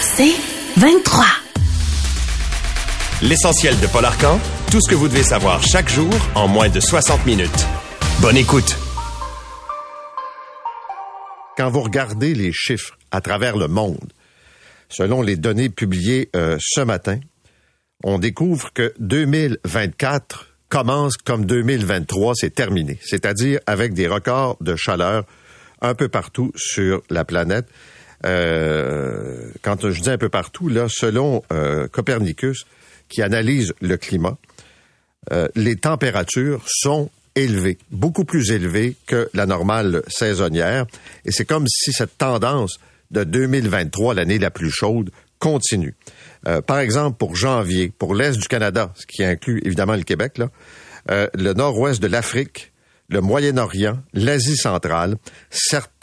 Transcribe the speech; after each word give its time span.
C'est 0.00 0.34
23. 0.76 1.24
L'essentiel 3.22 3.78
de 3.80 3.86
Paul 3.86 4.04
Arcan, 4.04 4.40
tout 4.70 4.80
ce 4.80 4.88
que 4.88 4.94
vous 4.94 5.08
devez 5.08 5.22
savoir 5.22 5.62
chaque 5.62 5.88
jour 5.88 6.12
en 6.34 6.48
moins 6.48 6.68
de 6.68 6.80
60 6.80 7.26
minutes. 7.26 7.66
Bonne 8.20 8.36
écoute. 8.36 8.76
Quand 11.56 11.70
vous 11.70 11.80
regardez 11.80 12.34
les 12.34 12.52
chiffres 12.52 12.96
à 13.10 13.20
travers 13.20 13.56
le 13.56 13.68
monde, 13.68 14.12
selon 14.88 15.22
les 15.22 15.36
données 15.36 15.68
publiées 15.68 16.30
euh, 16.34 16.56
ce 16.60 16.80
matin, 16.80 17.20
on 18.02 18.18
découvre 18.18 18.72
que 18.72 18.94
2024 18.98 20.46
commence 20.68 21.16
comme 21.16 21.44
2023, 21.44 22.34
c'est 22.36 22.54
terminé, 22.54 22.98
c'est-à-dire 23.02 23.60
avec 23.66 23.92
des 23.92 24.06
records 24.06 24.56
de 24.60 24.76
chaleur 24.76 25.24
un 25.82 25.94
peu 25.94 26.08
partout 26.08 26.52
sur 26.56 27.02
la 27.10 27.24
planète. 27.24 27.66
Euh, 28.26 29.50
quand 29.62 29.90
je 29.90 30.00
dis 30.00 30.10
un 30.10 30.18
peu 30.18 30.28
partout, 30.28 30.68
là, 30.68 30.86
selon 30.88 31.42
euh, 31.52 31.88
Copernicus, 31.88 32.64
qui 33.08 33.22
analyse 33.22 33.72
le 33.80 33.96
climat, 33.96 34.36
euh, 35.32 35.48
les 35.54 35.76
températures 35.76 36.64
sont 36.66 37.10
élevées, 37.34 37.78
beaucoup 37.90 38.24
plus 38.24 38.50
élevées 38.50 38.96
que 39.06 39.28
la 39.34 39.46
normale 39.46 40.02
saisonnière. 40.08 40.86
Et 41.24 41.32
c'est 41.32 41.44
comme 41.44 41.66
si 41.68 41.92
cette 41.92 42.18
tendance 42.18 42.78
de 43.10 43.24
2023, 43.24 44.14
l'année 44.14 44.38
la 44.38 44.50
plus 44.50 44.70
chaude, 44.70 45.10
continue. 45.38 45.94
Euh, 46.46 46.60
par 46.60 46.78
exemple, 46.78 47.16
pour 47.16 47.34
janvier, 47.34 47.92
pour 47.98 48.14
l'Est 48.14 48.38
du 48.38 48.46
Canada, 48.46 48.92
ce 48.94 49.06
qui 49.06 49.24
inclut 49.24 49.60
évidemment 49.64 49.96
le 49.96 50.02
Québec, 50.02 50.38
là, 50.38 50.50
euh, 51.10 51.28
le 51.34 51.52
nord-ouest 51.54 52.00
de 52.00 52.06
l'Afrique, 52.06 52.69
le 53.10 53.20
Moyen-Orient, 53.20 53.98
l'Asie 54.14 54.56
centrale, 54.56 55.16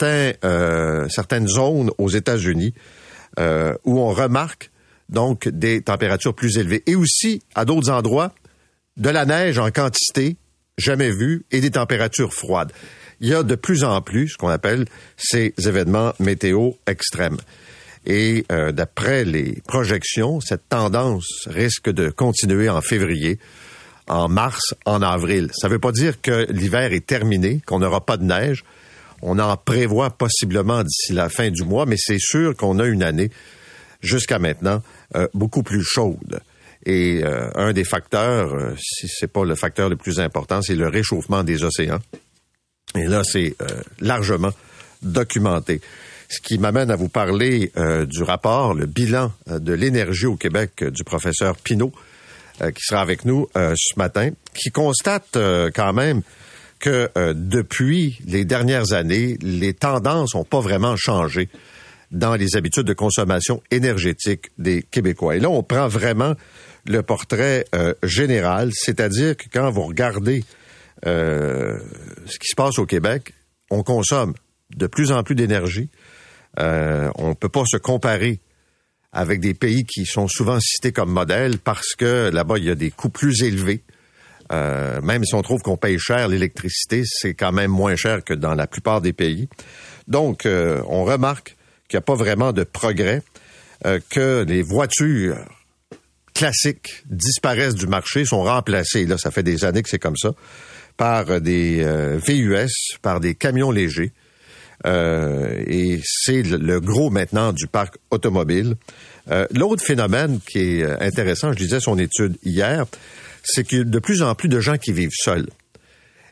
euh, 0.02 1.08
certaines 1.08 1.48
zones 1.48 1.90
aux 1.98 2.08
États-Unis 2.10 2.74
euh, 3.38 3.74
où 3.84 3.98
on 3.98 4.10
remarque 4.10 4.70
donc 5.08 5.48
des 5.48 5.80
températures 5.80 6.34
plus 6.34 6.58
élevées. 6.58 6.82
Et 6.86 6.94
aussi, 6.94 7.42
à 7.54 7.64
d'autres 7.64 7.90
endroits, 7.90 8.34
de 8.96 9.08
la 9.08 9.24
neige 9.24 9.58
en 9.58 9.70
quantité 9.70 10.36
jamais 10.76 11.10
vue 11.10 11.44
et 11.50 11.60
des 11.60 11.70
températures 11.70 12.34
froides. 12.34 12.72
Il 13.20 13.28
y 13.28 13.34
a 13.34 13.42
de 13.42 13.54
plus 13.54 13.84
en 13.84 14.00
plus 14.00 14.28
ce 14.28 14.36
qu'on 14.36 14.48
appelle 14.48 14.84
ces 15.16 15.54
événements 15.58 16.12
météo 16.20 16.72
extrêmes. 16.86 17.38
Et 18.06 18.44
euh, 18.52 18.70
d'après 18.70 19.24
les 19.24 19.60
projections, 19.66 20.40
cette 20.40 20.68
tendance 20.68 21.46
risque 21.46 21.90
de 21.90 22.10
continuer 22.10 22.68
en 22.68 22.80
février, 22.80 23.38
en 24.08 24.28
mars, 24.28 24.74
en 24.84 25.02
avril. 25.02 25.50
Ça 25.52 25.68
ne 25.68 25.72
veut 25.72 25.78
pas 25.78 25.92
dire 25.92 26.20
que 26.20 26.46
l'hiver 26.50 26.92
est 26.92 27.06
terminé, 27.06 27.60
qu'on 27.66 27.78
n'aura 27.78 28.04
pas 28.04 28.16
de 28.16 28.24
neige. 28.24 28.64
On 29.22 29.38
en 29.38 29.56
prévoit 29.56 30.10
possiblement 30.10 30.82
d'ici 30.82 31.12
la 31.12 31.28
fin 31.28 31.50
du 31.50 31.64
mois, 31.64 31.86
mais 31.86 31.96
c'est 31.98 32.20
sûr 32.20 32.56
qu'on 32.56 32.78
a 32.78 32.86
une 32.86 33.02
année 33.02 33.30
jusqu'à 34.00 34.38
maintenant 34.38 34.82
euh, 35.16 35.26
beaucoup 35.34 35.62
plus 35.62 35.82
chaude. 35.82 36.40
Et 36.86 37.22
euh, 37.24 37.50
un 37.54 37.72
des 37.72 37.84
facteurs, 37.84 38.54
euh, 38.54 38.74
si 38.78 39.08
c'est 39.08 39.30
pas 39.30 39.44
le 39.44 39.54
facteur 39.54 39.88
le 39.88 39.96
plus 39.96 40.20
important, 40.20 40.62
c'est 40.62 40.74
le 40.74 40.88
réchauffement 40.88 41.44
des 41.44 41.64
océans. 41.64 41.98
Et 42.94 43.04
là, 43.04 43.22
c'est 43.24 43.54
euh, 43.60 43.66
largement 44.00 44.52
documenté. 45.02 45.80
Ce 46.30 46.40
qui 46.40 46.58
m'amène 46.58 46.90
à 46.90 46.96
vous 46.96 47.08
parler 47.08 47.72
du 48.06 48.22
rapport, 48.22 48.74
le 48.74 48.84
bilan 48.84 49.32
de 49.46 49.72
l'énergie 49.72 50.26
au 50.26 50.36
Québec 50.36 50.84
du 50.84 51.02
professeur 51.02 51.56
Pinault, 51.56 51.90
qui 52.58 52.82
sera 52.82 53.00
avec 53.00 53.24
nous 53.24 53.48
euh, 53.56 53.74
ce 53.76 53.98
matin, 53.98 54.30
qui 54.54 54.70
constate 54.70 55.36
euh, 55.36 55.70
quand 55.74 55.92
même 55.92 56.22
que 56.78 57.10
euh, 57.16 57.34
depuis 57.34 58.18
les 58.26 58.44
dernières 58.44 58.92
années, 58.92 59.36
les 59.40 59.74
tendances 59.74 60.34
n'ont 60.34 60.44
pas 60.44 60.60
vraiment 60.60 60.96
changé 60.96 61.48
dans 62.10 62.34
les 62.34 62.56
habitudes 62.56 62.84
de 62.84 62.94
consommation 62.94 63.62
énergétique 63.70 64.50
des 64.58 64.82
Québécois. 64.82 65.36
Et 65.36 65.40
là, 65.40 65.50
on 65.50 65.62
prend 65.62 65.88
vraiment 65.88 66.34
le 66.86 67.02
portrait 67.02 67.66
euh, 67.74 67.94
général, 68.02 68.70
c'est-à-dire 68.72 69.36
que 69.36 69.44
quand 69.52 69.70
vous 69.70 69.82
regardez 69.82 70.44
euh, 71.06 71.78
ce 72.26 72.38
qui 72.38 72.48
se 72.48 72.56
passe 72.56 72.78
au 72.78 72.86
Québec, 72.86 73.34
on 73.70 73.82
consomme 73.82 74.34
de 74.74 74.86
plus 74.86 75.12
en 75.12 75.22
plus 75.22 75.34
d'énergie. 75.34 75.90
Euh, 76.58 77.10
on 77.16 77.30
ne 77.30 77.34
peut 77.34 77.48
pas 77.48 77.64
se 77.66 77.76
comparer 77.76 78.40
avec 79.12 79.40
des 79.40 79.54
pays 79.54 79.84
qui 79.84 80.04
sont 80.04 80.28
souvent 80.28 80.60
cités 80.60 80.92
comme 80.92 81.10
modèles 81.10 81.58
parce 81.58 81.94
que 81.96 82.30
là-bas, 82.30 82.58
il 82.58 82.64
y 82.64 82.70
a 82.70 82.74
des 82.74 82.90
coûts 82.90 83.08
plus 83.08 83.42
élevés. 83.42 83.82
Euh, 84.52 85.00
même 85.02 85.24
si 85.24 85.34
on 85.34 85.42
trouve 85.42 85.60
qu'on 85.60 85.76
paye 85.76 85.98
cher 85.98 86.28
l'électricité, 86.28 87.02
c'est 87.04 87.34
quand 87.34 87.52
même 87.52 87.70
moins 87.70 87.96
cher 87.96 88.24
que 88.24 88.34
dans 88.34 88.54
la 88.54 88.66
plupart 88.66 89.00
des 89.00 89.12
pays. 89.12 89.48
Donc, 90.06 90.46
euh, 90.46 90.80
on 90.88 91.04
remarque 91.04 91.56
qu'il 91.88 91.96
n'y 91.96 92.02
a 92.02 92.02
pas 92.02 92.14
vraiment 92.14 92.52
de 92.52 92.64
progrès, 92.64 93.22
euh, 93.86 94.00
que 94.10 94.44
les 94.48 94.62
voitures 94.62 95.38
classiques 96.34 97.02
disparaissent 97.06 97.74
du 97.74 97.86
marché, 97.86 98.24
sont 98.24 98.42
remplacées, 98.42 99.04
là, 99.04 99.18
ça 99.18 99.30
fait 99.30 99.42
des 99.42 99.64
années 99.64 99.82
que 99.82 99.88
c'est 99.88 99.98
comme 99.98 100.16
ça, 100.16 100.30
par 100.96 101.40
des 101.40 101.84
VUS, 102.26 102.70
par 103.02 103.20
des 103.20 103.34
camions 103.34 103.70
légers. 103.70 104.12
Euh, 104.86 105.62
et 105.66 106.00
c'est 106.04 106.42
le, 106.42 106.80
gros 106.80 107.10
maintenant 107.10 107.52
du 107.52 107.66
parc 107.66 107.96
automobile. 108.10 108.74
Euh, 109.30 109.46
L'autre 109.50 109.84
phénomène 109.84 110.40
qui 110.40 110.58
est 110.58 110.82
euh, 110.82 110.96
intéressant, 111.00 111.52
je 111.52 111.58
disais 111.58 111.80
son 111.80 111.98
étude 111.98 112.36
hier, 112.44 112.86
c'est 113.42 113.64
qu'il 113.64 113.78
y 113.78 113.80
a 113.80 113.84
de 113.84 113.98
plus 113.98 114.22
en 114.22 114.34
plus 114.34 114.48
de 114.48 114.60
gens 114.60 114.78
qui 114.78 114.92
vivent 114.92 115.10
seuls 115.12 115.48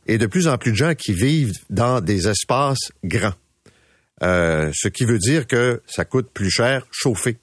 et 0.07 0.19
de 0.19 0.27
plus 0.27 0.47
en 0.47 0.57
plus 0.59 0.71
de 0.71 0.77
gens 0.77 0.95
qui 0.95 1.12
vivent 1.12 1.53
dans 1.71 2.01
des 2.01 2.29
espaces 2.29 2.93
grands. 3.05 3.34
Ce 4.21 4.89
qui 4.89 5.05
veut 5.05 5.19
dire 5.19 5.47
que 5.47 5.83
ça 5.87 6.05
coûte 6.05 6.31
plus 6.33 6.51
cher 6.51 6.87
chauffer 6.93 7.37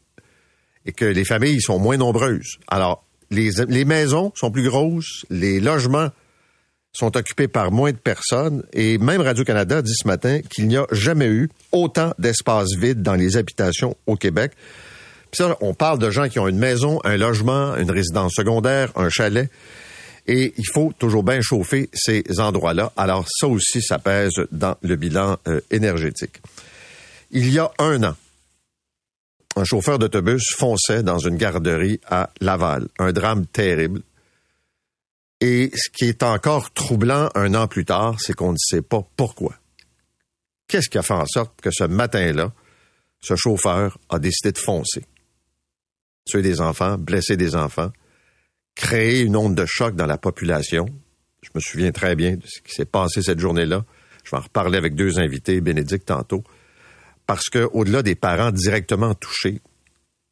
et 0.85 0.93
que 0.93 1.05
les 1.05 1.25
familles 1.25 1.61
sont 1.61 1.77
moins 1.77 1.97
nombreuses. 1.97 2.57
Alors, 2.67 3.05
les 3.29 3.85
maisons 3.85 4.31
sont 4.35 4.49
plus 4.49 4.63
grosses, 4.63 5.25
les 5.29 5.59
logements 5.59 6.09
sont 6.93 7.17
occupés 7.17 7.47
par 7.47 7.71
moins 7.71 7.91
de 7.91 7.97
personnes 7.97 8.63
et 8.71 8.97
même 8.99 9.21
Radio-Canada 9.21 9.81
dit 9.81 9.93
ce 9.95 10.07
matin 10.07 10.41
qu'il 10.49 10.67
n'y 10.67 10.77
a 10.77 10.85
jamais 10.91 11.27
eu 11.27 11.49
autant 11.71 12.13
d'espaces 12.19 12.75
vides 12.77 13.01
dans 13.01 13.15
les 13.15 13.35
habitations 13.35 13.97
au 14.05 14.15
Québec. 14.15 14.51
Puis 15.31 15.43
on 15.61 15.73
parle 15.73 15.97
de 15.97 16.11
gens 16.11 16.29
qui 16.29 16.37
ont 16.37 16.47
une 16.47 16.59
maison, 16.59 16.99
un 17.03 17.17
logement, 17.17 17.75
une 17.75 17.89
résidence 17.89 18.33
secondaire, 18.35 18.91
un 18.95 19.09
chalet. 19.09 19.49
Et 20.27 20.53
il 20.57 20.67
faut 20.67 20.93
toujours 20.97 21.23
bien 21.23 21.41
chauffer 21.41 21.89
ces 21.93 22.23
endroits-là. 22.39 22.93
Alors 22.95 23.25
ça 23.27 23.47
aussi, 23.47 23.81
ça 23.81 23.97
pèse 23.97 24.31
dans 24.51 24.75
le 24.81 24.95
bilan 24.95 25.37
euh, 25.47 25.59
énergétique. 25.71 26.41
Il 27.31 27.51
y 27.51 27.57
a 27.57 27.71
un 27.79 28.03
an, 28.03 28.15
un 29.55 29.63
chauffeur 29.63 29.99
d'autobus 29.99 30.53
fonçait 30.55 31.01
dans 31.01 31.17
une 31.17 31.37
garderie 31.37 31.99
à 32.07 32.29
Laval. 32.39 32.87
Un 32.99 33.11
drame 33.11 33.47
terrible. 33.47 34.01
Et 35.45 35.71
ce 35.75 35.89
qui 35.89 36.05
est 36.05 36.23
encore 36.23 36.71
troublant 36.71 37.29
un 37.35 37.53
an 37.53 37.67
plus 37.67 37.83
tard, 37.83 38.15
c'est 38.17 38.31
qu'on 38.31 38.53
ne 38.53 38.57
sait 38.57 38.81
pas 38.81 39.05
pourquoi. 39.17 39.53
Qu'est-ce 40.69 40.87
qui 40.87 40.97
a 40.97 41.01
fait 41.01 41.15
en 41.15 41.25
sorte 41.25 41.59
que 41.59 41.69
ce 41.69 41.83
matin-là, 41.83 42.53
ce 43.19 43.35
chauffeur 43.35 43.97
a 44.07 44.19
décidé 44.19 44.53
de 44.53 44.57
foncer? 44.57 45.03
Tuer 46.23 46.43
des 46.43 46.61
enfants, 46.61 46.97
blesser 46.97 47.35
des 47.35 47.57
enfants, 47.57 47.91
créer 48.73 49.19
une 49.19 49.35
onde 49.35 49.53
de 49.53 49.65
choc 49.65 49.97
dans 49.97 50.05
la 50.05 50.17
population. 50.17 50.85
Je 51.41 51.49
me 51.53 51.59
souviens 51.59 51.91
très 51.91 52.15
bien 52.15 52.37
de 52.37 52.47
ce 52.47 52.61
qui 52.61 52.73
s'est 52.73 52.85
passé 52.85 53.21
cette 53.21 53.41
journée-là. 53.41 53.83
Je 54.23 54.31
vais 54.31 54.37
en 54.37 54.43
reparler 54.43 54.77
avec 54.77 54.95
deux 54.95 55.19
invités, 55.19 55.59
Bénédicte 55.59 56.07
tantôt. 56.07 56.45
Parce 57.27 57.49
que, 57.49 57.69
au-delà 57.73 58.01
des 58.01 58.15
parents 58.15 58.51
directement 58.51 59.13
touchés, 59.13 59.59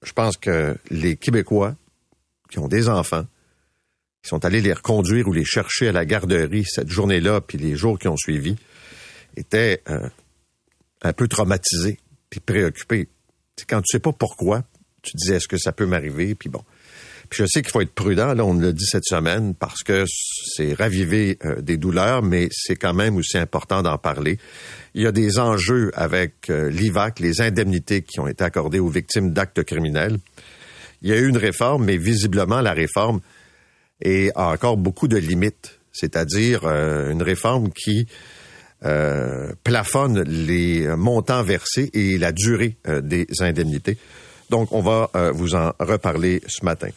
je 0.05 0.13
pense 0.13 0.37
que 0.37 0.77
les 0.89 1.17
Québécois 1.17 1.75
qui 2.49 2.59
ont 2.59 2.69
des 2.69 2.87
enfants, 2.87 3.25
qui 4.21 4.29
sont 4.29 4.45
allés 4.45 4.61
les 4.61 4.73
reconduire 4.73 5.27
ou 5.27 5.33
les 5.33 5.45
chercher 5.45 5.87
à 5.87 5.91
la 5.91 6.05
garderie 6.05 6.65
cette 6.65 6.89
journée-là, 6.89 7.41
puis 7.41 7.57
les 7.57 7.75
jours 7.75 7.97
qui 7.97 8.07
ont 8.07 8.17
suivi, 8.17 8.55
étaient 9.35 9.81
euh, 9.89 10.09
un 11.01 11.13
peu 11.13 11.27
traumatisés, 11.27 11.99
puis 12.29 12.39
préoccupés. 12.39 13.09
C'est 13.55 13.67
quand 13.67 13.81
tu 13.81 13.91
sais 13.91 13.99
pas 13.99 14.13
pourquoi, 14.13 14.63
tu 15.01 15.17
dis 15.17 15.31
est-ce 15.31 15.47
que 15.47 15.57
ça 15.57 15.71
peut 15.71 15.85
m'arriver, 15.85 16.35
puis 16.35 16.49
bon. 16.49 16.63
Puis 17.29 17.43
je 17.43 17.45
sais 17.47 17.61
qu'il 17.61 17.71
faut 17.71 17.81
être 17.81 17.93
prudent, 17.93 18.33
là, 18.33 18.43
on 18.43 18.53
l'a 18.53 18.73
dit 18.73 18.85
cette 18.85 19.05
semaine, 19.05 19.55
parce 19.55 19.83
que 19.83 20.03
c'est 20.55 20.73
raviver 20.73 21.37
euh, 21.45 21.61
des 21.61 21.77
douleurs, 21.77 22.21
mais 22.21 22.49
c'est 22.51 22.75
quand 22.75 22.93
même 22.93 23.15
aussi 23.15 23.37
important 23.37 23.81
d'en 23.81 23.97
parler. 23.97 24.37
Il 24.93 25.01
y 25.01 25.07
a 25.07 25.13
des 25.13 25.39
enjeux 25.39 25.91
avec 25.95 26.49
euh, 26.49 26.69
l'IVAC, 26.69 27.19
les 27.19 27.41
indemnités 27.41 28.01
qui 28.01 28.19
ont 28.19 28.27
été 28.27 28.43
accordées 28.43 28.79
aux 28.79 28.89
victimes 28.89 29.31
d'actes 29.31 29.63
criminels. 29.63 30.17
Il 31.01 31.09
y 31.09 31.13
a 31.13 31.17
eu 31.17 31.29
une 31.29 31.37
réforme, 31.37 31.85
mais 31.85 31.97
visiblement, 31.97 32.59
la 32.59 32.73
réforme 32.73 33.21
est, 34.01 34.31
a 34.35 34.49
encore 34.49 34.77
beaucoup 34.77 35.07
de 35.07 35.17
limites, 35.17 35.79
c'est-à-dire 35.91 36.61
euh, 36.65 37.11
une 37.11 37.21
réforme 37.21 37.69
qui 37.71 38.07
euh, 38.83 39.53
plafonne 39.63 40.23
les 40.23 40.87
montants 40.95 41.43
versés 41.43 41.91
et 41.93 42.17
la 42.17 42.31
durée 42.31 42.77
euh, 42.87 43.01
des 43.01 43.27
indemnités. 43.39 43.97
Donc, 44.49 44.71
on 44.71 44.81
va 44.81 45.11
euh, 45.15 45.31
vous 45.31 45.53
en 45.53 45.71
reparler 45.79 46.41
ce 46.47 46.65
matin. 46.65 46.89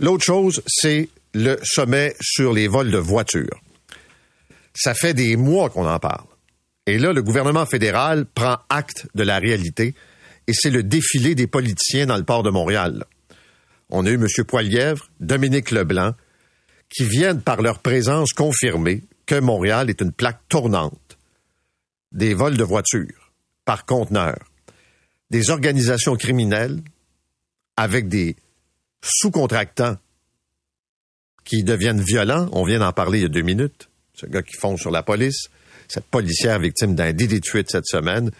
L'autre 0.00 0.24
chose, 0.24 0.60
c'est 0.66 1.08
le 1.32 1.56
sommet 1.62 2.16
sur 2.20 2.52
les 2.52 2.66
vols 2.66 2.90
de 2.90 2.98
voitures. 2.98 3.60
Ça 4.74 4.92
fait 4.92 5.14
des 5.14 5.36
mois 5.36 5.70
qu'on 5.70 5.88
en 5.88 6.00
parle. 6.00 6.26
Et 6.86 6.98
là, 6.98 7.12
le 7.12 7.22
gouvernement 7.22 7.64
fédéral 7.64 8.26
prend 8.26 8.58
acte 8.68 9.06
de 9.14 9.22
la 9.22 9.38
réalité 9.38 9.94
et 10.46 10.52
c'est 10.52 10.70
le 10.70 10.82
défilé 10.82 11.34
des 11.34 11.46
politiciens 11.46 12.06
dans 12.06 12.16
le 12.16 12.24
port 12.24 12.42
de 12.42 12.50
Montréal. 12.50 13.04
On 13.88 14.04
a 14.04 14.10
eu 14.10 14.14
M. 14.14 14.26
Poilièvre, 14.46 15.08
Dominique 15.20 15.70
Leblanc, 15.70 16.12
qui 16.94 17.04
viennent 17.04 17.42
par 17.42 17.60
leur 17.60 17.80
présence 17.80 18.32
confirmer 18.32 19.02
que 19.26 19.40
Montréal 19.40 19.90
est 19.90 20.00
une 20.00 20.12
plaque 20.12 20.40
tournante 20.48 21.18
des 22.12 22.34
vols 22.34 22.56
de 22.56 22.62
voitures 22.62 23.32
par 23.64 23.84
conteneur, 23.84 24.38
des 25.30 25.50
organisations 25.50 26.14
criminelles 26.14 26.80
avec 27.76 28.08
des 28.08 28.36
sous-contractants 29.02 29.96
qui 31.44 31.64
deviennent 31.64 32.00
violents. 32.00 32.48
On 32.52 32.64
vient 32.64 32.78
d'en 32.78 32.92
parler 32.92 33.18
il 33.18 33.22
y 33.22 33.26
a 33.26 33.28
deux 33.28 33.42
minutes. 33.42 33.88
Ce 34.14 34.26
gars 34.26 34.42
qui 34.42 34.56
fond 34.56 34.76
sur 34.76 34.92
la 34.92 35.02
police, 35.02 35.48
cette 35.88 36.06
policière 36.06 36.60
victime 36.60 36.94
d'un 36.94 37.12
délit 37.12 37.40
de 37.40 37.64
cette 37.66 37.86
semaine, 37.86 38.30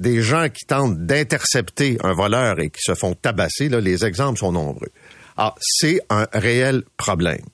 des 0.00 0.20
gens 0.20 0.48
qui 0.48 0.66
tentent 0.66 0.98
d'intercepter 0.98 1.98
un 2.02 2.14
voleur 2.14 2.58
et 2.58 2.70
qui 2.70 2.80
se 2.80 2.94
font 2.94 3.14
tabasser. 3.14 3.68
Là, 3.68 3.80
les 3.80 4.04
exemples 4.04 4.40
sont 4.40 4.50
nombreux. 4.50 4.90
Ah, 5.36 5.54
c'est 5.60 6.00
un 6.10 6.26
réel 6.32 6.82
problème. 6.96 7.44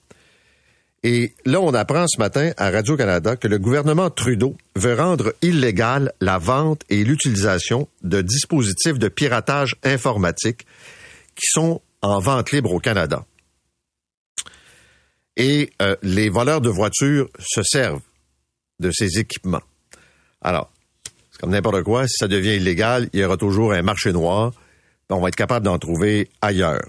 Et 1.04 1.32
là, 1.44 1.60
on 1.60 1.74
apprend 1.74 2.06
ce 2.08 2.18
matin 2.18 2.50
à 2.56 2.70
Radio-Canada 2.70 3.36
que 3.36 3.46
le 3.46 3.58
gouvernement 3.58 4.10
Trudeau 4.10 4.56
veut 4.74 4.94
rendre 4.94 5.32
illégale 5.42 6.12
la 6.20 6.38
vente 6.38 6.82
et 6.88 7.04
l'utilisation 7.04 7.88
de 8.02 8.20
dispositifs 8.20 8.98
de 8.98 9.08
piratage 9.08 9.76
informatique 9.84 10.66
qui 11.36 11.46
sont 11.46 11.80
en 12.02 12.18
vente 12.18 12.50
libre 12.50 12.72
au 12.72 12.80
Canada. 12.80 13.24
Et 15.36 15.70
euh, 15.82 15.94
les 16.02 16.30
voleurs 16.30 16.60
de 16.60 16.68
voitures 16.68 17.28
se 17.38 17.62
servent 17.62 18.02
de 18.80 18.90
ces 18.90 19.20
équipements. 19.20 19.62
Alors, 20.42 20.70
c'est 21.30 21.40
comme 21.40 21.50
n'importe 21.50 21.84
quoi, 21.84 22.08
si 22.08 22.14
ça 22.18 22.26
devient 22.26 22.56
illégal, 22.56 23.08
il 23.12 23.20
y 23.20 23.24
aura 23.24 23.36
toujours 23.36 23.72
un 23.72 23.82
marché 23.82 24.12
noir. 24.12 24.52
On 25.10 25.20
va 25.20 25.28
être 25.28 25.36
capable 25.36 25.64
d'en 25.64 25.78
trouver 25.78 26.28
ailleurs. 26.42 26.88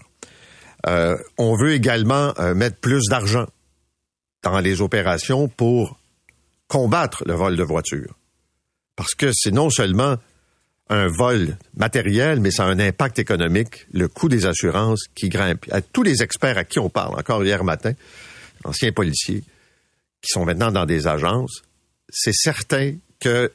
Euh, 0.88 1.16
on 1.38 1.56
veut 1.56 1.74
également 1.74 2.34
euh, 2.40 2.56
mettre 2.56 2.78
plus 2.78 3.04
d'argent 3.10 3.46
dans 4.44 4.60
les 4.60 4.82
opérations 4.82 5.48
pour 5.48 6.00
combattre 6.68 7.24
le 7.26 7.34
vol 7.34 7.56
de 7.56 7.64
voitures. 7.64 8.16
Parce 8.96 9.16
que 9.16 9.32
c'est 9.34 9.52
non 9.52 9.70
seulement 9.70 10.18
un 10.90 11.08
vol 11.08 11.58
matériel, 11.78 12.40
mais 12.40 12.52
ça 12.52 12.66
a 12.66 12.68
un 12.68 12.80
impact 12.80 13.20
économique, 13.20 13.86
le 13.94 14.08
coût 14.08 14.28
des 14.28 14.46
assurances 14.46 15.06
qui 15.16 15.30
grimpe. 15.30 15.66
À 15.72 15.82
tous 15.82 16.04
les 16.04 16.24
experts 16.24 16.58
à 16.58 16.64
qui 16.64 16.80
on 16.80 16.90
parle, 16.90 17.18
encore 17.18 17.44
hier 17.44 17.64
matin, 17.64 17.94
anciens 18.64 18.92
policiers, 18.92 19.44
qui 20.22 20.30
sont 20.30 20.46
maintenant 20.46 20.72
dans 20.72 20.86
des 20.86 21.08
agences, 21.08 21.62
c'est 22.10 22.34
certain 22.34 22.96
que 23.20 23.52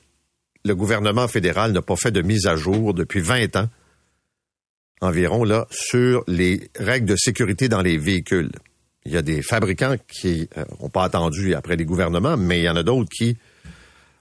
le 0.64 0.75
gouvernement 0.75 1.28
fédéral 1.28 1.72
n'a 1.72 1.82
pas 1.82 1.96
fait 1.96 2.12
de 2.12 2.22
mise 2.22 2.46
à 2.46 2.56
jour 2.56 2.94
depuis 2.94 3.20
20 3.20 3.56
ans 3.56 3.69
environ 5.00 5.44
là 5.44 5.66
sur 5.70 6.25
les 6.26 6.70
règles 6.76 7.06
de 7.06 7.16
sécurité 7.16 7.69
dans 7.69 7.82
les 7.82 7.98
véhicules. 7.98 8.52
Il 9.04 9.12
y 9.12 9.16
a 9.16 9.22
des 9.22 9.42
fabricants 9.42 9.96
qui 10.08 10.48
n'ont 10.56 10.86
euh, 10.86 10.88
pas 10.88 11.04
attendu 11.04 11.54
après 11.54 11.76
les 11.76 11.84
gouvernements, 11.84 12.36
mais 12.36 12.60
il 12.60 12.64
y 12.64 12.68
en 12.68 12.76
a 12.76 12.82
d'autres 12.82 13.10
qui 13.10 13.36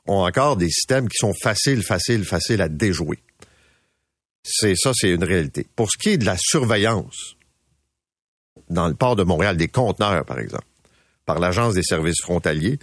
ont 0.07 0.25
encore 0.25 0.57
des 0.57 0.69
systèmes 0.69 1.07
qui 1.07 1.17
sont 1.17 1.33
faciles, 1.33 1.83
faciles, 1.83 2.25
faciles 2.25 2.61
à 2.61 2.67
déjouer. 2.67 3.19
C'est 4.43 4.75
ça, 4.75 4.91
c'est 4.93 5.09
une 5.09 5.23
réalité. 5.23 5.65
Pour 5.75 5.89
ce 5.89 5.97
qui 5.97 6.09
est 6.09 6.17
de 6.17 6.25
la 6.25 6.35
surveillance 6.37 7.37
dans 8.69 8.87
le 8.87 8.93
port 8.93 9.15
de 9.15 9.23
Montréal 9.23 9.55
des 9.55 9.69
conteneurs, 9.69 10.25
par 10.25 10.39
exemple, 10.39 10.65
par 11.25 11.39
l'Agence 11.39 11.75
des 11.75 11.83
services 11.83 12.21
frontaliers, 12.21 12.77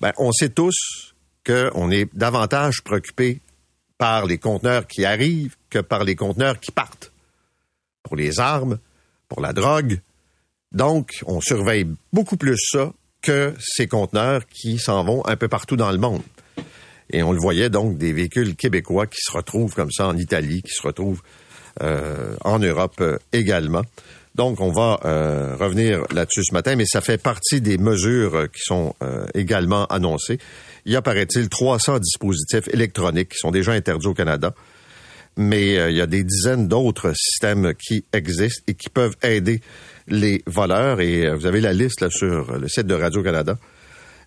ben, 0.00 0.12
on 0.18 0.32
sait 0.32 0.50
tous 0.50 1.14
qu'on 1.46 1.90
est 1.90 2.14
davantage 2.14 2.82
préoccupé 2.84 3.40
par 3.96 4.26
les 4.26 4.38
conteneurs 4.38 4.86
qui 4.86 5.06
arrivent 5.06 5.56
que 5.70 5.78
par 5.78 6.04
les 6.04 6.14
conteneurs 6.14 6.60
qui 6.60 6.70
partent. 6.70 7.10
Pour 8.02 8.16
les 8.16 8.38
armes, 8.38 8.78
pour 9.28 9.40
la 9.40 9.52
drogue, 9.52 10.00
donc, 10.72 11.22
on 11.26 11.40
surveille 11.40 11.86
beaucoup 12.12 12.36
plus 12.36 12.58
ça 12.58 12.92
que 13.22 13.54
ces 13.58 13.86
conteneurs 13.86 14.46
qui 14.46 14.78
s'en 14.78 15.02
vont 15.04 15.26
un 15.26 15.36
peu 15.36 15.48
partout 15.48 15.76
dans 15.76 15.90
le 15.90 15.98
monde. 15.98 16.22
Et 17.10 17.22
on 17.22 17.32
le 17.32 17.38
voyait 17.38 17.70
donc 17.70 17.96
des 17.96 18.12
véhicules 18.12 18.54
québécois 18.54 19.06
qui 19.06 19.20
se 19.20 19.32
retrouvent 19.32 19.74
comme 19.74 19.90
ça 19.90 20.06
en 20.06 20.16
Italie, 20.16 20.62
qui 20.62 20.72
se 20.72 20.82
retrouvent 20.82 21.22
euh, 21.82 22.34
en 22.44 22.58
Europe 22.58 22.96
euh, 23.00 23.18
également. 23.32 23.82
Donc, 24.34 24.60
on 24.60 24.70
va 24.70 25.00
euh, 25.04 25.56
revenir 25.56 26.02
là-dessus 26.12 26.44
ce 26.44 26.52
matin, 26.52 26.76
mais 26.76 26.84
ça 26.86 27.00
fait 27.00 27.18
partie 27.18 27.60
des 27.60 27.78
mesures 27.78 28.46
qui 28.52 28.60
sont 28.60 28.94
également 29.34 29.86
annoncées. 29.86 30.38
Il 30.84 30.92
y 30.92 30.96
a, 30.96 31.02
paraît-il, 31.02 31.48
300 31.48 31.98
dispositifs 31.98 32.68
électroniques 32.72 33.30
qui 33.30 33.38
sont 33.38 33.50
déjà 33.50 33.72
interdits 33.72 34.06
au 34.06 34.14
Canada, 34.14 34.54
mais 35.36 35.90
il 35.90 35.96
y 35.96 36.00
a 36.00 36.06
des 36.06 36.22
dizaines 36.22 36.68
d'autres 36.68 37.12
systèmes 37.16 37.74
qui 37.74 38.04
existent 38.12 38.62
et 38.68 38.74
qui 38.74 38.90
peuvent 38.90 39.16
aider 39.22 39.60
les 40.08 40.42
voleurs. 40.46 41.00
Et 41.00 41.26
euh, 41.26 41.34
vous 41.34 41.46
avez 41.46 41.60
la 41.60 41.72
liste 41.72 42.08
sur 42.10 42.58
le 42.58 42.68
site 42.68 42.86
de 42.86 42.94
Radio-Canada. 42.94 43.56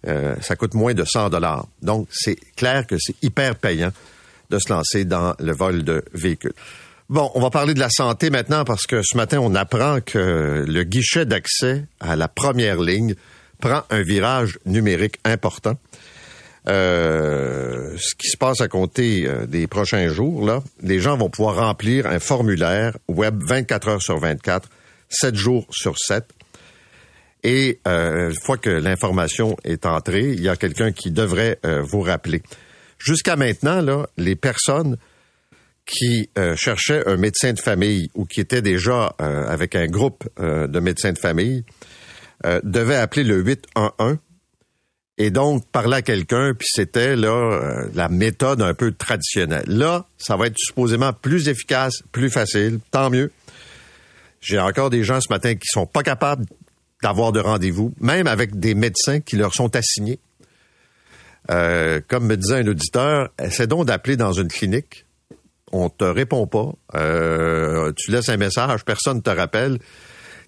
Euh, 0.08 0.36
ça 0.42 0.56
coûte 0.56 0.74
moins 0.74 0.94
de 0.94 1.04
100 1.04 1.30
dollars. 1.30 1.68
Donc, 1.82 2.08
c'est 2.12 2.38
clair 2.56 2.88
que 2.88 2.96
c'est 3.00 3.16
hyper 3.22 3.56
payant 3.56 3.92
de 4.50 4.60
se 4.60 4.72
lancer 4.72 5.06
dans 5.06 5.36
le 5.40 5.54
vol 5.54 5.84
de 5.84 6.04
véhicules. 6.14 6.54
Bon, 7.10 7.30
on 7.36 7.42
va 7.42 7.50
parler 7.50 7.74
de 7.74 7.80
la 7.80 7.90
santé 7.90 8.30
maintenant 8.30 8.64
parce 8.64 8.86
que 8.88 9.02
ce 9.04 9.18
matin, 9.18 9.40
on 9.40 9.54
apprend 9.54 10.00
que 10.02 10.66
le 10.68 10.84
guichet 10.84 11.26
d'accès 11.26 11.86
à 12.00 12.16
la 12.16 12.28
première 12.28 12.82
ligne 12.82 13.16
prend 13.60 13.84
un 13.90 14.02
virage 14.02 14.58
numérique 14.66 15.20
important. 15.26 15.78
Euh, 16.68 17.96
ce 17.98 18.16
qui 18.16 18.30
se 18.30 18.38
passe 18.38 18.62
à 18.62 18.68
compter 18.68 19.28
des 19.48 19.68
prochains 19.68 20.08
jours, 20.08 20.46
là, 20.46 20.64
les 20.82 21.00
gens 21.00 21.18
vont 21.18 21.30
pouvoir 21.30 21.58
remplir 21.58 22.08
un 22.08 22.20
formulaire 22.20 22.98
web 23.08 23.42
24 23.44 23.88
heures 23.90 24.02
sur 24.02 24.18
24 24.18 24.70
7 25.12 25.36
jours 25.36 25.68
sur 25.72 25.98
7. 25.98 26.26
Et 27.44 27.80
euh, 27.88 28.30
une 28.30 28.40
fois 28.40 28.58
que 28.58 28.70
l'information 28.70 29.58
est 29.64 29.86
entrée, 29.86 30.32
il 30.32 30.42
y 30.42 30.50
a 30.50 30.56
quelqu'un 30.56 30.92
qui 30.92 31.12
devrait 31.12 31.60
euh, 31.66 31.82
vous 31.82 32.02
rappeler. 32.02 32.44
Jusqu'à 33.00 33.36
maintenant, 33.36 33.82
là, 33.82 34.08
les 34.18 34.36
personnes 34.36 34.98
qui 35.86 36.30
euh, 36.38 36.56
cherchaient 36.56 37.08
un 37.08 37.18
médecin 37.18 37.54
de 37.54 37.60
famille 37.60 38.12
ou 38.14 38.26
qui 38.26 38.40
étaient 38.40 38.62
déjà 38.62 39.16
avec 39.18 39.76
un 39.76 39.88
groupe 39.88 40.24
de 40.40 40.80
médecins 40.80 41.12
de 41.12 41.18
famille 41.18 41.64
devaient 42.64 42.96
appeler 42.96 43.24
le 43.24 43.42
811 43.42 44.18
et 45.18 45.32
donc 45.32 45.66
parler 45.72 45.98
à 45.98 46.02
quelqu'un, 46.02 46.54
puis 46.58 46.68
c'était 46.72 47.16
là 47.16 47.86
la 47.94 48.10
méthode 48.10 48.62
un 48.62 48.74
peu 48.74 48.92
traditionnelle. 48.92 49.66
Là, 49.68 50.06
ça 50.18 50.36
va 50.38 50.48
être 50.48 50.58
supposément 50.58 51.14
plus 51.14 51.50
efficace, 51.50 52.02
plus 52.12 52.30
facile, 52.30 52.80
tant 52.92 53.10
mieux. 53.10 53.32
J'ai 54.42 54.60
encore 54.60 54.90
des 54.90 55.04
gens 55.04 55.22
ce 55.22 55.30
matin 55.30 55.56
qui 55.56 55.68
sont 55.68 55.86
pas 55.86 56.04
capables 56.04 56.46
d'avoir 57.04 57.32
de 57.32 57.40
rendez-vous, 57.40 57.94
même 58.00 58.28
avec 58.28 58.60
des 58.60 58.76
médecins 58.76 59.20
qui 59.20 59.36
leur 59.36 59.54
sont 59.54 59.76
assignés. 59.76 60.20
Euh, 61.50 62.02
comme 62.08 62.26
me 62.26 62.38
disait 62.38 62.58
un 62.58 62.68
auditeur, 62.68 63.30
essaie 63.40 63.68
donc 63.68 63.86
d'appeler 63.86 64.18
dans 64.18 64.34
une 64.34 64.48
clinique. 64.48 65.06
On 65.72 65.90
te 65.90 66.04
répond 66.04 66.48
pas. 66.48 66.72
Euh, 66.96 67.92
tu 67.96 68.12
laisses 68.12 68.30
un 68.30 68.38
message, 68.38 68.84
personne 68.84 69.18
ne 69.18 69.22
te 69.22 69.30
rappelle. 69.30 69.80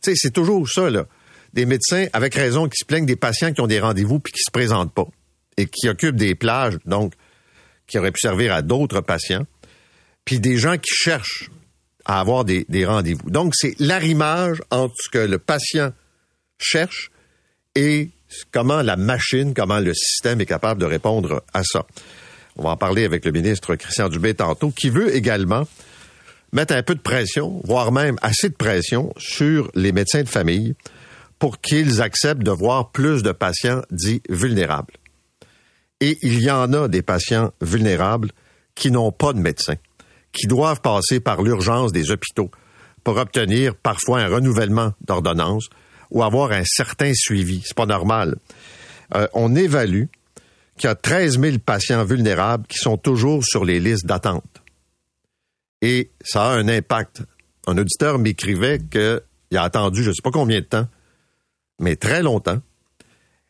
Tu 0.01 0.11
sais, 0.11 0.13
c'est 0.15 0.31
toujours 0.31 0.67
ça, 0.69 0.89
là. 0.89 1.05
Des 1.53 1.65
médecins, 1.65 2.07
avec 2.13 2.33
raison, 2.35 2.67
qui 2.67 2.77
se 2.77 2.85
plaignent 2.85 3.05
des 3.05 3.15
patients 3.15 3.53
qui 3.53 3.61
ont 3.61 3.67
des 3.67 3.79
rendez-vous 3.79 4.19
puis 4.19 4.33
qui 4.33 4.41
se 4.41 4.51
présentent 4.51 4.93
pas 4.93 5.07
et 5.57 5.67
qui 5.67 5.87
occupent 5.87 6.15
des 6.15 6.35
plages, 6.35 6.77
donc, 6.85 7.13
qui 7.85 7.99
auraient 7.99 8.11
pu 8.11 8.21
servir 8.21 8.53
à 8.53 8.63
d'autres 8.63 9.01
patients. 9.01 9.45
Puis 10.25 10.39
des 10.39 10.57
gens 10.57 10.77
qui 10.77 10.91
cherchent 10.91 11.51
à 12.05 12.19
avoir 12.19 12.45
des, 12.45 12.85
rendez-vous. 12.85 13.29
Donc, 13.29 13.53
c'est 13.55 13.75
l'arrimage 13.79 14.61
entre 14.71 14.95
ce 14.97 15.09
que 15.09 15.19
le 15.19 15.39
patient 15.39 15.93
cherche 16.57 17.11
et 17.75 18.09
comment 18.51 18.81
la 18.81 18.97
machine, 18.97 19.53
comment 19.53 19.79
le 19.79 19.93
système 19.93 20.41
est 20.41 20.45
capable 20.45 20.81
de 20.81 20.85
répondre 20.85 21.43
à 21.53 21.63
ça. 21.63 21.85
On 22.55 22.63
va 22.63 22.71
en 22.71 22.77
parler 22.77 23.05
avec 23.05 23.25
le 23.25 23.31
ministre 23.31 23.75
Christian 23.75 24.09
Dubé 24.09 24.33
tantôt, 24.33 24.71
qui 24.71 24.89
veut 24.89 25.15
également 25.15 25.67
mettre 26.51 26.75
un 26.75 26.83
peu 26.83 26.95
de 26.95 27.01
pression, 27.01 27.61
voire 27.63 27.91
même 27.91 28.17
assez 28.21 28.49
de 28.49 28.55
pression 28.55 29.11
sur 29.17 29.71
les 29.73 29.91
médecins 29.91 30.23
de 30.23 30.29
famille 30.29 30.75
pour 31.39 31.59
qu'ils 31.59 32.01
acceptent 32.01 32.43
de 32.43 32.51
voir 32.51 32.91
plus 32.91 33.23
de 33.23 33.31
patients 33.31 33.81
dits 33.91 34.21
vulnérables. 34.29 34.93
Et 35.99 36.17
il 36.21 36.41
y 36.41 36.51
en 36.51 36.71
a 36.73 36.87
des 36.87 37.01
patients 37.01 37.51
vulnérables 37.61 38.31
qui 38.75 38.91
n'ont 38.91 39.11
pas 39.11 39.33
de 39.33 39.39
médecin, 39.39 39.75
qui 40.33 40.47
doivent 40.47 40.81
passer 40.81 41.19
par 41.19 41.41
l'urgence 41.41 41.93
des 41.93 42.11
hôpitaux 42.11 42.51
pour 43.03 43.17
obtenir 43.17 43.75
parfois 43.75 44.21
un 44.21 44.27
renouvellement 44.27 44.93
d'ordonnance 45.01 45.69
ou 46.09 46.23
avoir 46.23 46.51
un 46.51 46.63
certain 46.65 47.11
suivi. 47.13 47.61
C'est 47.63 47.75
pas 47.75 47.85
normal. 47.85 48.35
Euh, 49.15 49.27
on 49.33 49.55
évalue 49.55 50.05
qu'il 50.77 50.87
y 50.87 50.91
a 50.91 50.95
13 50.95 51.39
000 51.39 51.57
patients 51.59 52.03
vulnérables 52.03 52.65
qui 52.67 52.77
sont 52.77 52.97
toujours 52.97 53.43
sur 53.45 53.63
les 53.63 53.79
listes 53.79 54.05
d'attente. 54.05 54.61
Et 55.81 56.11
ça 56.23 56.51
a 56.51 56.55
un 56.55 56.67
impact. 56.67 57.21
Un 57.67 57.77
auditeur 57.77 58.17
m'écrivait 58.17 58.79
qu'il 58.79 59.57
a 59.57 59.63
attendu 59.63 60.03
je 60.03 60.09
ne 60.09 60.13
sais 60.13 60.21
pas 60.21 60.31
combien 60.31 60.59
de 60.59 60.65
temps, 60.65 60.87
mais 61.79 61.95
très 61.95 62.23
longtemps. 62.23 62.61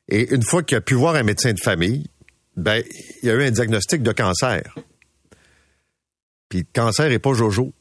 Et 0.09 0.33
une 0.33 0.43
fois 0.43 0.63
qu'il 0.63 0.77
a 0.77 0.81
pu 0.81 0.95
voir 0.95 1.15
un 1.15 1.23
médecin 1.23 1.53
de 1.53 1.59
famille, 1.59 2.07
ben, 2.57 2.83
il 3.21 3.27
y 3.27 3.31
a 3.31 3.35
eu 3.35 3.43
un 3.43 3.51
diagnostic 3.51 4.03
de 4.03 4.11
cancer. 4.11 4.75
Le 6.53 6.63
cancer 6.73 7.09
n'est 7.09 7.19
pas 7.19 7.33
jojo. 7.33 7.73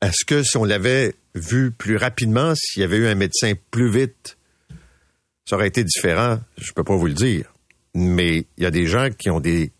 Est-ce 0.00 0.24
que 0.24 0.42
si 0.42 0.56
on 0.56 0.64
l'avait 0.64 1.14
vu 1.34 1.70
plus 1.70 1.96
rapidement, 1.96 2.54
s'il 2.54 2.82
y 2.82 2.84
avait 2.84 2.96
eu 2.96 3.06
un 3.06 3.14
médecin 3.14 3.54
plus 3.70 3.90
vite, 3.90 4.36
ça 5.44 5.56
aurait 5.56 5.68
été 5.68 5.84
différent? 5.84 6.40
Je 6.58 6.70
ne 6.70 6.74
peux 6.74 6.84
pas 6.84 6.96
vous 6.96 7.06
le 7.06 7.14
dire. 7.14 7.52
Mais 7.94 8.46
il 8.56 8.62
y 8.62 8.66
a 8.66 8.70
des 8.70 8.86
gens 8.86 9.08
qui 9.10 9.30
ont 9.30 9.40
des 9.40 9.70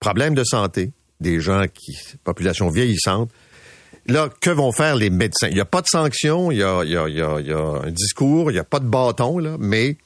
problèmes 0.00 0.34
de 0.34 0.44
santé, 0.44 0.92
des 1.20 1.40
gens 1.40 1.64
qui, 1.66 1.96
population 2.24 2.68
vieillissante. 2.68 3.30
Là, 4.06 4.28
que 4.40 4.50
vont 4.50 4.72
faire 4.72 4.96
les 4.96 5.10
médecins? 5.10 5.48
Il 5.48 5.54
n'y 5.54 5.60
a 5.60 5.64
pas 5.64 5.80
de 5.80 5.86
sanction, 5.86 6.50
il 6.50 6.58
y 6.58 6.62
a, 6.62 6.80
un 6.80 7.90
discours, 7.90 8.50
il 8.50 8.54
n'y 8.54 8.60
a 8.60 8.64
pas 8.64 8.80
de 8.80 8.86
bâton, 8.86 9.38
là, 9.38 9.56
mais 9.60 9.96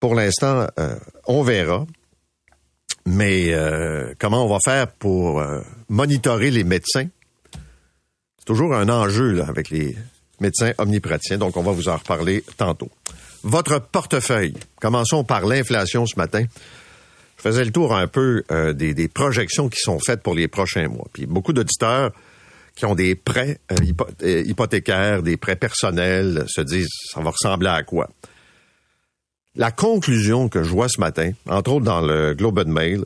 pour 0.00 0.14
l'instant, 0.14 0.66
euh, 0.78 0.96
on 1.26 1.42
verra. 1.42 1.86
Mais 3.06 3.52
euh, 3.52 4.14
comment 4.18 4.44
on 4.44 4.48
va 4.48 4.58
faire 4.64 4.88
pour 4.88 5.40
euh, 5.40 5.60
monitorer 5.88 6.50
les 6.50 6.64
médecins? 6.64 7.06
C'est 7.52 8.44
toujours 8.46 8.74
un 8.74 8.88
enjeu 8.88 9.42
avec 9.46 9.70
les 9.70 9.96
médecins 10.40 10.72
omnipraticiens, 10.78 11.38
donc 11.38 11.56
on 11.56 11.62
va 11.62 11.72
vous 11.72 11.88
en 11.88 11.96
reparler 11.96 12.44
tantôt. 12.56 12.90
Votre 13.42 13.80
portefeuille. 13.80 14.54
Commençons 14.80 15.24
par 15.24 15.46
l'inflation 15.46 16.06
ce 16.06 16.16
matin. 16.16 16.44
Je 17.36 17.42
faisais 17.42 17.64
le 17.64 17.72
tour 17.72 17.94
un 17.94 18.06
peu 18.06 18.42
des, 18.74 18.92
des, 18.92 19.08
projections 19.08 19.70
qui 19.70 19.80
sont 19.80 19.98
faites 19.98 20.22
pour 20.22 20.34
les 20.34 20.46
prochains 20.46 20.88
mois. 20.88 21.06
Puis 21.12 21.24
beaucoup 21.24 21.54
d'auditeurs 21.54 22.12
qui 22.76 22.84
ont 22.84 22.94
des 22.94 23.14
prêts 23.14 23.58
hypothécaires, 24.22 25.22
des 25.22 25.38
prêts 25.38 25.56
personnels, 25.56 26.44
se 26.48 26.60
disent 26.60 26.90
ça 27.10 27.20
va 27.22 27.30
ressembler 27.30 27.70
à 27.70 27.82
quoi? 27.82 28.10
La 29.60 29.70
conclusion 29.70 30.48
que 30.48 30.62
je 30.62 30.70
vois 30.70 30.88
ce 30.88 30.98
matin, 30.98 31.32
entre 31.46 31.72
autres 31.72 31.84
dans 31.84 32.00
le 32.00 32.32
Globe 32.32 32.60
and 32.60 32.70
Mail, 32.70 33.04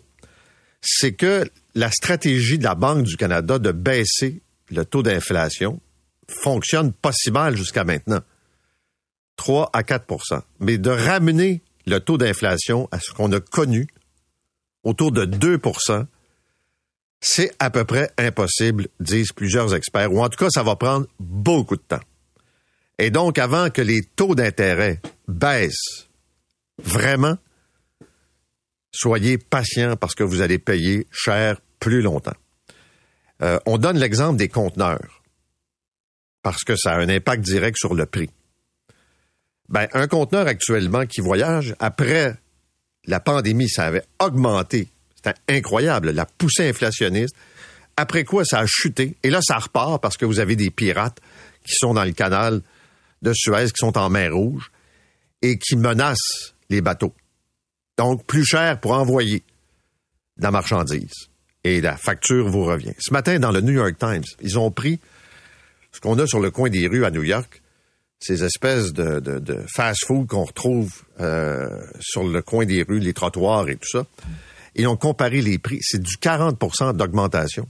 c'est 0.81 1.13
que 1.13 1.51
la 1.75 1.91
stratégie 1.91 2.59
de 2.59 2.63
la 2.63 2.77
Banque 2.77 3.03
du 3.03 3.17
Canada 3.17 3.59
de 3.59 3.73
baisser 3.73 4.41
le 4.71 4.85
taux 4.85 5.03
d'inflation 5.03 5.81
fonctionne 6.29 6.93
pas 6.93 7.11
si 7.13 7.33
mal 7.33 7.57
jusqu'à 7.57 7.83
maintenant. 7.83 8.21
3 9.35 9.71
à 9.73 9.83
4% 9.83 10.43
Mais 10.61 10.79
de 10.79 10.91
ramener 10.91 11.61
le 11.87 11.99
taux 11.99 12.19
d'inflation 12.19 12.89
à 12.93 13.01
ce 13.01 13.13
qu'on 13.13 13.33
a 13.33 13.41
connu, 13.41 13.89
autour 14.85 15.11
de 15.11 15.27
2% 15.27 16.07
c'est 17.19 17.53
à 17.59 17.71
peu 17.71 17.85
près 17.85 18.13
impossible, 18.17 18.87
disent 19.01 19.33
plusieurs 19.33 19.75
experts, 19.75 20.13
ou 20.13 20.23
en 20.23 20.29
tout 20.29 20.39
cas, 20.39 20.51
ça 20.51 20.63
va 20.63 20.77
prendre 20.77 21.09
beaucoup 21.19 21.75
de 21.75 21.83
temps. 21.83 22.03
Et 23.01 23.11
donc, 23.11 23.39
avant 23.39 23.71
que 23.71 23.83
les 23.83 24.03
taux 24.05 24.37
d'intérêt 24.37 25.01
baissent 25.27 26.07
Vraiment, 26.83 27.37
soyez 28.91 29.39
patient 29.39 29.97
parce 29.97 30.15
que 30.15 30.25
vous 30.25 30.41
allez 30.41 30.59
payer 30.59 31.07
cher 31.11 31.61
plus 31.81 32.03
longtemps. 32.03 32.37
Euh, 33.43 33.59
on 33.67 33.79
donne 33.79 33.99
l'exemple 33.99 34.39
des 34.39 34.49
conteneurs 34.49 35.23
parce 36.43 36.63
que 36.63 36.77
ça 36.77 36.93
a 36.93 36.99
un 36.99 37.09
impact 37.09 37.43
direct 37.43 37.77
sur 37.79 37.95
le 37.95 38.07
prix. 38.07 38.31
Ben, 39.69 39.89
un 39.93 40.07
conteneur 40.07 40.47
actuellement 40.47 41.07
qui 41.07 41.21
voyage, 41.21 41.75
après 41.79 42.37
la 43.07 43.19
pandémie, 43.19 43.69
ça 43.69 43.87
avait 43.87 44.05
augmenté. 44.21 44.89
C'était 45.17 45.39
incroyable, 45.49 46.11
la 46.11 46.27
poussée 46.27 46.69
inflationniste. 46.69 47.35
Après 47.97 48.25
quoi, 48.25 48.45
ça 48.45 48.61
a 48.61 48.67
chuté. 48.67 49.17
Et 49.23 49.31
là, 49.31 49.41
ça 49.43 49.57
repart 49.57 50.03
parce 50.03 50.17
que 50.17 50.25
vous 50.25 50.41
avez 50.41 50.57
des 50.57 50.71
pirates 50.71 51.21
qui 51.65 51.75
sont 51.75 51.95
dans 51.95 52.05
le 52.05 52.13
canal 52.13 52.61
de 53.23 53.33
Suez, 53.33 53.67
qui 53.67 53.79
sont 53.79 53.97
en 53.97 54.11
mer 54.11 54.35
Rouge 54.35 54.71
et 55.41 55.59
qui 55.59 55.77
menacent 55.77 56.54
les 56.71 56.81
bateaux. 56.81 57.15
Donc, 57.97 58.25
plus 58.27 58.45
cher 58.45 58.81
pour 58.81 58.93
envoyer 58.93 59.43
la 60.39 60.51
marchandise. 60.51 61.29
Et 61.63 61.81
la 61.81 61.97
facture 61.97 62.49
vous 62.49 62.65
revient. 62.65 62.95
Ce 62.99 63.13
matin, 63.13 63.39
dans 63.39 63.53
le 63.53 63.61
New 63.61 63.73
York 63.73 63.97
Times, 63.99 64.25
ils 64.41 64.59
ont 64.59 64.71
pris 64.71 65.01
ce 65.93 66.01
qu'on 66.01 66.19
a 66.19 66.27
sur 66.27 66.41
le 66.41 66.51
coin 66.51 66.69
des 66.69 66.87
rues 66.87 67.05
à 67.05 67.11
New 67.11 67.23
York, 67.23 67.63
ces 68.19 68.45
espèces 68.45 68.93
de, 68.93 69.65
fast-food 69.75 70.27
qu'on 70.27 70.45
retrouve 70.45 70.93
euh, 71.21 71.69
sur 72.01 72.25
le 72.25 72.43
coin 72.43 72.67
des 72.67 72.83
rues, 72.83 72.99
les 72.99 73.15
trottoirs 73.15 73.69
et 73.69 73.77
tout 73.77 73.89
ça. 73.89 74.07
Ils 74.75 74.89
ont 74.89 74.97
comparé 74.97 75.41
les 75.41 75.59
prix. 75.59 75.79
C'est 75.83 76.03
du 76.03 76.17
40% 76.17 76.97
d'augmentation. 76.97 77.69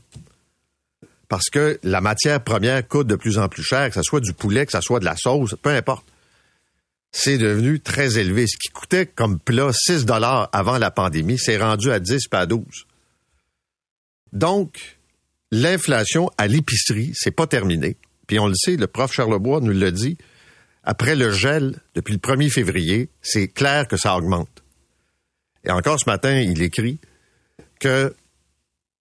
Parce 1.29 1.51
que 1.51 1.79
la 1.83 2.01
matière 2.01 2.43
première 2.43 2.87
coûte 2.87 3.07
de 3.07 3.17
plus 3.17 3.39
en 3.39 3.49
plus 3.49 3.63
cher, 3.63 3.89
que 3.89 3.95
ce 3.95 4.03
soit 4.03 4.21
du 4.21 4.33
poulet, 4.33 4.65
que 4.67 4.73
ce 4.73 4.81
soit 4.81 5.01
de 5.01 5.05
la 5.05 5.17
sauce, 5.17 5.55
peu 5.61 5.71
importe 5.71 6.07
c'est 7.17 7.39
devenu 7.39 7.79
très 7.79 8.19
élevé. 8.19 8.49
Ce 8.49 8.57
qui 8.57 8.73
coûtait 8.73 9.07
comme 9.07 9.39
plat 9.39 9.71
6 9.73 10.05
dollars 10.05 10.49
avant 10.53 10.79
la 10.79 10.91
pandémie, 10.91 11.39
c'est 11.39 11.57
rendu 11.57 11.93
à 11.93 12.01
10 12.01 12.27
pas 12.27 12.41
à 12.41 12.47
12. 12.47 12.61
Donc, 14.33 14.99
l'inflation 15.53 16.29
à 16.39 16.49
l'épicerie, 16.49 17.13
c'est 17.15 17.31
pas 17.31 17.47
terminé. 17.47 17.97
Puis 18.27 18.41
on 18.41 18.49
le 18.49 18.55
sait, 18.57 18.77
le 18.77 18.89
prof 18.89 19.13
Charlebois 19.13 19.61
nous 19.61 19.71
l'a 19.71 19.93
dit, 19.93 20.19
après 20.83 21.15
le 21.15 21.31
gel, 21.31 21.79
depuis 21.95 22.15
le 22.15 22.19
1er 22.19 22.51
février, 22.51 23.09
c'est 23.23 23.47
clair 23.47 23.87
que 23.87 23.97
ça 23.97 24.17
augmente. 24.17 24.65
Et 25.65 25.71
encore 25.71 26.01
ce 26.01 26.11
matin, 26.11 26.41
il 26.41 26.63
écrit 26.63 26.99
que 27.79 28.13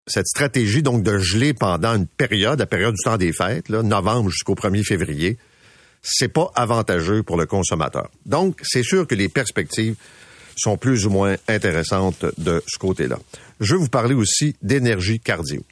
cette 0.06 0.28
stratégie 0.28 0.84
donc 0.84 1.02
de 1.02 1.18
geler 1.18 1.56
pendant 1.56 1.96
une 1.96 2.06
période, 2.08 2.60
la 2.60 2.68
période 2.68 2.94
du 2.94 3.04
temps 3.04 3.18
des 3.18 3.34
fêtes, 3.34 3.70
là, 3.70 3.82
novembre 3.82 4.30
jusqu'au 4.30 4.54
1er 4.54 4.84
février, 4.84 5.40
c'est 6.04 6.28
pas 6.28 6.52
avantageux 6.54 7.24
pour 7.24 7.38
le 7.38 7.46
consommateur. 7.46 8.10
Donc, 8.26 8.60
c'est 8.64 8.84
sûr 8.84 9.08
que 9.08 9.16
les 9.16 9.30
perspectives 9.30 9.96
sont 10.56 10.78
plus 10.78 11.08
ou 11.08 11.10
moins 11.10 11.36
intéressantes 11.48 12.26
de 12.38 12.62
ce 12.68 12.78
côté-là. 12.78 13.18
Je 13.60 13.74
vais 13.74 13.82
vous 13.82 13.90
parler 13.90 14.14
aussi 14.14 14.56
d'énergie 14.62 15.20
cardio. 15.20 15.64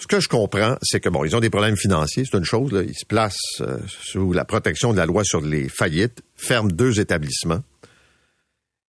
Ce 0.00 0.06
que 0.06 0.20
je 0.20 0.28
comprends, 0.28 0.76
c'est 0.82 1.00
que 1.00 1.08
bon, 1.08 1.24
ils 1.24 1.34
ont 1.34 1.40
des 1.40 1.50
problèmes 1.50 1.76
financiers, 1.76 2.24
c'est 2.30 2.36
une 2.36 2.44
chose. 2.44 2.70
Ils 2.86 2.94
se 2.94 3.06
placent 3.06 3.60
euh, 3.60 3.78
sous 3.88 4.32
la 4.32 4.44
protection 4.44 4.92
de 4.92 4.98
la 4.98 5.06
loi 5.06 5.24
sur 5.24 5.40
les 5.40 5.68
faillites, 5.68 6.22
ferment 6.36 6.70
deux 6.70 7.00
établissements, 7.00 7.62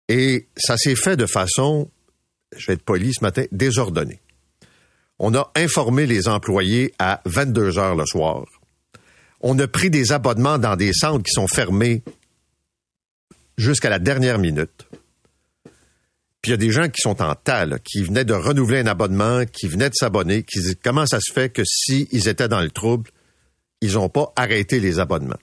et 0.07 0.47
ça 0.55 0.77
s'est 0.77 0.95
fait 0.95 1.17
de 1.17 1.25
façon, 1.25 1.89
je 2.55 2.67
vais 2.67 2.73
être 2.73 2.83
poli 2.83 3.11
ce 3.13 3.23
matin, 3.23 3.45
désordonnée. 3.51 4.19
On 5.17 5.33
a 5.33 5.51
informé 5.55 6.05
les 6.05 6.27
employés 6.27 6.93
à 6.99 7.21
22 7.25 7.77
heures 7.77 7.95
le 7.95 8.05
soir 8.05 8.45
on 9.47 9.59
a 9.59 9.67
pris 9.67 9.91
des 9.91 10.11
abonnements 10.11 10.57
dans 10.57 10.75
des 10.75 10.91
centres 10.91 11.21
qui 11.21 11.31
sont 11.31 11.47
fermés 11.47 12.01
jusqu'à 13.59 13.91
la 13.91 13.99
dernière 13.99 14.39
minute. 14.39 14.87
Puis 16.41 16.49
il 16.49 16.51
y 16.51 16.53
a 16.55 16.57
des 16.57 16.71
gens 16.71 16.89
qui 16.89 16.99
sont 16.99 17.21
en 17.21 17.35
tas, 17.35 17.67
qui 17.77 18.01
venaient 18.01 18.25
de 18.25 18.33
renouveler 18.33 18.79
un 18.79 18.87
abonnement, 18.87 19.45
qui 19.45 19.67
venaient 19.67 19.91
de 19.91 19.95
s'abonner, 19.95 20.41
qui 20.41 20.59
disent 20.61 20.77
comment 20.83 21.05
ça 21.05 21.19
se 21.21 21.31
fait 21.31 21.49
que 21.49 21.61
s'ils 21.63 22.27
étaient 22.27 22.47
dans 22.47 22.59
le 22.59 22.71
trouble, 22.71 23.11
ils 23.81 23.93
n'ont 23.93 24.09
pas 24.09 24.33
arrêté 24.35 24.79
les 24.79 24.97
abonnements? 24.97 25.37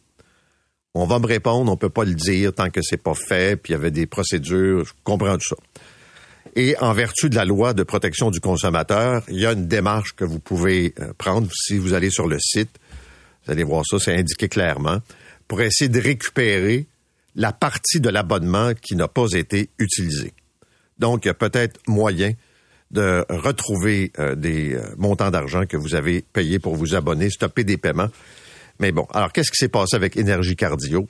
On 0.95 1.07
va 1.07 1.21
me 1.21 1.27
répondre, 1.27 1.71
on 1.71 1.75
ne 1.75 1.79
peut 1.79 1.89
pas 1.89 2.05
le 2.05 2.15
dire 2.15 2.53
tant 2.53 2.71
que 2.71 2.81
c'est 2.83 3.01
pas 3.01 3.15
fait, 3.15 3.55
puis 3.55 3.71
il 3.73 3.75
y 3.75 3.77
avait 3.77 3.93
des 3.93 4.07
procédures, 4.07 4.85
je 4.85 4.93
comprends 5.05 5.39
tout 5.39 5.55
ça. 5.55 5.57
Et 6.57 6.77
en 6.79 6.93
vertu 6.93 7.31
de 7.31 7.37
la 7.37 7.45
loi 7.45 7.73
de 7.73 7.85
protection 7.85 8.33
du 8.33 8.41
consommateur, 8.41 9.23
il 9.29 9.39
y 9.39 9.47
a 9.47 9.53
une 9.53 9.69
démarche 9.69 10.15
que 10.17 10.25
vous 10.25 10.41
pouvez 10.41 10.93
euh, 10.99 11.13
prendre 11.17 11.49
si 11.55 11.79
vous 11.79 11.95
allez 11.95 12.11
sur 12.11 12.27
le 12.27 12.39
site 12.41 12.81
vous 13.45 13.53
allez 13.53 13.65
voir 13.65 13.85
ça, 13.87 13.99
c'est 13.99 14.17
indiqué 14.17 14.49
clairement, 14.49 15.01
pour 15.49 15.61
essayer 15.61 15.89
de 15.89 16.01
récupérer 16.01 16.87
la 17.35 17.53
partie 17.53 18.01
de 18.01 18.09
l'abonnement 18.09 18.73
qui 18.75 18.95
n'a 18.95 19.09
pas 19.09 19.27
été 19.33 19.71
utilisée. 19.79 20.33
Donc, 20.99 21.25
il 21.25 21.29
y 21.29 21.31
a 21.31 21.35
peut-être 21.35 21.81
moyen 21.87 22.33
de 22.91 23.25
retrouver 23.29 24.13
euh, 24.19 24.35
des 24.35 24.75
euh, 24.75 24.83
montants 24.99 25.31
d'argent 25.31 25.65
que 25.67 25.77
vous 25.77 25.95
avez 25.95 26.21
payés 26.21 26.59
pour 26.59 26.77
vous 26.77 26.95
abonner, 26.95 27.31
stopper 27.31 27.65
des 27.65 27.79
paiements. 27.79 28.11
Mais 28.79 28.93
bon, 28.93 29.07
alors 29.13 29.33
qu'est-ce 29.33 29.51
qui 29.51 29.57
s'est 29.57 29.69
passé 29.69 29.97
avec 29.97 30.17
Énergie 30.17 30.57
Cardio? 30.57 31.07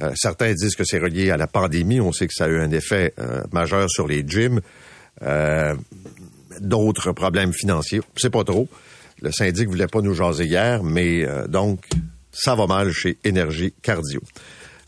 Euh, 0.00 0.12
certains 0.14 0.52
disent 0.54 0.76
que 0.76 0.84
c'est 0.84 1.00
relié 1.00 1.30
à 1.30 1.36
la 1.36 1.48
pandémie. 1.48 2.00
On 2.00 2.12
sait 2.12 2.28
que 2.28 2.34
ça 2.34 2.44
a 2.44 2.48
eu 2.48 2.60
un 2.60 2.70
effet 2.70 3.14
majeur 3.50 3.90
sur 3.90 4.06
les 4.06 4.24
gyms. 4.26 4.60
D'autres 6.60 7.12
problèmes 7.12 7.52
financiers, 7.52 8.00
c'est 8.16 8.30
pas 8.30 8.44
trop. 8.44 8.68
Le 9.22 9.30
syndic 9.32 9.68
voulait 9.68 9.86
pas 9.86 10.00
nous 10.00 10.14
jaser 10.14 10.44
hier, 10.44 10.82
mais 10.82 11.24
euh, 11.24 11.46
donc, 11.46 11.84
ça 12.32 12.54
va 12.54 12.66
mal 12.66 12.92
chez 12.92 13.18
Énergie 13.24 13.72
Cardio. 13.82 14.20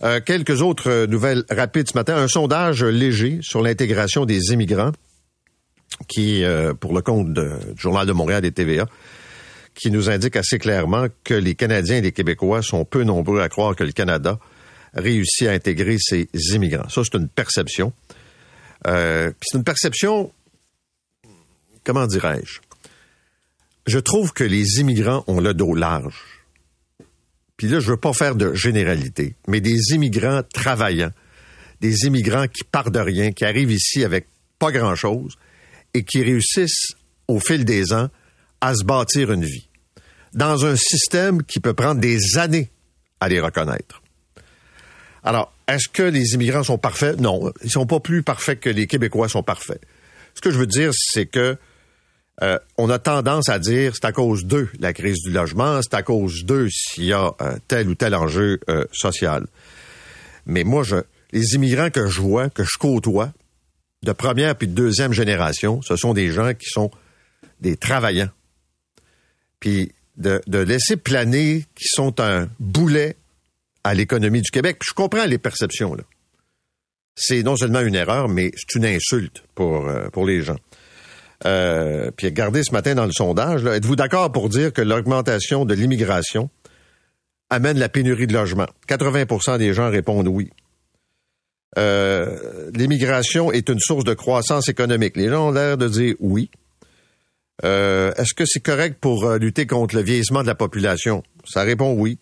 Euh, 0.02 0.20
quelques 0.20 0.60
autres 0.60 1.06
nouvelles 1.06 1.44
rapides 1.48 1.88
ce 1.88 1.96
matin. 1.96 2.16
Un 2.16 2.28
sondage 2.28 2.82
léger 2.82 3.38
sur 3.42 3.62
l'intégration 3.62 4.24
des 4.24 4.52
immigrants 4.52 4.92
qui, 6.08 6.44
euh, 6.44 6.74
pour 6.74 6.94
le 6.94 7.02
compte 7.02 7.32
du 7.32 7.48
Journal 7.76 8.06
de 8.06 8.12
Montréal 8.12 8.44
et 8.44 8.52
TVA, 8.52 8.86
qui 9.74 9.90
nous 9.90 10.10
indique 10.10 10.36
assez 10.36 10.58
clairement 10.58 11.06
que 11.24 11.34
les 11.34 11.54
Canadiens 11.54 11.96
et 11.96 12.00
les 12.00 12.12
Québécois 12.12 12.62
sont 12.62 12.84
peu 12.84 13.04
nombreux 13.04 13.40
à 13.40 13.48
croire 13.48 13.74
que 13.74 13.84
le 13.84 13.92
Canada 13.92 14.38
réussit 14.94 15.48
à 15.48 15.52
intégrer 15.52 15.96
ces 15.98 16.28
immigrants. 16.52 16.88
Ça, 16.88 17.02
c'est 17.04 17.16
une 17.16 17.28
perception. 17.28 17.92
Euh, 18.86 19.32
c'est 19.40 19.58
une 19.58 19.64
perception, 19.64 20.32
comment 21.82 22.06
dirais-je? 22.06 22.60
Je 23.86 23.98
trouve 23.98 24.32
que 24.32 24.44
les 24.44 24.80
immigrants 24.80 25.24
ont 25.26 25.40
le 25.40 25.54
dos 25.54 25.74
large. 25.74 26.44
Puis 27.56 27.68
là, 27.68 27.80
je 27.80 27.90
veux 27.90 27.96
pas 27.96 28.12
faire 28.12 28.34
de 28.34 28.54
généralité, 28.54 29.36
mais 29.46 29.60
des 29.60 29.92
immigrants 29.92 30.42
travaillants, 30.52 31.12
des 31.80 32.06
immigrants 32.06 32.48
qui 32.48 32.64
partent 32.64 32.92
de 32.92 32.98
rien, 32.98 33.32
qui 33.32 33.44
arrivent 33.44 33.72
ici 33.72 34.04
avec 34.04 34.26
pas 34.58 34.72
grand-chose 34.72 35.36
et 35.92 36.02
qui 36.04 36.22
réussissent 36.22 36.94
au 37.28 37.38
fil 37.38 37.64
des 37.64 37.92
ans 37.92 38.08
à 38.60 38.74
se 38.74 38.84
bâtir 38.84 39.30
une 39.30 39.44
vie 39.44 39.68
dans 40.32 40.66
un 40.66 40.76
système 40.76 41.42
qui 41.42 41.60
peut 41.60 41.74
prendre 41.74 42.00
des 42.00 42.38
années 42.38 42.70
à 43.20 43.28
les 43.28 43.40
reconnaître. 43.40 44.02
Alors, 45.22 45.52
est-ce 45.68 45.88
que 45.88 46.02
les 46.02 46.34
immigrants 46.34 46.64
sont 46.64 46.78
parfaits? 46.78 47.20
Non, 47.20 47.52
ils 47.62 47.70
sont 47.70 47.86
pas 47.86 48.00
plus 48.00 48.22
parfaits 48.22 48.60
que 48.60 48.68
les 48.68 48.86
Québécois 48.86 49.28
sont 49.28 49.42
parfaits. 49.42 49.80
Ce 50.34 50.40
que 50.40 50.50
je 50.50 50.58
veux 50.58 50.66
dire, 50.66 50.90
c'est 50.92 51.26
que 51.26 51.56
euh, 52.42 52.58
on 52.76 52.90
a 52.90 52.98
tendance 52.98 53.48
à 53.48 53.58
dire 53.58 53.92
c'est 53.94 54.06
à 54.06 54.12
cause 54.12 54.44
d'eux 54.44 54.68
la 54.80 54.92
crise 54.92 55.18
du 55.22 55.30
logement, 55.30 55.80
c'est 55.82 55.94
à 55.94 56.02
cause 56.02 56.44
d'eux 56.44 56.68
s'il 56.68 57.04
y 57.04 57.12
a 57.12 57.32
euh, 57.40 57.56
tel 57.68 57.88
ou 57.88 57.94
tel 57.94 58.14
enjeu 58.14 58.58
euh, 58.68 58.84
social. 58.92 59.46
Mais 60.46 60.64
moi, 60.64 60.82
je, 60.82 60.96
les 61.32 61.54
immigrants 61.54 61.90
que 61.90 62.08
je 62.08 62.20
vois, 62.20 62.50
que 62.50 62.64
je 62.64 62.76
côtoie, 62.78 63.32
de 64.02 64.12
première 64.12 64.56
puis 64.56 64.66
de 64.66 64.74
deuxième 64.74 65.12
génération, 65.12 65.80
ce 65.82 65.96
sont 65.96 66.12
des 66.12 66.30
gens 66.32 66.52
qui 66.54 66.68
sont 66.68 66.90
des 67.60 67.76
travaillants. 67.76 68.30
Puis 69.60 69.92
de, 70.16 70.42
laisser 70.46 70.96
planer 70.96 71.64
qui 71.74 71.86
sont 71.86 72.20
un 72.20 72.48
boulet 72.58 73.16
à 73.84 73.94
l'économie 73.94 74.42
du 74.42 74.50
Québec. 74.50 74.80
Je 74.86 74.92
comprends 74.92 75.24
les 75.24 75.38
perceptions. 75.38 75.96
C'est 77.16 77.42
non 77.42 77.56
seulement 77.56 77.80
une 77.80 77.94
erreur, 77.94 78.28
mais 78.28 78.50
c'est 78.56 78.78
une 78.78 78.84
insulte 78.84 79.44
pour, 79.54 79.88
pour 80.12 80.26
les 80.26 80.42
gens. 80.42 80.58
Euh, 81.46 82.10
puis 82.16 82.28
regardez 82.28 82.62
ce 82.62 82.72
matin 82.72 82.94
dans 82.94 83.06
le 83.06 83.12
sondage, 83.12 83.64
êtes-vous 83.64 83.96
d'accord 83.96 84.32
pour 84.32 84.48
dire 84.48 84.72
que 84.72 84.82
l'augmentation 84.82 85.64
de 85.64 85.74
l'immigration 85.74 86.50
amène 87.50 87.78
la 87.78 87.88
pénurie 87.88 88.26
de 88.26 88.32
logement? 88.32 88.66
80% 88.88 89.58
des 89.58 89.74
gens 89.74 89.90
répondent 89.90 90.28
oui. 90.28 90.50
Euh, 91.76 92.70
l'immigration 92.72 93.50
est 93.50 93.68
une 93.68 93.80
source 93.80 94.04
de 94.04 94.14
croissance 94.14 94.68
économique. 94.68 95.16
Les 95.16 95.28
gens 95.28 95.48
ont 95.48 95.52
l'air 95.52 95.76
de 95.76 95.88
dire 95.88 96.14
oui. 96.20 96.50
Euh, 97.64 98.12
est-ce 98.16 98.34
que 98.34 98.44
c'est 98.46 98.60
correct 98.60 98.98
pour 99.00 99.28
lutter 99.34 99.66
contre 99.66 99.96
le 99.96 100.02
vieillissement 100.02 100.42
de 100.42 100.46
la 100.46 100.54
population? 100.54 101.22
Ça 101.44 101.62
répond 101.62 101.92
oui. 101.92 102.18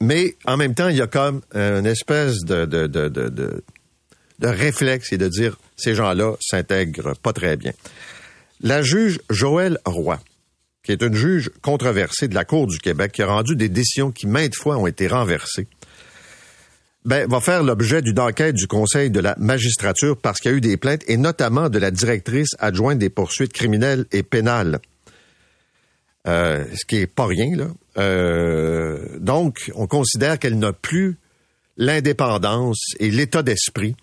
mais 0.00 0.36
en 0.44 0.56
même 0.56 0.74
temps, 0.74 0.88
il 0.88 0.96
y 0.96 1.02
a 1.02 1.06
comme 1.06 1.40
une 1.54 1.86
espèce 1.86 2.40
de 2.40 2.66
de 4.42 4.48
réflexe 4.48 5.12
et 5.12 5.18
de 5.18 5.28
dire 5.28 5.56
ces 5.76 5.94
gens-là 5.94 6.34
s'intègrent 6.40 7.16
pas 7.16 7.32
très 7.32 7.56
bien. 7.56 7.72
La 8.60 8.82
juge 8.82 9.20
Joëlle 9.30 9.78
Roy, 9.84 10.20
qui 10.82 10.92
est 10.92 11.02
une 11.02 11.14
juge 11.14 11.50
controversée 11.62 12.28
de 12.28 12.34
la 12.34 12.44
Cour 12.44 12.66
du 12.66 12.78
Québec, 12.78 13.12
qui 13.12 13.22
a 13.22 13.26
rendu 13.26 13.56
des 13.56 13.68
décisions 13.68 14.10
qui 14.10 14.26
maintes 14.26 14.56
fois 14.56 14.76
ont 14.76 14.86
été 14.86 15.06
renversées, 15.06 15.68
ben, 17.04 17.28
va 17.28 17.40
faire 17.40 17.64
l'objet 17.64 18.02
d'une 18.02 18.20
enquête 18.20 18.54
du 18.54 18.68
Conseil 18.68 19.10
de 19.10 19.18
la 19.18 19.34
magistrature 19.38 20.16
parce 20.16 20.38
qu'il 20.38 20.52
y 20.52 20.54
a 20.54 20.56
eu 20.56 20.60
des 20.60 20.76
plaintes, 20.76 21.02
et 21.08 21.16
notamment 21.16 21.68
de 21.68 21.78
la 21.78 21.90
directrice 21.90 22.50
adjointe 22.58 22.98
des 22.98 23.10
poursuites 23.10 23.52
criminelles 23.52 24.06
et 24.12 24.22
pénales. 24.22 24.78
Euh, 26.28 26.64
ce 26.74 26.84
qui 26.84 26.98
est 26.98 27.08
pas 27.08 27.26
rien, 27.26 27.56
là. 27.56 27.66
Euh, 27.98 29.18
donc, 29.18 29.72
on 29.74 29.88
considère 29.88 30.38
qu'elle 30.38 30.58
n'a 30.58 30.72
plus 30.72 31.18
l'indépendance 31.76 32.94
et 33.00 33.10
l'état 33.10 33.42
d'esprit 33.42 33.96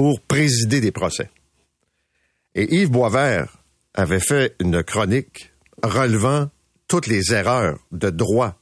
pour 0.00 0.22
présider 0.22 0.80
des 0.80 0.92
procès. 0.92 1.28
Et 2.54 2.74
Yves 2.74 2.88
Boisvert 2.88 3.58
avait 3.92 4.18
fait 4.18 4.56
une 4.58 4.82
chronique 4.82 5.52
relevant 5.82 6.48
toutes 6.88 7.06
les 7.06 7.34
erreurs 7.34 7.78
de 7.92 8.08
droit 8.08 8.58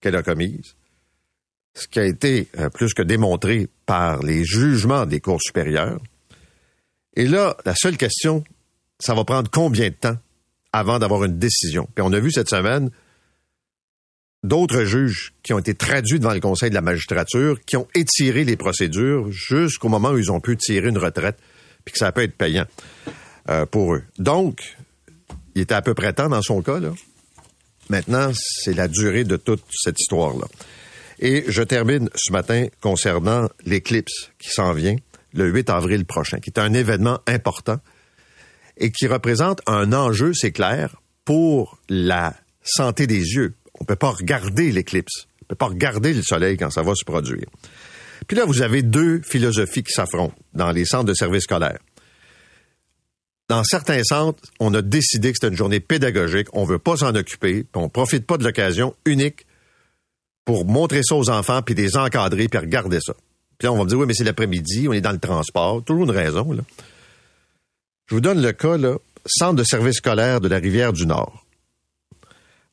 qu'elle 0.00 0.16
a 0.16 0.22
commises, 0.22 0.76
ce 1.74 1.86
qui 1.86 1.98
a 1.98 2.06
été 2.06 2.48
euh, 2.58 2.70
plus 2.70 2.94
que 2.94 3.02
démontré 3.02 3.68
par 3.84 4.22
les 4.22 4.42
jugements 4.42 5.04
des 5.04 5.20
cours 5.20 5.42
supérieures. 5.42 6.00
Et 7.14 7.26
là, 7.26 7.58
la 7.66 7.74
seule 7.74 7.98
question, 7.98 8.42
ça 8.98 9.12
va 9.12 9.24
prendre 9.24 9.50
combien 9.50 9.90
de 9.90 9.94
temps 9.94 10.16
avant 10.72 10.98
d'avoir 10.98 11.24
une 11.24 11.38
décision? 11.38 11.90
Puis 11.94 12.02
on 12.02 12.12
a 12.14 12.20
vu 12.20 12.32
cette 12.32 12.48
semaine 12.48 12.90
d'autres 14.42 14.84
juges 14.84 15.32
qui 15.42 15.52
ont 15.52 15.58
été 15.58 15.74
traduits 15.74 16.18
devant 16.18 16.32
le 16.32 16.40
Conseil 16.40 16.70
de 16.70 16.74
la 16.74 16.80
magistrature, 16.80 17.60
qui 17.64 17.76
ont 17.76 17.86
étiré 17.94 18.44
les 18.44 18.56
procédures 18.56 19.30
jusqu'au 19.30 19.88
moment 19.88 20.10
où 20.10 20.18
ils 20.18 20.32
ont 20.32 20.40
pu 20.40 20.56
tirer 20.56 20.88
une 20.88 20.98
retraite, 20.98 21.38
puis 21.84 21.92
que 21.92 21.98
ça 21.98 22.12
peut 22.12 22.22
être 22.22 22.36
payant 22.36 22.66
euh, 23.48 23.66
pour 23.66 23.94
eux. 23.94 24.02
Donc, 24.18 24.76
il 25.54 25.62
était 25.62 25.74
à 25.74 25.82
peu 25.82 25.94
près 25.94 26.12
temps 26.12 26.28
dans 26.28 26.42
son 26.42 26.62
cas. 26.62 26.80
Là. 26.80 26.92
Maintenant, 27.88 28.30
c'est 28.34 28.74
la 28.74 28.88
durée 28.88 29.24
de 29.24 29.36
toute 29.36 29.64
cette 29.70 30.00
histoire-là. 30.00 30.46
Et 31.18 31.44
je 31.48 31.62
termine 31.62 32.08
ce 32.14 32.32
matin 32.32 32.66
concernant 32.80 33.48
l'éclipse 33.66 34.30
qui 34.38 34.48
s'en 34.50 34.72
vient 34.72 34.96
le 35.34 35.48
8 35.48 35.68
avril 35.70 36.04
prochain, 36.06 36.38
qui 36.38 36.50
est 36.50 36.58
un 36.58 36.72
événement 36.72 37.20
important 37.26 37.78
et 38.78 38.90
qui 38.90 39.06
représente 39.06 39.60
un 39.66 39.92
enjeu, 39.92 40.32
c'est 40.32 40.52
clair, 40.52 40.96
pour 41.24 41.78
la 41.88 42.34
santé 42.62 43.06
des 43.06 43.34
yeux, 43.34 43.54
on 43.80 43.84
peut 43.84 43.96
pas 43.96 44.10
regarder 44.10 44.70
l'éclipse. 44.72 45.26
On 45.42 45.46
peut 45.46 45.56
pas 45.56 45.66
regarder 45.66 46.12
le 46.12 46.22
soleil 46.22 46.56
quand 46.56 46.70
ça 46.70 46.82
va 46.82 46.94
se 46.94 47.04
produire. 47.04 47.46
Puis 48.28 48.36
là, 48.36 48.44
vous 48.44 48.62
avez 48.62 48.82
deux 48.82 49.20
philosophies 49.22 49.82
qui 49.82 49.92
s'affrontent 49.92 50.36
dans 50.54 50.70
les 50.70 50.84
centres 50.84 51.06
de 51.06 51.14
services 51.14 51.44
scolaires. 51.44 51.78
Dans 53.48 53.64
certains 53.64 54.04
centres, 54.04 54.40
on 54.60 54.72
a 54.74 54.82
décidé 54.82 55.32
que 55.32 55.38
c'était 55.40 55.48
une 55.48 55.56
journée 55.56 55.80
pédagogique, 55.80 56.46
on 56.52 56.64
veut 56.64 56.78
pas 56.78 56.96
s'en 56.96 57.14
occuper, 57.16 57.64
puis 57.64 57.82
on 57.82 57.88
profite 57.88 58.24
pas 58.24 58.36
de 58.36 58.44
l'occasion 58.44 58.94
unique 59.04 59.46
pour 60.44 60.64
montrer 60.64 61.02
ça 61.02 61.16
aux 61.16 61.30
enfants, 61.30 61.60
puis 61.62 61.74
les 61.74 61.96
encadrer, 61.96 62.46
puis 62.46 62.60
regarder 62.60 63.00
ça. 63.00 63.14
Puis 63.58 63.66
là, 63.66 63.72
on 63.72 63.76
va 63.76 63.84
me 63.84 63.88
dire, 63.88 63.98
oui, 63.98 64.06
mais 64.06 64.14
c'est 64.14 64.24
l'après-midi, 64.24 64.86
on 64.88 64.92
est 64.92 65.00
dans 65.00 65.10
le 65.12 65.18
transport. 65.18 65.82
Toujours 65.82 66.04
une 66.04 66.16
raison, 66.16 66.52
là. 66.52 66.62
Je 68.06 68.14
vous 68.14 68.20
donne 68.20 68.40
le 68.40 68.52
cas, 68.52 68.76
là, 68.76 68.96
centre 69.26 69.54
de 69.54 69.64
services 69.64 69.96
scolaires 69.96 70.40
de 70.40 70.48
la 70.48 70.58
rivière 70.58 70.92
du 70.92 71.06
Nord. 71.06 71.44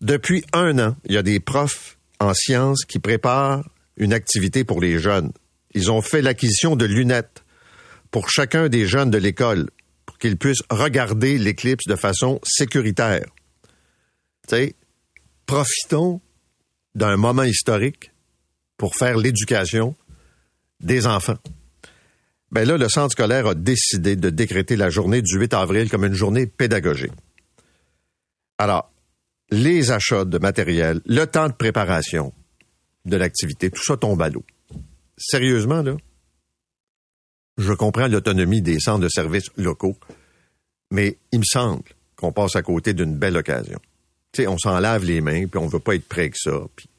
Depuis 0.01 0.43
un 0.53 0.77
an, 0.79 0.95
il 1.05 1.13
y 1.13 1.17
a 1.17 1.23
des 1.23 1.39
profs 1.39 1.97
en 2.19 2.33
sciences 2.33 2.85
qui 2.85 2.99
préparent 2.99 3.67
une 3.95 4.13
activité 4.13 4.63
pour 4.63 4.79
les 4.79 4.99
jeunes. 4.99 5.31
Ils 5.73 5.91
ont 5.91 6.01
fait 6.01 6.21
l'acquisition 6.21 6.75
de 6.75 6.85
lunettes 6.85 7.43
pour 8.11 8.29
chacun 8.29 8.69
des 8.69 8.87
jeunes 8.87 9.09
de 9.09 9.17
l'école 9.17 9.69
pour 10.05 10.17
qu'ils 10.17 10.37
puissent 10.37 10.63
regarder 10.69 11.37
l'éclipse 11.37 11.87
de 11.87 11.95
façon 11.95 12.39
sécuritaire. 12.43 13.25
Tu 14.47 14.55
sais, 14.55 14.75
profitons 15.45 16.21
d'un 16.95 17.17
moment 17.17 17.43
historique 17.43 18.11
pour 18.77 18.95
faire 18.95 19.17
l'éducation 19.17 19.95
des 20.79 21.07
enfants. 21.07 21.37
Ben 22.51 22.65
là, 22.67 22.77
le 22.77 22.87
centre 22.87 23.11
scolaire 23.11 23.47
a 23.47 23.55
décidé 23.55 24.15
de 24.15 24.29
décréter 24.29 24.75
la 24.75 24.89
journée 24.89 25.21
du 25.21 25.37
8 25.37 25.53
avril 25.53 25.89
comme 25.89 26.05
une 26.05 26.13
journée 26.13 26.45
pédagogique. 26.45 27.11
Alors, 28.57 28.89
les 29.49 29.91
achats 29.91 30.25
de 30.25 30.37
matériel, 30.37 31.01
le 31.05 31.25
temps 31.25 31.47
de 31.47 31.53
préparation 31.53 32.33
de 33.05 33.17
l'activité, 33.17 33.69
tout 33.71 33.83
ça 33.83 33.97
tombe 33.97 34.21
à 34.21 34.29
l'eau. 34.29 34.43
Sérieusement, 35.17 35.81
là, 35.81 35.95
je 37.57 37.73
comprends 37.73 38.07
l'autonomie 38.07 38.61
des 38.61 38.79
centres 38.79 38.99
de 38.99 39.09
services 39.09 39.49
locaux, 39.57 39.97
mais 40.91 41.17
il 41.31 41.39
me 41.39 41.45
semble 41.45 41.83
qu'on 42.15 42.31
passe 42.31 42.55
à 42.55 42.61
côté 42.61 42.93
d'une 42.93 43.15
belle 43.15 43.37
occasion. 43.37 43.79
Tu 44.31 44.43
sais, 44.43 44.47
on 44.47 44.57
s'en 44.57 44.79
lave 44.79 45.05
les 45.05 45.21
mains, 45.21 45.47
puis 45.47 45.59
on 45.59 45.67
veut 45.67 45.79
pas 45.79 45.95
être 45.95 46.07
prêt 46.07 46.29
que 46.29 46.37
ça, 46.37 46.59
puis 46.75 46.89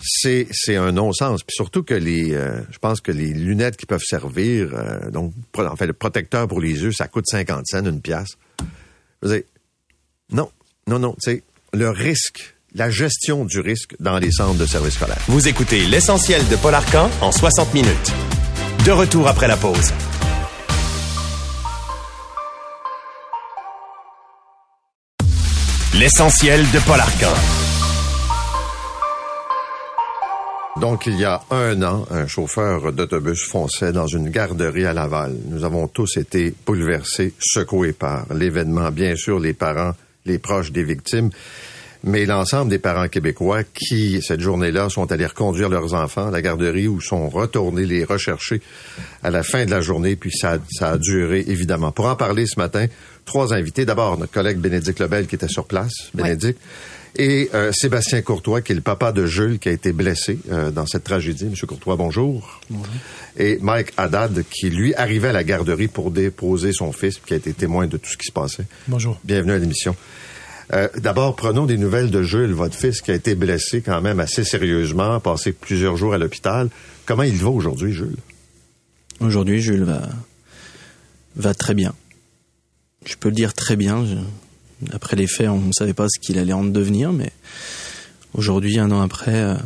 c'est 0.00 0.46
c'est 0.50 0.76
un 0.76 0.92
non-sens. 0.92 1.42
Puis 1.42 1.54
surtout 1.54 1.82
que 1.82 1.94
les, 1.94 2.34
euh, 2.34 2.60
je 2.70 2.78
pense 2.78 3.00
que 3.00 3.12
les 3.12 3.32
lunettes 3.32 3.76
qui 3.76 3.86
peuvent 3.86 4.02
servir, 4.02 4.74
euh, 4.74 5.10
donc 5.10 5.32
en 5.56 5.76
fait 5.76 5.86
le 5.86 5.92
protecteur 5.92 6.48
pour 6.48 6.60
les 6.60 6.82
yeux, 6.82 6.92
ça 6.92 7.08
coûte 7.08 7.26
50 7.26 7.66
cents 7.66 7.84
une 7.84 8.00
pièce. 8.00 8.36
non, 10.30 10.50
non, 10.88 11.00
non, 11.00 11.16
c'est 11.18 11.42
le 11.72 11.90
risque, 11.90 12.54
la 12.72 12.90
gestion 12.90 13.44
du 13.44 13.58
risque 13.58 13.96
dans 13.98 14.18
les 14.18 14.30
centres 14.30 14.56
de 14.56 14.66
services 14.66 14.94
scolaires. 14.94 15.20
Vous 15.26 15.48
écoutez 15.48 15.84
l'essentiel 15.84 16.46
de 16.46 16.54
Paul 16.54 16.74
Arcan 16.74 17.10
en 17.20 17.32
60 17.32 17.74
minutes. 17.74 18.12
De 18.84 18.92
retour 18.92 19.26
après 19.26 19.48
la 19.48 19.56
pause. 19.56 19.92
L'essentiel 25.94 26.60
de 26.70 26.78
Paul 26.86 27.00
Arcan. 27.00 27.34
Donc, 30.80 31.06
il 31.06 31.18
y 31.18 31.24
a 31.24 31.40
un 31.50 31.82
an, 31.82 32.06
un 32.10 32.28
chauffeur 32.28 32.92
d'autobus 32.92 33.42
fonçait 33.42 33.92
dans 33.92 34.06
une 34.06 34.28
garderie 34.28 34.86
à 34.86 34.92
Laval. 34.92 35.34
Nous 35.48 35.64
avons 35.64 35.88
tous 35.88 36.18
été 36.18 36.54
bouleversés, 36.64 37.34
secoués 37.40 37.92
par 37.92 38.32
l'événement. 38.32 38.90
Bien 38.92 39.16
sûr, 39.16 39.40
les 39.40 39.54
parents, 39.54 39.94
les 40.26 40.38
proches 40.38 40.72
des 40.72 40.84
victimes, 40.84 41.30
mais 42.04 42.24
l'ensemble 42.24 42.70
des 42.70 42.78
parents 42.78 43.08
québécois 43.08 43.62
qui, 43.64 44.20
cette 44.22 44.40
journée-là, 44.40 44.88
sont 44.88 45.10
allés 45.10 45.26
reconduire 45.26 45.68
leurs 45.68 45.94
enfants 45.94 46.28
à 46.28 46.30
la 46.30 46.42
garderie 46.42 46.88
ou 46.88 47.00
sont 47.00 47.28
retournés 47.28 47.84
les 47.84 48.04
rechercher 48.04 48.60
à 49.22 49.30
la 49.30 49.42
fin 49.42 49.64
de 49.64 49.70
la 49.70 49.80
journée, 49.80 50.14
puis 50.14 50.30
ça, 50.30 50.58
ça 50.70 50.90
a 50.90 50.98
duré, 50.98 51.44
évidemment. 51.48 51.92
Pour 51.92 52.06
en 52.06 52.14
parler 52.14 52.46
ce 52.46 52.58
matin, 52.58 52.86
trois 53.24 53.54
invités. 53.54 53.84
D'abord, 53.84 54.18
notre 54.18 54.32
collègue 54.32 54.58
Bénédicte 54.58 55.00
Lebel 55.00 55.26
qui 55.26 55.34
était 55.34 55.48
sur 55.48 55.66
place. 55.66 55.92
Bénédicte 56.14 56.60
et 57.18 57.50
euh, 57.54 57.72
Sébastien 57.72 58.22
Courtois, 58.22 58.60
qui 58.60 58.72
est 58.72 58.74
le 58.74 58.80
papa 58.80 59.12
de 59.12 59.26
Jules, 59.26 59.58
qui 59.58 59.68
a 59.68 59.72
été 59.72 59.92
blessé 59.92 60.38
euh, 60.50 60.70
dans 60.70 60.86
cette 60.86 61.04
tragédie. 61.04 61.46
Monsieur 61.46 61.66
Courtois, 61.66 61.96
bonjour. 61.96 62.60
Bonjour. 62.70 62.92
Et 63.36 63.58
Mike 63.60 63.92
Haddad, 63.96 64.44
qui 64.50 64.70
lui 64.70 64.94
arrivait 64.94 65.28
à 65.28 65.32
la 65.32 65.44
garderie 65.44 65.88
pour 65.88 66.10
déposer 66.10 66.72
son 66.72 66.92
fils, 66.92 67.18
qui 67.18 67.34
a 67.34 67.36
été 67.36 67.52
témoin 67.52 67.86
de 67.86 67.96
tout 67.96 68.10
ce 68.10 68.16
qui 68.16 68.26
se 68.26 68.32
passait. 68.32 68.64
Bonjour. 68.88 69.18
Bienvenue 69.24 69.52
à 69.52 69.58
l'émission. 69.58 69.96
Euh, 70.72 70.88
D'abord, 70.96 71.36
prenons 71.36 71.66
des 71.66 71.78
nouvelles 71.78 72.10
de 72.10 72.22
Jules, 72.22 72.52
votre 72.52 72.76
fils, 72.76 73.00
qui 73.00 73.10
a 73.10 73.14
été 73.14 73.34
blessé 73.34 73.82
quand 73.82 74.00
même 74.00 74.20
assez 74.20 74.44
sérieusement, 74.44 75.20
passé 75.20 75.52
plusieurs 75.52 75.96
jours 75.96 76.14
à 76.14 76.18
l'hôpital. 76.18 76.68
Comment 77.04 77.22
il 77.22 77.36
va 77.36 77.48
aujourd'hui, 77.50 77.92
Jules? 77.92 78.16
Aujourd'hui, 79.20 79.60
Jules 79.60 79.84
va, 79.84 80.02
va 81.36 81.54
très 81.54 81.74
bien. 81.74 81.94
Je 83.04 83.14
peux 83.14 83.28
le 83.28 83.34
dire 83.34 83.54
très 83.54 83.76
bien. 83.76 84.04
Je 84.04 84.16
après 84.92 85.16
les 85.16 85.26
faits, 85.26 85.48
on 85.48 85.60
ne 85.60 85.72
savait 85.72 85.94
pas 85.94 86.06
ce 86.08 86.18
qu'il 86.20 86.38
allait 86.38 86.52
en 86.52 86.64
devenir, 86.64 87.12
mais 87.12 87.30
aujourd'hui, 88.34 88.78
un 88.78 88.90
an 88.90 89.00
après, 89.00 89.34
euh, 89.34 89.56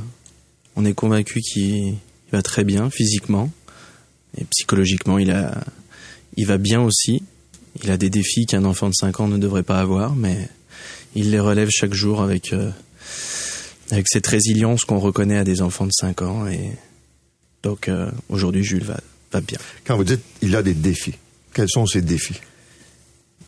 on 0.77 0.85
est 0.85 0.95
convaincu 0.95 1.41
qu'il 1.41 1.97
va 2.33 2.43
très 2.43 2.65
bien 2.65 2.91
physiquement 2.91 3.51
et 4.39 4.45
psychologiquement, 4.45 5.19
il, 5.19 5.31
a, 5.31 5.65
il 6.37 6.47
va 6.47 6.59
bien 6.59 6.81
aussi. 6.81 7.23
Il 7.83 7.91
a 7.91 7.97
des 7.97 8.11
défis 8.11 8.47
qu'un 8.47 8.65
enfant 8.65 8.89
de 8.89 8.95
5 8.95 9.21
ans 9.21 9.29
ne 9.29 9.39
devrait 9.39 9.63
pas 9.63 9.79
avoir, 9.79 10.15
mais 10.15 10.49
il 11.15 11.31
les 11.31 11.41
relève 11.41 11.69
chaque 11.71 11.95
jour 11.95 12.23
avec, 12.23 12.53
euh, 12.53 12.71
avec 13.91 14.07
cette 14.09 14.27
résilience 14.27 14.85
qu'on 14.85 14.99
reconnaît 14.99 15.39
à 15.39 15.45
des 15.45 15.63
enfants 15.63 15.87
de 15.87 15.93
5 15.93 16.23
ans. 16.23 16.47
Et 16.47 16.71
donc 17.63 17.89
euh, 17.89 18.11
aujourd'hui, 18.29 18.65
Jules 18.65 18.85
va, 18.85 19.01
va 19.33 19.41
bien. 19.41 19.59
Quand 19.85 19.97
vous 19.97 20.05
dites 20.05 20.21
il 20.43 20.55
a 20.57 20.63
des 20.63 20.75
défis, 20.75 21.15
quels 21.53 21.69
sont 21.69 21.87
ces 21.87 22.03
défis? 22.03 22.41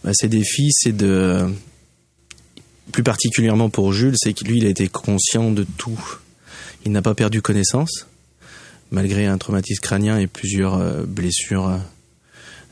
Bah, 0.04 0.12
Ses 0.14 0.28
défis, 0.28 0.70
c'est 0.72 0.96
de... 0.96 1.48
Plus 2.90 3.02
particulièrement 3.02 3.70
pour 3.70 3.92
Jules, 3.92 4.16
c'est 4.16 4.34
que 4.34 4.44
lui, 4.44 4.58
il 4.58 4.66
a 4.66 4.68
été 4.68 4.88
conscient 4.88 5.50
de 5.50 5.64
tout. 5.76 6.18
Il 6.84 6.92
n'a 6.92 7.00
pas 7.00 7.14
perdu 7.14 7.40
connaissance, 7.40 8.06
malgré 8.90 9.26
un 9.26 9.38
traumatisme 9.38 9.80
crânien 9.80 10.18
et 10.18 10.26
plusieurs 10.26 10.74
euh, 10.74 11.04
blessures 11.04 11.68
euh, 11.68 11.78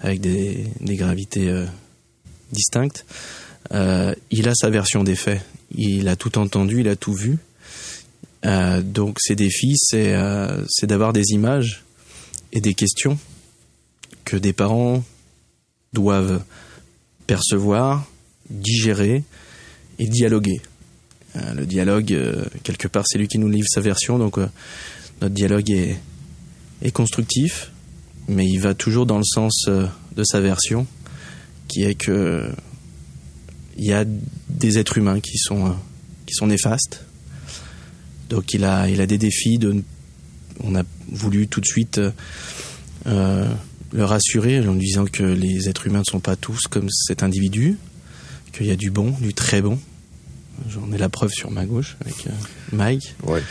avec 0.00 0.20
des, 0.20 0.66
gravités 0.80 1.48
euh, 1.48 1.64
distinctes. 2.52 3.06
il 3.70 4.48
a 4.48 4.54
sa 4.54 4.68
version 4.68 5.04
des 5.04 5.14
faits. 5.14 5.42
Il 5.74 6.08
a 6.08 6.16
tout 6.16 6.38
entendu, 6.38 6.80
il 6.80 6.88
a 6.88 6.96
tout 6.96 7.14
vu. 7.14 7.38
donc 8.42 9.18
ses 9.20 9.36
défis, 9.36 9.76
c'est 9.76 10.16
c'est 10.68 10.86
d'avoir 10.86 11.12
des 11.12 11.30
images 11.30 11.84
et 12.52 12.60
des 12.60 12.74
questions 12.74 13.18
que 14.24 14.36
des 14.36 14.52
parents 14.52 15.04
doivent 15.92 16.42
percevoir, 17.30 18.10
digérer 18.50 19.22
et 20.00 20.08
dialoguer. 20.08 20.60
Euh, 21.36 21.54
le 21.54 21.64
dialogue, 21.64 22.12
euh, 22.12 22.44
quelque 22.64 22.88
part, 22.88 23.04
c'est 23.06 23.18
lui 23.18 23.28
qui 23.28 23.38
nous 23.38 23.48
livre 23.48 23.68
sa 23.70 23.80
version, 23.80 24.18
donc 24.18 24.36
euh, 24.36 24.48
notre 25.22 25.32
dialogue 25.32 25.70
est, 25.70 26.00
constructif, 26.92 27.70
mais 28.26 28.44
il 28.46 28.58
va 28.58 28.74
toujours 28.74 29.06
dans 29.06 29.18
le 29.18 29.24
sens 29.24 29.66
de 29.68 30.24
sa 30.24 30.40
version, 30.40 30.88
qui 31.68 31.84
est 31.84 31.94
que 31.94 32.50
il 33.76 33.84
y 33.84 33.92
a 33.92 34.04
des 34.48 34.78
êtres 34.78 34.98
humains 34.98 35.20
qui 35.20 35.38
sont 35.38 35.76
néfastes. 36.42 37.04
Donc 38.28 38.54
il 38.54 38.64
a 38.64 39.06
des 39.06 39.18
défis 39.18 39.60
on 40.64 40.74
a 40.74 40.82
voulu 41.12 41.46
tout 41.46 41.60
de 41.60 41.66
suite 41.66 42.00
le 43.92 44.04
rassurer 44.04 44.60
en 44.60 44.74
lui 44.74 44.86
disant 44.86 45.04
que 45.04 45.22
les 45.22 45.68
êtres 45.68 45.86
humains 45.86 46.00
ne 46.00 46.04
sont 46.04 46.20
pas 46.20 46.36
tous 46.36 46.66
comme 46.68 46.88
cet 46.90 47.22
individu, 47.22 47.76
qu'il 48.52 48.66
y 48.66 48.70
a 48.70 48.76
du 48.76 48.90
bon, 48.90 49.10
du 49.20 49.34
très 49.34 49.62
bon. 49.62 49.78
J'en 50.68 50.92
ai 50.92 50.98
la 50.98 51.08
preuve 51.08 51.30
sur 51.30 51.50
ma 51.50 51.64
gauche 51.64 51.96
avec 52.00 52.26
euh, 52.26 52.30
Mike. 52.72 53.14
Ouais. 53.24 53.42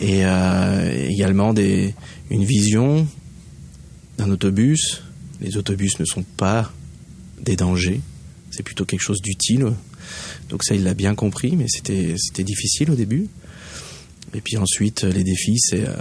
Et 0.00 0.24
euh, 0.24 1.08
également 1.08 1.54
des, 1.54 1.94
une 2.30 2.44
vision 2.44 3.06
d'un 4.18 4.30
autobus. 4.30 5.02
Les 5.40 5.56
autobus 5.56 5.98
ne 6.00 6.04
sont 6.04 6.24
pas 6.24 6.72
des 7.40 7.56
dangers, 7.56 8.00
c'est 8.50 8.64
plutôt 8.64 8.84
quelque 8.84 9.00
chose 9.00 9.22
d'utile. 9.22 9.72
Donc 10.48 10.64
ça, 10.64 10.74
il 10.74 10.82
l'a 10.82 10.94
bien 10.94 11.14
compris, 11.14 11.54
mais 11.56 11.66
c'était 11.68 12.14
c'était 12.16 12.42
difficile 12.42 12.90
au 12.90 12.96
début. 12.96 13.28
Et 14.34 14.40
puis 14.40 14.56
ensuite, 14.56 15.04
les 15.04 15.22
défis, 15.22 15.58
c'est 15.58 15.86
euh, 15.86 15.94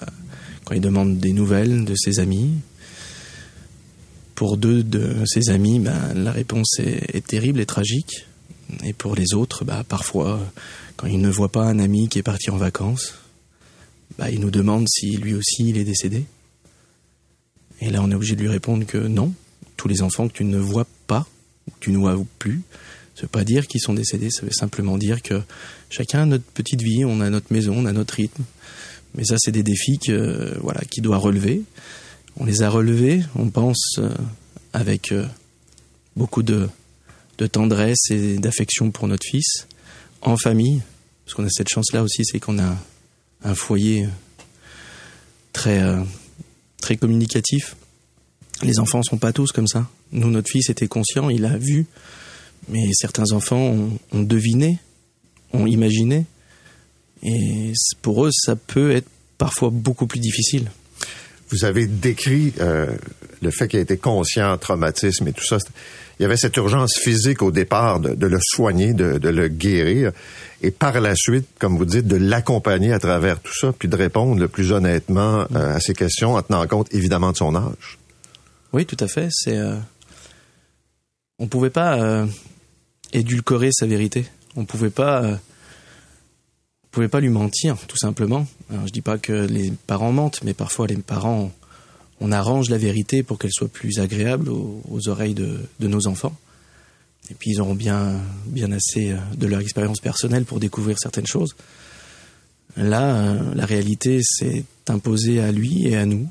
quand 0.65 0.73
il 0.73 0.81
demande 0.81 1.19
des 1.19 1.33
nouvelles 1.33 1.85
de 1.85 1.93
ses 1.95 2.19
amis, 2.19 2.49
pour 4.37 4.55
deux 4.55 4.83
de 4.83 5.25
ses 5.25 5.49
amis, 5.49 5.79
ben, 5.79 6.13
la 6.13 6.31
réponse 6.31 6.77
est, 6.77 7.25
terrible 7.25 7.59
et 7.59 7.65
tragique. 7.65 8.27
Et 8.83 8.93
pour 8.93 9.15
les 9.15 9.33
autres, 9.33 9.65
bah, 9.65 9.83
parfois, 9.83 10.39
quand 10.95 11.07
ils 11.07 11.19
ne 11.19 11.29
voient 11.29 11.51
pas 11.51 11.63
un 11.63 11.79
ami 11.79 12.07
qui 12.07 12.19
est 12.19 12.23
parti 12.23 12.51
en 12.51 12.57
vacances, 12.57 13.15
bah, 14.19 14.29
ils 14.29 14.39
nous 14.39 14.51
demandent 14.51 14.87
si 14.87 15.17
lui 15.17 15.33
aussi 15.33 15.67
il 15.67 15.77
est 15.79 15.83
décédé. 15.83 16.23
Et 17.81 17.89
là, 17.89 18.03
on 18.03 18.11
est 18.11 18.13
obligé 18.13 18.35
de 18.35 18.41
lui 18.41 18.47
répondre 18.47 18.85
que 18.85 18.99
non, 18.99 19.33
tous 19.75 19.87
les 19.87 20.03
enfants 20.03 20.27
que 20.27 20.33
tu 20.33 20.43
ne 20.43 20.59
vois 20.59 20.85
pas, 21.07 21.25
que 21.65 21.79
tu 21.79 21.91
ne 21.91 21.97
vois 21.97 22.15
plus, 22.37 22.61
ça 23.15 23.23
veut 23.23 23.29
pas 23.29 23.43
dire 23.43 23.65
qu'ils 23.65 23.81
sont 23.81 23.95
décédés, 23.95 24.29
ça 24.29 24.43
veut 24.43 24.51
simplement 24.51 24.99
dire 24.99 25.23
que 25.23 25.41
chacun 25.89 26.21
a 26.21 26.25
notre 26.27 26.43
petite 26.43 26.83
vie, 26.83 27.05
on 27.05 27.21
a 27.21 27.31
notre 27.31 27.51
maison, 27.51 27.73
on 27.75 27.85
a 27.87 27.91
notre 27.91 28.13
rythme. 28.13 28.43
Mais 29.15 29.23
ça, 29.23 29.37
c'est 29.39 29.51
des 29.51 29.63
défis 29.63 29.97
que, 29.97 30.55
voilà, 30.61 30.81
qui 30.81 31.01
doit 31.01 31.17
relever 31.17 31.63
on 32.39 32.45
les 32.45 32.61
a 32.61 32.69
relevés, 32.69 33.23
on 33.35 33.49
pense, 33.49 33.95
euh, 33.97 34.09
avec 34.73 35.11
euh, 35.11 35.25
beaucoup 36.15 36.43
de, 36.43 36.69
tendresse 37.51 38.09
et 38.09 38.37
d'affection 38.37 38.91
pour 38.91 39.07
notre 39.07 39.25
fils, 39.25 39.67
en 40.21 40.37
famille, 40.37 40.81
parce 41.23 41.35
qu'on 41.35 41.45
a 41.45 41.49
cette 41.49 41.69
chance-là 41.69 42.03
aussi, 42.03 42.23
c'est 42.25 42.39
qu'on 42.39 42.59
a 42.59 42.75
un 43.43 43.55
foyer 43.55 44.07
très, 45.53 45.83
euh, 45.83 46.01
très 46.81 46.97
communicatif. 46.97 47.75
Les 48.63 48.79
enfants 48.79 49.03
sont 49.03 49.17
pas 49.17 49.33
tous 49.33 49.51
comme 49.51 49.67
ça. 49.67 49.87
Nous, 50.11 50.31
notre 50.31 50.49
fils 50.49 50.69
était 50.69 50.87
conscient, 50.87 51.29
il 51.29 51.45
a 51.45 51.57
vu, 51.57 51.85
mais 52.69 52.89
certains 52.93 53.31
enfants 53.33 53.75
ont 54.11 54.21
deviné, 54.21 54.79
ont 55.53 55.67
imaginé, 55.67 56.25
et 57.23 57.73
pour 58.01 58.25
eux, 58.25 58.31
ça 58.31 58.55
peut 58.55 58.91
être 58.91 59.07
parfois 59.37 59.69
beaucoup 59.69 60.07
plus 60.07 60.19
difficile. 60.19 60.69
Vous 61.49 61.65
avez 61.65 61.87
décrit 61.87 62.53
euh, 62.59 62.87
le 63.41 63.51
fait 63.51 63.67
qu'il 63.67 63.79
a 63.79 63.81
été 63.81 63.97
conscient, 63.97 64.57
traumatisme 64.57 65.27
et 65.27 65.33
tout 65.33 65.45
ça. 65.45 65.57
Il 66.19 66.23
y 66.23 66.25
avait 66.25 66.37
cette 66.37 66.57
urgence 66.57 66.97
physique 66.97 67.41
au 67.41 67.51
départ 67.51 67.99
de, 67.99 68.27
le 68.27 68.39
soigner, 68.41 68.93
de, 68.93 69.29
le 69.29 69.47
guérir, 69.47 70.11
et 70.61 70.71
par 70.71 70.99
la 70.99 71.13
suite, 71.15 71.47
comme 71.59 71.77
vous 71.77 71.85
dites, 71.85 72.07
de 72.07 72.15
l'accompagner 72.15 72.91
à 72.91 72.99
travers 72.99 73.39
tout 73.39 73.53
ça, 73.53 73.71
puis 73.71 73.87
de 73.87 73.95
répondre 73.95 74.39
le 74.39 74.47
plus 74.47 74.71
honnêtement 74.71 75.45
euh, 75.55 75.75
à 75.75 75.79
ces 75.79 75.93
questions 75.93 76.33
en 76.33 76.41
tenant 76.41 76.65
compte 76.67 76.93
évidemment 76.93 77.31
de 77.31 77.37
son 77.37 77.55
âge. 77.55 77.99
Oui, 78.73 78.85
tout 78.85 78.97
à 78.99 79.07
fait. 79.07 79.29
C'est 79.31 79.57
euh... 79.57 79.77
on 81.39 81.47
pouvait 81.47 81.69
pas 81.69 81.99
euh, 81.99 82.25
édulcorer 83.13 83.69
sa 83.71 83.85
vérité. 83.85 84.25
On 84.55 84.65
pouvait 84.65 84.89
pas 84.89 85.39
pouvez 86.97 87.09
pas 87.09 87.19
lui 87.19 87.29
mentir, 87.29 87.77
tout 87.87 87.95
simplement. 87.95 88.47
Alors, 88.71 88.87
je 88.87 88.91
dis 88.91 89.03
pas 89.03 89.19
que 89.19 89.31
les 89.31 89.71
parents 89.85 90.11
mentent, 90.11 90.43
mais 90.43 90.55
parfois 90.55 90.87
les 90.87 90.95
parents, 90.95 91.51
on 92.19 92.31
arrange 92.31 92.71
la 92.71 92.79
vérité 92.79 93.21
pour 93.21 93.37
qu'elle 93.37 93.51
soit 93.53 93.67
plus 93.67 93.99
agréable 93.99 94.49
aux, 94.49 95.07
oreilles 95.07 95.35
de, 95.35 95.59
nos 95.79 96.07
enfants. 96.07 96.35
Et 97.29 97.35
puis 97.35 97.51
ils 97.51 97.61
auront 97.61 97.75
bien, 97.75 98.19
bien 98.47 98.71
assez 98.71 99.11
euh, 99.11 99.17
de 99.35 99.45
leur 99.45 99.59
expérience 99.59 99.99
personnelle 99.99 100.43
pour 100.43 100.59
découvrir 100.59 100.97
certaines 100.97 101.27
choses. 101.27 101.55
Là, 102.77 103.15
euh, 103.15 103.53
la 103.53 103.67
réalité 103.67 104.21
s'est 104.23 104.63
imposée 104.87 105.39
à 105.39 105.51
lui 105.51 105.87
et 105.87 105.97
à 105.97 106.07
nous. 106.07 106.27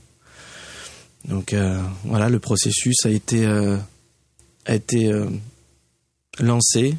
Donc 1.26 1.52
euh, 1.52 1.80
voilà, 2.02 2.28
le 2.28 2.40
processus 2.40 3.06
a 3.06 3.10
été, 3.10 3.46
a 3.46 4.74
été 4.74 5.12
lancé, 6.40 6.96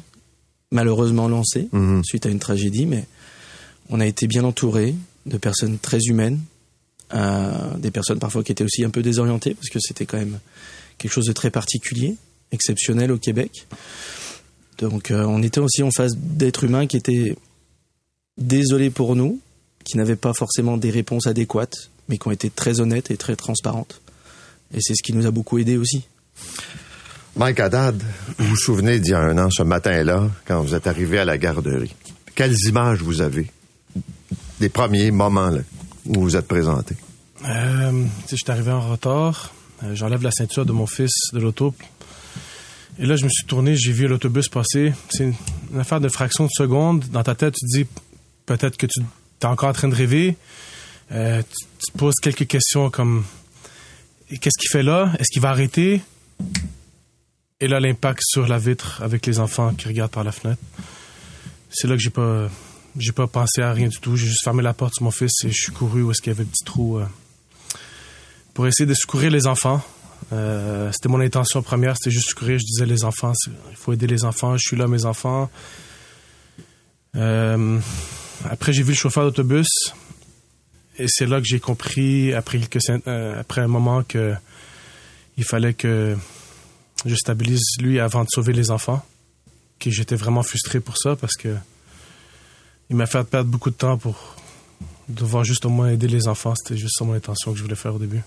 malheureusement 0.70 1.28
lancé, 1.28 1.68
mhm. 1.72 2.02
suite 2.02 2.24
à 2.24 2.30
une 2.30 2.38
tragédie, 2.38 2.86
mais 2.86 3.04
on 3.90 4.00
a 4.00 4.06
été 4.06 4.26
bien 4.26 4.44
entouré 4.44 4.94
de 5.26 5.36
personnes 5.38 5.78
très 5.78 5.98
humaines, 6.06 6.40
euh, 7.14 7.74
des 7.78 7.90
personnes 7.90 8.18
parfois 8.18 8.42
qui 8.42 8.52
étaient 8.52 8.64
aussi 8.64 8.84
un 8.84 8.90
peu 8.90 9.02
désorientées 9.02 9.54
parce 9.54 9.68
que 9.68 9.78
c'était 9.80 10.06
quand 10.06 10.18
même 10.18 10.38
quelque 10.98 11.12
chose 11.12 11.26
de 11.26 11.32
très 11.32 11.50
particulier, 11.50 12.16
exceptionnel 12.52 13.12
au 13.12 13.18
Québec. 13.18 13.66
Donc 14.78 15.10
euh, 15.10 15.24
on 15.24 15.42
était 15.42 15.60
aussi 15.60 15.82
en 15.82 15.90
face 15.90 16.16
d'êtres 16.16 16.64
humains 16.64 16.86
qui 16.86 16.96
étaient 16.96 17.36
désolés 18.36 18.90
pour 18.90 19.16
nous, 19.16 19.40
qui 19.84 19.96
n'avaient 19.96 20.16
pas 20.16 20.32
forcément 20.34 20.76
des 20.76 20.90
réponses 20.90 21.26
adéquates, 21.26 21.90
mais 22.08 22.18
qui 22.18 22.28
ont 22.28 22.32
été 22.32 22.50
très 22.50 22.80
honnêtes 22.80 23.10
et 23.10 23.16
très 23.16 23.36
transparentes. 23.36 24.00
Et 24.74 24.78
c'est 24.80 24.94
ce 24.94 25.02
qui 25.02 25.14
nous 25.14 25.26
a 25.26 25.30
beaucoup 25.30 25.58
aidé 25.58 25.76
aussi. 25.76 26.04
Mike 27.36 27.60
Haddad, 27.60 28.02
vous 28.38 28.46
vous 28.46 28.56
souvenez 28.56 28.98
d'il 28.98 29.12
y 29.12 29.14
a 29.14 29.20
un 29.20 29.38
an, 29.38 29.48
ce 29.50 29.62
matin-là, 29.62 30.30
quand 30.44 30.60
vous 30.60 30.74
êtes 30.74 30.86
arrivé 30.86 31.18
à 31.18 31.24
la 31.24 31.38
garderie? 31.38 31.94
Quelles 32.34 32.56
images 32.66 33.00
vous 33.02 33.20
avez? 33.20 33.50
Des 34.60 34.68
premiers 34.68 35.10
moments 35.10 35.50
où 36.06 36.20
vous 36.20 36.36
êtes 36.36 36.48
présenté? 36.48 36.94
Euh, 37.44 38.04
je 38.30 38.36
suis 38.36 38.50
arrivé 38.50 38.72
en 38.72 38.80
retard. 38.80 39.52
Euh, 39.82 39.94
J'enlève 39.94 40.22
la 40.22 40.30
ceinture 40.30 40.66
de 40.66 40.72
mon 40.72 40.86
fils 40.86 41.12
de 41.32 41.38
l'auto. 41.38 41.74
Et 42.98 43.06
là, 43.06 43.14
je 43.14 43.24
me 43.24 43.28
suis 43.28 43.44
tourné, 43.44 43.76
j'ai 43.76 43.92
vu 43.92 44.08
l'autobus 44.08 44.48
passer. 44.48 44.92
C'est 45.10 45.24
une, 45.24 45.80
affaire 45.80 46.00
de 46.00 46.08
fraction 46.08 46.44
de 46.44 46.50
seconde. 46.52 47.04
Dans 47.12 47.22
ta 47.22 47.34
tête, 47.34 47.54
tu 47.54 47.66
te 47.66 47.78
dis 47.78 47.86
peut-être 48.46 48.76
que 48.76 48.86
tu 48.86 49.00
es 49.42 49.46
encore 49.46 49.68
en 49.68 49.72
train 49.72 49.88
de 49.88 49.94
rêver. 49.94 50.36
Euh, 51.12 51.42
tu, 51.42 51.66
tu 51.78 51.92
te 51.92 51.98
poses 51.98 52.16
quelques 52.20 52.46
questions 52.46 52.90
comme 52.90 53.24
qu'est-ce 54.28 54.58
qu'il 54.58 54.70
fait 54.70 54.82
là? 54.82 55.12
Est-ce 55.20 55.28
qu'il 55.30 55.42
va 55.42 55.50
arrêter? 55.50 56.02
Et 57.60 57.68
là, 57.68 57.80
l'impact 57.80 58.22
sur 58.24 58.46
la 58.48 58.58
vitre 58.58 59.00
avec 59.02 59.26
les 59.26 59.38
enfants 59.38 59.74
qui 59.74 59.88
regardent 59.88 60.10
par 60.10 60.24
la 60.24 60.32
fenêtre. 60.32 60.60
C'est 61.70 61.86
là 61.86 61.94
que 61.94 62.02
j'ai 62.02 62.10
pas 62.10 62.48
j'ai 62.98 63.12
pas 63.12 63.26
pensé 63.26 63.62
à 63.62 63.72
rien 63.72 63.88
du 63.88 63.98
tout. 63.98 64.16
J'ai 64.16 64.26
juste 64.26 64.42
fermé 64.42 64.62
la 64.62 64.74
porte 64.74 64.94
sur 64.94 65.04
mon 65.04 65.10
fils 65.10 65.44
et 65.44 65.50
je 65.50 65.60
suis 65.60 65.72
couru 65.72 66.02
où 66.02 66.10
est-ce 66.10 66.20
qu'il 66.20 66.32
y 66.32 66.36
avait 66.36 66.44
le 66.44 66.50
petit 66.50 66.64
trou 66.64 66.98
euh, 66.98 67.06
pour 68.54 68.66
essayer 68.66 68.86
de 68.86 68.94
secourir 68.94 69.30
les 69.30 69.46
enfants. 69.46 69.82
Euh, 70.32 70.90
c'était 70.92 71.08
mon 71.08 71.20
intention 71.20 71.62
première, 71.62 71.96
c'était 71.96 72.10
juste 72.10 72.30
secourir. 72.30 72.58
Je 72.58 72.64
disais 72.64 72.86
les 72.86 73.04
enfants, 73.04 73.32
il 73.70 73.76
faut 73.76 73.92
aider 73.92 74.06
les 74.06 74.24
enfants. 74.24 74.56
Je 74.56 74.66
suis 74.66 74.76
là, 74.76 74.88
mes 74.88 75.04
enfants. 75.04 75.50
Euh, 77.16 77.78
après, 78.44 78.72
j'ai 78.72 78.82
vu 78.82 78.90
le 78.90 78.96
chauffeur 78.96 79.24
d'autobus 79.24 79.68
et 80.98 81.06
c'est 81.08 81.26
là 81.26 81.40
que 81.40 81.46
j'ai 81.46 81.60
compris 81.60 82.34
après 82.34 82.58
quelques 82.58 82.90
après 83.06 83.60
un 83.60 83.68
moment 83.68 84.02
que 84.02 84.34
il 85.36 85.44
fallait 85.44 85.74
que 85.74 86.16
je 87.06 87.14
stabilise 87.14 87.62
lui 87.80 88.00
avant 88.00 88.24
de 88.24 88.28
sauver 88.28 88.52
les 88.52 88.70
enfants. 88.70 89.04
Que 89.78 89.90
j'étais 89.90 90.16
vraiment 90.16 90.42
frustré 90.42 90.80
pour 90.80 90.98
ça 90.98 91.14
parce 91.14 91.36
que 91.36 91.54
il 92.90 92.96
m'a 92.96 93.06
fait 93.06 93.22
perdre 93.24 93.50
beaucoup 93.50 93.70
de 93.70 93.74
temps 93.74 93.98
pour 93.98 94.36
devoir 95.08 95.44
juste 95.44 95.64
au 95.66 95.70
moins 95.70 95.90
aider 95.90 96.08
les 96.08 96.28
enfants. 96.28 96.54
C'était 96.56 96.78
juste 96.78 96.96
ça 96.98 97.04
mon 97.04 97.14
intention 97.14 97.52
que 97.52 97.58
je 97.58 97.62
voulais 97.62 97.76
faire 97.76 97.94
au 97.94 97.98
début. 97.98 98.20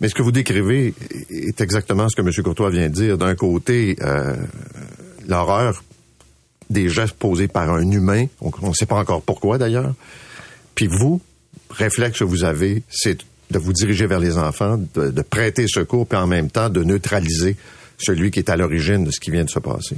Mais 0.00 0.08
ce 0.08 0.14
que 0.14 0.22
vous 0.22 0.32
décrivez 0.32 0.94
est 1.30 1.60
exactement 1.60 2.08
ce 2.08 2.16
que 2.16 2.22
M. 2.22 2.30
Courtois 2.42 2.70
vient 2.70 2.88
de 2.88 2.94
dire. 2.94 3.18
D'un 3.18 3.34
côté, 3.34 3.96
euh, 4.02 4.34
l'horreur 5.28 5.84
des 6.70 6.88
gestes 6.88 7.14
posés 7.14 7.48
par 7.48 7.70
un 7.70 7.90
humain, 7.90 8.26
on 8.40 8.68
ne 8.68 8.74
sait 8.74 8.86
pas 8.86 8.96
encore 8.96 9.22
pourquoi 9.22 9.58
d'ailleurs. 9.58 9.94
Puis 10.74 10.88
vous, 10.88 11.20
réflexe 11.70 12.18
que 12.18 12.24
vous 12.24 12.42
avez, 12.42 12.82
c'est 12.88 13.18
de 13.50 13.58
vous 13.58 13.72
diriger 13.72 14.06
vers 14.06 14.18
les 14.18 14.36
enfants, 14.36 14.78
de, 14.94 15.10
de 15.10 15.22
prêter 15.22 15.66
secours, 15.68 16.06
puis 16.06 16.18
en 16.18 16.26
même 16.26 16.50
temps 16.50 16.70
de 16.70 16.82
neutraliser 16.82 17.56
celui 17.98 18.30
qui 18.30 18.40
est 18.40 18.50
à 18.50 18.56
l'origine 18.56 19.04
de 19.04 19.10
ce 19.10 19.20
qui 19.20 19.30
vient 19.30 19.44
de 19.44 19.50
se 19.50 19.60
passer. 19.60 19.96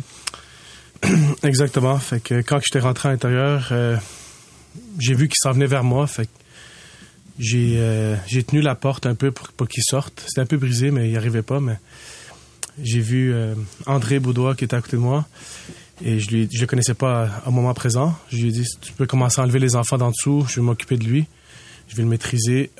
Exactement. 1.42 1.98
Fait 1.98 2.20
que 2.20 2.42
quand 2.42 2.58
j'étais 2.58 2.80
rentré 2.80 3.08
à 3.08 3.12
l'intérieur, 3.12 3.68
euh, 3.72 3.96
j'ai 4.98 5.14
vu 5.14 5.28
qu'il 5.28 5.36
s'en 5.38 5.52
venait 5.52 5.66
vers 5.66 5.84
moi. 5.84 6.06
Fait 6.06 6.28
j'ai 7.38 7.74
euh, 7.78 8.16
j'ai 8.26 8.42
tenu 8.42 8.62
la 8.62 8.74
porte 8.74 9.06
un 9.06 9.14
peu 9.14 9.30
pour 9.30 9.48
pas 9.52 9.66
qu'il 9.66 9.82
sorte. 9.82 10.24
C'était 10.26 10.40
un 10.40 10.46
peu 10.46 10.56
brisé, 10.56 10.90
mais 10.90 11.06
il 11.06 11.10
n'y 11.10 11.16
arrivait 11.16 11.42
pas. 11.42 11.60
Mais 11.60 11.78
j'ai 12.82 13.00
vu 13.00 13.32
euh, 13.32 13.54
André 13.86 14.18
Boudois 14.18 14.54
qui 14.54 14.64
était 14.64 14.76
à 14.76 14.80
côté 14.80 14.96
de 14.96 15.02
moi. 15.02 15.26
Et 16.04 16.18
je 16.18 16.30
lui 16.30 16.48
je 16.52 16.60
le 16.60 16.66
connaissais 16.66 16.94
pas 16.94 17.42
au 17.46 17.50
moment 17.50 17.74
présent. 17.74 18.14
Je 18.30 18.38
lui 18.38 18.48
ai 18.48 18.52
dit 18.52 18.64
tu 18.80 18.92
peux 18.92 19.06
commencer 19.06 19.40
à 19.40 19.44
enlever 19.44 19.58
les 19.58 19.76
enfants 19.76 19.98
d'en 19.98 20.10
dessous, 20.10 20.46
je 20.48 20.56
vais 20.56 20.62
m'occuper 20.62 20.96
de 20.96 21.04
lui. 21.04 21.26
Je 21.88 21.96
vais 21.96 22.02
le 22.02 22.08
maîtriser. 22.08 22.70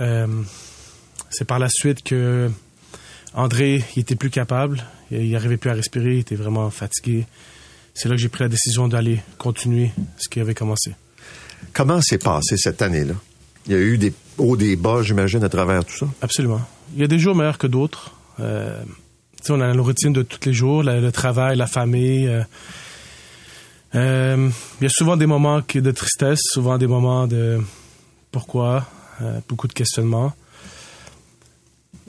C'est 1.30 1.44
par 1.44 1.58
la 1.58 1.68
suite 1.68 2.02
que 2.02 2.50
André, 3.34 3.84
il 3.94 4.00
était 4.00 4.16
plus 4.16 4.30
capable. 4.30 4.84
Il 5.10 5.30
n'arrivait 5.30 5.56
plus 5.56 5.70
à 5.70 5.74
respirer, 5.74 6.14
il 6.14 6.20
était 6.20 6.34
vraiment 6.34 6.70
fatigué. 6.70 7.26
C'est 7.98 8.08
là 8.10 8.14
que 8.14 8.20
j'ai 8.20 8.28
pris 8.28 8.44
la 8.44 8.48
décision 8.50 8.88
d'aller 8.88 9.20
continuer 9.38 9.90
ce 10.18 10.28
qui 10.28 10.38
avait 10.38 10.54
commencé. 10.54 10.94
Comment 11.72 12.02
s'est 12.02 12.18
passé 12.18 12.56
cette 12.58 12.82
année-là? 12.82 13.14
Il 13.66 13.72
y 13.72 13.74
a 13.74 13.78
eu 13.78 13.96
des 13.96 14.12
hauts, 14.36 14.56
des 14.56 14.76
bas, 14.76 15.02
j'imagine, 15.02 15.42
à 15.42 15.48
travers 15.48 15.82
tout 15.84 15.96
ça? 15.96 16.06
Absolument. 16.20 16.60
Il 16.94 17.00
y 17.00 17.04
a 17.04 17.06
des 17.06 17.18
jours 17.18 17.34
meilleurs 17.34 17.56
que 17.58 17.66
d'autres. 17.66 18.12
Euh, 18.38 18.82
tu 19.38 19.44
sais, 19.46 19.52
on 19.52 19.60
a 19.62 19.72
nos 19.72 19.82
routines 19.82 20.12
de 20.12 20.22
tous 20.22 20.40
les 20.46 20.52
jours, 20.52 20.82
la- 20.82 21.00
le 21.00 21.10
travail, 21.10 21.56
la 21.56 21.66
famille. 21.66 22.28
euh, 22.28 22.42
euh, 23.94 24.50
il 24.80 24.84
y 24.84 24.86
a 24.86 24.90
souvent 24.90 25.16
des 25.16 25.26
moments 25.26 25.60
de 25.60 25.90
tristesse, 25.90 26.40
souvent 26.52 26.76
des 26.76 26.86
moments 26.86 27.26
de 27.26 27.60
pourquoi, 28.30 28.86
euh, 29.22 29.40
beaucoup 29.48 29.68
de 29.68 29.72
questionnements. 29.72 30.34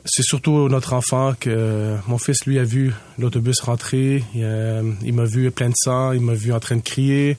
C'est 0.10 0.24
surtout 0.24 0.70
notre 0.70 0.94
enfant 0.94 1.34
que 1.38 1.98
mon 2.08 2.18
fils, 2.18 2.46
lui, 2.46 2.60
a 2.60 2.64
vu 2.64 2.94
l'autobus 3.18 3.60
rentrer. 3.60 4.24
Il, 4.34 4.42
euh, 4.44 4.82
m'a 5.04 5.26
vu 5.26 5.52
plein 5.52 5.68
de 5.68 5.76
sang, 5.76 6.14
il 6.14 6.22
m'a 6.22 6.34
vu 6.34 6.54
en 6.54 6.60
train 6.62 6.78
de 6.78 6.82
crier. 6.82 7.38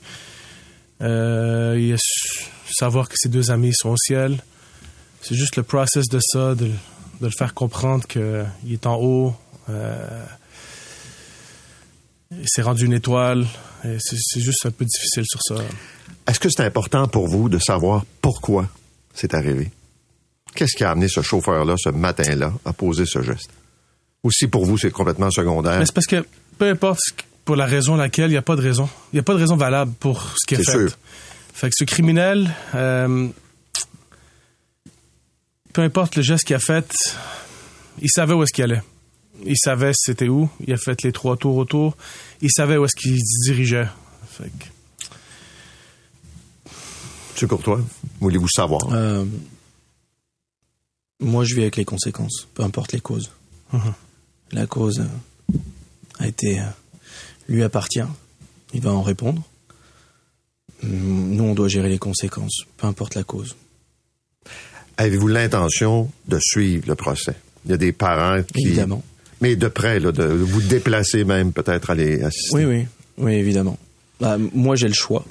Euh, 1.01 1.75
il 1.79 1.93
a 1.93 1.97
su 1.97 2.45
savoir 2.69 3.09
que 3.09 3.15
ses 3.17 3.29
deux 3.29 3.49
amis 3.49 3.73
sont 3.73 3.89
au 3.89 3.97
ciel. 3.97 4.43
C'est 5.21 5.33
juste 5.33 5.55
le 5.55 5.63
process 5.63 6.07
de 6.09 6.19
ça, 6.21 6.53
de, 6.53 6.69
le 7.21 7.29
faire 7.31 7.55
comprendre 7.55 8.05
qu'il 8.05 8.45
est 8.71 8.85
en 8.85 8.97
haut. 9.01 9.33
Euh, 9.69 10.25
il 12.31 12.47
s'est 12.47 12.61
rendu 12.61 12.85
une 12.85 12.93
étoile. 12.93 13.47
c'est 13.83 14.41
juste 14.41 14.67
un 14.67 14.71
peu 14.71 14.85
difficile 14.85 15.23
sur 15.25 15.41
ça. 15.41 15.55
Est-ce 16.27 16.39
que 16.39 16.49
c'est 16.49 16.63
important 16.63 17.07
pour 17.07 17.27
vous 17.27 17.49
de 17.49 17.57
savoir 17.57 18.05
pourquoi 18.21 18.69
c'est 19.15 19.33
arrivé? 19.33 19.71
Qu'est-ce 20.55 20.75
qui 20.75 20.83
a 20.83 20.91
amené 20.91 21.07
ce 21.07 21.21
chauffeur-là, 21.21 21.75
ce 21.77 21.89
matin-là, 21.89 22.53
à 22.65 22.73
poser 22.73 23.05
ce 23.05 23.21
geste? 23.21 23.49
Ou 24.23 24.31
si 24.31 24.47
pour 24.47 24.65
vous, 24.65 24.77
c'est 24.77 24.91
complètement 24.91 25.31
secondaire? 25.31 25.79
Mais 25.79 25.85
c'est 25.85 25.93
parce 25.93 26.07
que 26.07 26.25
peu 26.57 26.69
importe 26.69 26.99
pour 27.45 27.55
la 27.55 27.65
raison 27.65 27.95
laquelle, 27.95 28.27
il 28.29 28.33
n'y 28.33 28.37
a 28.37 28.41
pas 28.41 28.55
de 28.55 28.61
raison. 28.61 28.89
Il 29.13 29.15
n'y 29.15 29.19
a 29.19 29.23
pas 29.23 29.33
de 29.33 29.39
raison 29.39 29.55
valable 29.55 29.93
pour 29.99 30.21
ce 30.37 30.45
qui 30.45 30.55
est, 30.55 30.57
C'est 30.63 30.71
fait. 30.71 30.77
sûr. 30.87 30.97
Fait 31.53 31.69
que 31.69 31.75
ce 31.77 31.83
criminel, 31.85 32.49
euh, 32.75 33.27
peu 35.73 35.81
importe 35.81 36.15
le 36.15 36.21
geste 36.21 36.43
qu'il 36.45 36.55
a 36.55 36.59
fait, 36.59 36.91
il 38.01 38.09
savait 38.09 38.33
où 38.33 38.43
est-ce 38.43 38.53
qu'il 38.53 38.63
allait. 38.63 38.81
Il 39.45 39.55
savait 39.57 39.91
c'était 39.95 40.27
où. 40.27 40.49
Il 40.67 40.73
a 40.73 40.77
fait 40.77 41.01
les 41.03 41.11
trois 41.11 41.37
tours 41.37 41.55
autour. 41.55 41.95
Il 42.41 42.49
savait 42.51 42.75
où 42.77 42.85
est-ce 42.85 42.95
qu'il 42.95 43.17
se 43.19 43.49
dirigeait. 43.51 43.87
Fait 44.29 44.45
que- 44.59 44.65
M. 47.41 47.47
Courtois, 47.47 47.79
voulez-vous 48.19 48.49
savoir? 48.49 48.81
Euh, 48.91 49.23
moi, 51.19 51.43
je 51.45 51.55
vis 51.55 51.61
avec 51.61 51.75
les 51.75 51.85
conséquences, 51.85 52.47
peu 52.53 52.63
importe 52.63 52.93
les 52.93 52.99
causes. 53.01 53.31
Mhm. 53.73 53.93
La 54.51 54.65
cause 54.67 54.99
euh, 55.01 55.57
a 56.19 56.27
été. 56.27 56.59
euh, 56.59 56.63
lui 57.47 57.63
appartient. 57.63 57.99
Il 58.73 58.81
va 58.81 58.91
en 58.91 59.01
répondre. 59.01 59.41
Nous, 60.83 61.43
on 61.43 61.55
doit 61.55 61.67
gérer 61.67 61.89
les 61.89 61.97
conséquences, 61.97 62.61
peu 62.77 62.87
importe 62.87 63.15
la 63.15 63.23
cause. 63.23 63.55
Avez-vous 64.97 65.27
l'intention 65.27 66.09
de 66.27 66.39
suivre 66.39 66.85
le 66.87 66.95
procès? 66.95 67.35
Il 67.65 67.71
y 67.71 67.73
a 67.73 67.77
des 67.77 67.91
parents 67.91 68.41
qui... 68.43 68.67
Évidemment. 68.67 69.03
Mais 69.41 69.55
de 69.55 69.67
près, 69.67 69.99
là, 69.99 70.11
de 70.11 70.23
vous 70.25 70.61
déplacer 70.61 71.23
même, 71.23 71.53
peut-être 71.53 71.89
aller 71.89 72.21
assister. 72.21 72.55
Oui, 72.55 72.65
oui, 72.65 72.85
oui, 73.17 73.33
évidemment. 73.33 73.77
Bah, 74.19 74.37
moi, 74.37 74.75
j'ai 74.75 74.87
le 74.87 74.93
choix. 74.93 75.25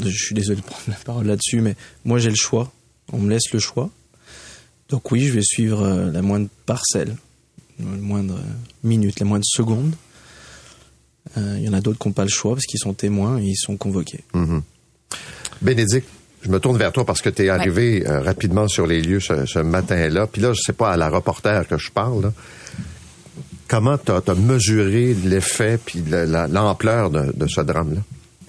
Je 0.00 0.08
suis 0.10 0.34
désolé 0.34 0.60
de 0.60 0.66
prendre 0.66 0.82
la 0.88 0.94
parole 0.94 1.26
là-dessus, 1.26 1.60
mais 1.60 1.76
moi, 2.04 2.18
j'ai 2.18 2.30
le 2.30 2.36
choix. 2.36 2.72
On 3.12 3.18
me 3.18 3.30
laisse 3.30 3.52
le 3.52 3.58
choix. 3.58 3.90
Donc 4.88 5.10
oui, 5.12 5.26
je 5.26 5.32
vais 5.34 5.42
suivre 5.42 5.82
euh, 5.82 6.10
la 6.10 6.22
moindre 6.22 6.48
parcelle, 6.66 7.14
la 7.78 7.84
moindre 7.86 8.34
euh, 8.36 8.42
minute, 8.84 9.20
la 9.20 9.26
moindre 9.26 9.44
seconde. 9.46 9.94
Euh, 11.36 11.56
Il 11.58 11.64
y 11.64 11.68
en 11.68 11.74
a 11.74 11.80
d'autres 11.80 11.98
qui 11.98 12.08
n'ont 12.08 12.14
pas 12.14 12.24
le 12.24 12.30
choix 12.30 12.54
parce 12.54 12.64
qu'ils 12.64 12.80
sont 12.80 12.94
témoins 12.94 13.38
et 13.38 13.44
ils 13.44 13.56
sont 13.56 13.76
convoqués. 13.76 14.24
Bénédicte, 15.60 16.08
je 16.42 16.48
me 16.48 16.58
tourne 16.60 16.78
vers 16.78 16.92
toi 16.92 17.04
parce 17.04 17.20
que 17.20 17.28
tu 17.28 17.44
es 17.44 17.48
arrivé 17.50 18.06
euh, 18.08 18.20
rapidement 18.20 18.66
sur 18.68 18.86
les 18.86 19.02
lieux 19.02 19.20
ce, 19.20 19.44
ce 19.44 19.58
matin-là. 19.58 20.26
Puis 20.26 20.40
là, 20.40 20.52
je 20.54 20.60
sais 20.60 20.72
pas 20.72 20.92
à 20.92 20.96
la 20.96 21.08
reporter 21.10 21.66
que 21.68 21.76
je 21.76 21.90
parle. 21.90 22.22
là. 22.22 22.32
Comment 23.66 23.98
tu 23.98 24.12
as, 24.12 24.34
mesuré 24.34 25.12
l'effet 25.12 25.78
puis 25.84 26.02
la- 26.08 26.24
la- 26.24 26.48
l'ampleur 26.48 27.10
de, 27.10 27.32
de 27.36 27.46
ce 27.46 27.60
drame-là? 27.60 28.00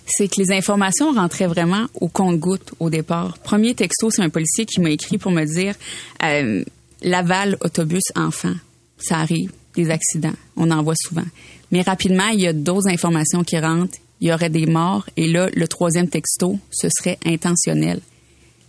C'est 0.09 0.27
que 0.27 0.41
les 0.41 0.51
informations 0.51 1.11
rentraient 1.11 1.47
vraiment 1.47 1.85
au 1.95 2.07
compte-goutte 2.07 2.73
au 2.79 2.89
départ. 2.89 3.37
Premier 3.39 3.75
texto, 3.75 4.09
c'est 4.09 4.21
un 4.21 4.29
policier 4.29 4.65
qui 4.65 4.81
m'a 4.81 4.89
écrit 4.89 5.17
pour 5.17 5.31
me 5.31 5.45
dire 5.45 5.75
euh, 6.23 6.63
Laval, 7.01 7.57
autobus, 7.61 8.03
enfant. 8.15 8.53
Ça 8.97 9.19
arrive, 9.19 9.51
des 9.75 9.89
accidents. 9.89 10.33
On 10.57 10.71
en 10.71 10.83
voit 10.83 10.95
souvent. 10.95 11.25
Mais 11.71 11.81
rapidement, 11.81 12.27
il 12.27 12.41
y 12.41 12.47
a 12.47 12.53
d'autres 12.53 12.89
informations 12.89 13.43
qui 13.43 13.57
rentrent. 13.57 13.97
Il 14.21 14.27
y 14.27 14.33
aurait 14.33 14.49
des 14.49 14.65
morts. 14.65 15.05
Et 15.15 15.27
là, 15.27 15.49
le 15.53 15.67
troisième 15.67 16.09
texto, 16.09 16.59
ce 16.71 16.89
serait 16.89 17.17
intentionnel. 17.25 18.01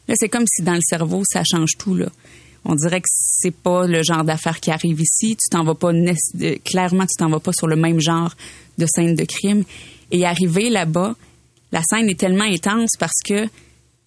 Là, 0.07 0.15
c'est 0.19 0.29
comme 0.29 0.47
si 0.47 0.63
dans 0.63 0.75
le 0.75 0.81
cerveau, 0.83 1.23
ça 1.25 1.43
change 1.45 1.77
tout. 1.77 1.95
Là. 1.95 2.07
On 2.65 2.75
dirait 2.75 3.01
que 3.01 3.09
c'est 3.09 3.55
pas 3.55 3.87
le 3.87 4.03
genre 4.03 4.25
d'affaires 4.25 4.61
qui 4.61 4.71
arrive 4.71 5.01
ici. 5.01 5.37
Tu 5.37 5.49
t'en 5.51 5.65
vas 5.65 5.75
pas 5.75 5.93
euh, 5.93 6.57
clairement, 6.65 7.07
tu 7.07 7.17
t'en 7.17 7.31
vas 7.31 7.41
pas 7.41 7.53
sur 7.53 7.67
le 7.67 7.77
même 7.77 8.01
genre 8.01 8.35
de 8.79 8.87
scène 8.87 9.15
de 9.15 9.25
crime. 9.25 9.65
Et 10.11 10.27
arrivé 10.27 10.71
là-bas, 10.71 11.15
la 11.73 11.83
scène 11.83 12.09
est 12.09 12.19
tellement 12.19 12.45
intense 12.45 12.91
parce 12.99 13.21
que 13.25 13.47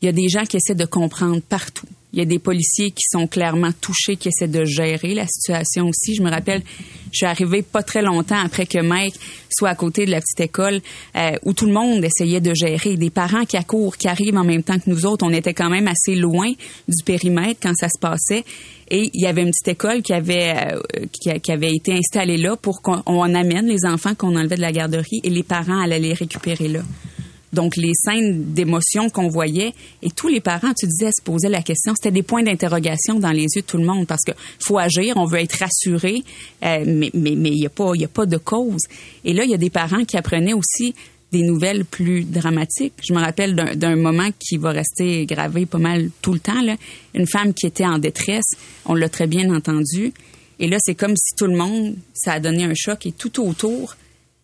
il 0.02 0.08
y 0.08 0.10
a 0.10 0.12
des 0.12 0.28
gens 0.28 0.44
qui 0.44 0.58
essaient 0.58 0.76
de 0.76 0.86
comprendre 0.86 1.42
partout. 1.42 1.88
Il 2.12 2.20
y 2.20 2.22
a 2.22 2.26
des 2.26 2.38
policiers 2.38 2.92
qui 2.92 3.04
sont 3.10 3.26
clairement 3.26 3.72
touchés, 3.72 4.18
qui 4.18 4.28
essaient 4.28 4.50
de 4.50 4.66
gérer 4.66 5.16
la 5.16 5.26
situation 5.26 5.88
aussi. 5.88 6.14
Je 6.14 6.22
me 6.22 6.30
rappelle, 6.30 6.62
je 7.12 7.18
suis 7.18 7.26
arrivée 7.26 7.62
pas 7.62 7.82
très 7.84 8.02
longtemps 8.02 8.38
après 8.38 8.66
que 8.66 8.80
Mike 8.80 9.16
soit 9.50 9.70
à 9.70 9.76
côté 9.76 10.06
de 10.06 10.12
la 10.12 10.20
petite 10.20 10.42
école 10.42 10.82
euh, 11.16 11.32
où 11.44 11.54
tout 11.54 11.66
le 11.66 11.72
monde 11.72 12.04
essayait 12.04 12.42
de 12.42 12.54
gérer. 12.54 12.98
Des 12.98 13.10
parents 13.10 13.46
qui 13.46 13.56
accourent, 13.56 13.96
qui 13.96 14.10
arrivent 14.10 14.38
en 14.38 14.44
même 14.44 14.62
temps 14.62 14.78
que 14.78 14.90
nous 14.90 15.06
autres. 15.06 15.26
On 15.26 15.32
était 15.32 15.54
quand 15.54 15.70
même 15.70 15.88
assez 15.88 16.16
loin 16.16 16.52
du 16.88 17.04
périmètre 17.04 17.62
quand 17.64 17.74
ça 17.74 17.88
se 17.88 17.98
passait. 17.98 18.44
Et 18.92 19.10
il 19.14 19.22
y 19.22 19.26
avait 19.26 19.42
une 19.42 19.52
petite 19.52 19.70
école 19.70 20.02
qui 20.04 20.14
avait 20.14 20.54
euh, 20.74 21.48
avait 21.48 21.74
été 21.74 21.94
installée 21.94 22.38
là 22.38 22.58
pour 22.58 22.82
qu'on 22.82 23.34
amène 23.34 23.68
les 23.68 23.86
enfants 23.86 24.16
qu'on 24.16 24.36
enlevait 24.36 24.58
de 24.58 24.62
la 24.62 24.74
garderie 24.74 25.22
et 25.24 25.30
les 25.30 25.44
parents 25.44 25.82
allaient 25.82 26.00
les 26.00 26.14
récupérer 26.14 26.68
là. 26.68 26.82
Donc, 27.54 27.78
les 27.78 27.94
scènes 27.94 28.54
d'émotion 28.54 29.10
qu'on 29.10 29.30
voyait, 29.30 29.74
et 30.02 30.10
tous 30.10 30.28
les 30.28 30.42
parents, 30.42 30.74
tu 30.74 30.88
disais, 30.88 31.12
se 31.12 31.22
posaient 31.24 31.50
la 31.50 31.62
question. 31.62 31.94
C'était 31.96 32.12
des 32.12 32.24
points 32.24 32.44
d'interrogation 32.44 33.20
dans 33.20 33.32
les 33.32 33.48
yeux 33.56 33.62
de 33.62 33.66
tout 33.66 33.78
le 33.78 33.86
monde 33.86 34.08
parce 34.08 34.24
que 34.26 34.32
faut 34.60 34.78
agir, 34.78 35.18
on 35.18 35.26
veut 35.26 35.40
être 35.40 35.58
rassuré, 35.60 36.24
euh, 36.64 36.84
mais 36.86 37.12
mais 37.14 37.36
mais 37.36 37.50
il 37.50 37.60
y 37.60 37.66
a 37.66 37.70
pas 37.70 37.92
il 37.96 38.02
y 38.02 38.06
a 38.06 38.10
pas 38.10 38.26
de 38.26 38.38
cause. 38.38 38.82
Et 39.24 39.34
là, 39.34 39.44
il 39.44 39.52
y 39.52 39.54
a 39.54 39.58
des 39.58 39.70
parents 39.70 40.04
qui 40.04 40.18
apprenaient 40.18 40.54
aussi 40.54 40.96
des 41.34 41.42
nouvelles 41.42 41.84
plus 41.84 42.24
dramatiques. 42.24 42.94
Je 43.04 43.14
me 43.14 43.20
rappelle 43.20 43.56
d'un 43.56 43.96
moment 43.96 44.30
qui 44.40 44.58
va 44.58 44.70
rester 44.70 45.26
gravé 45.26 45.66
pas 45.66 45.80
mal 45.80 46.10
tout 46.22 46.32
le 46.32 46.40
temps. 46.40 46.62
Là. 46.62 46.76
Une 47.16 47.26
femme 47.26 47.54
qui 47.54 47.66
était 47.66 47.86
en 47.86 47.98
détresse, 47.98 48.56
on 48.86 48.94
l'a 48.94 49.10
très 49.10 49.26
bien 49.26 49.54
entendu. 49.54 50.14
Et 50.60 50.68
là, 50.68 50.78
c'est 50.80 50.94
comme 50.94 51.16
si 51.18 51.36
tout 51.36 51.48
le 51.48 51.58
monde, 51.58 51.96
ça 52.14 52.34
a 52.34 52.40
donné 52.40 52.64
un 52.64 52.76
choc 52.76 53.08
et 53.08 53.12
tout 53.12 53.44
autour, 53.44 53.96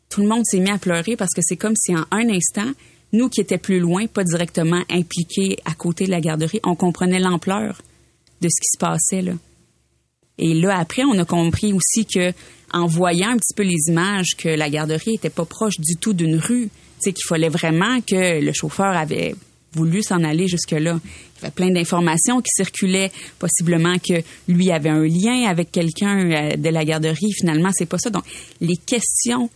tout 0.09 0.21
le 0.21 0.27
monde 0.27 0.43
s'est 0.45 0.59
mis 0.59 0.71
à 0.71 0.79
pleurer 0.79 1.15
parce 1.15 1.33
que 1.35 1.41
c'est 1.43 1.57
comme 1.57 1.75
si 1.75 1.95
en 1.95 2.05
un 2.09 2.27
instant, 2.29 2.71
nous 3.11 3.29
qui 3.29 3.41
étions 3.41 3.57
plus 3.57 3.79
loin, 3.79 4.07
pas 4.07 4.23
directement 4.23 4.83
impliqués 4.89 5.57
à 5.65 5.73
côté 5.73 6.05
de 6.05 6.11
la 6.11 6.21
garderie, 6.21 6.59
on 6.63 6.75
comprenait 6.75 7.19
l'ampleur 7.19 7.81
de 8.41 8.47
ce 8.47 8.61
qui 8.61 8.69
se 8.73 8.77
passait 8.77 9.21
là. 9.21 9.33
Et 10.37 10.53
là 10.53 10.77
après, 10.77 11.03
on 11.03 11.17
a 11.19 11.25
compris 11.25 11.73
aussi 11.73 12.05
que 12.05 12.31
en 12.71 12.85
voyant 12.85 13.29
un 13.29 13.37
petit 13.37 13.53
peu 13.55 13.63
les 13.63 13.89
images 13.89 14.35
que 14.37 14.49
la 14.49 14.69
garderie 14.69 15.15
était 15.15 15.29
pas 15.29 15.45
proche 15.45 15.79
du 15.79 15.95
tout 15.95 16.13
d'une 16.13 16.37
rue, 16.37 16.69
c'est 16.99 17.13
qu'il 17.13 17.25
fallait 17.27 17.49
vraiment 17.49 17.99
que 18.01 18.39
le 18.39 18.53
chauffeur 18.53 18.95
avait 18.95 19.35
voulu 19.73 20.01
s'en 20.03 20.23
aller 20.23 20.47
jusque-là. 20.47 20.99
Il 21.03 21.43
y 21.43 21.45
avait 21.45 21.51
plein 21.51 21.71
d'informations 21.71 22.41
qui 22.41 22.49
circulaient, 22.55 23.11
possiblement 23.37 23.97
que 23.97 24.21
lui 24.47 24.71
avait 24.71 24.89
un 24.89 25.05
lien 25.05 25.47
avec 25.47 25.71
quelqu'un 25.71 26.31
euh, 26.31 26.55
de 26.55 26.69
la 26.69 26.83
garderie. 26.85 27.31
Finalement, 27.33 27.69
c'est 27.73 27.85
pas 27.85 27.97
ça. 27.97 28.09
Donc, 28.09 28.23
les 28.61 28.77
questions, 28.77 29.49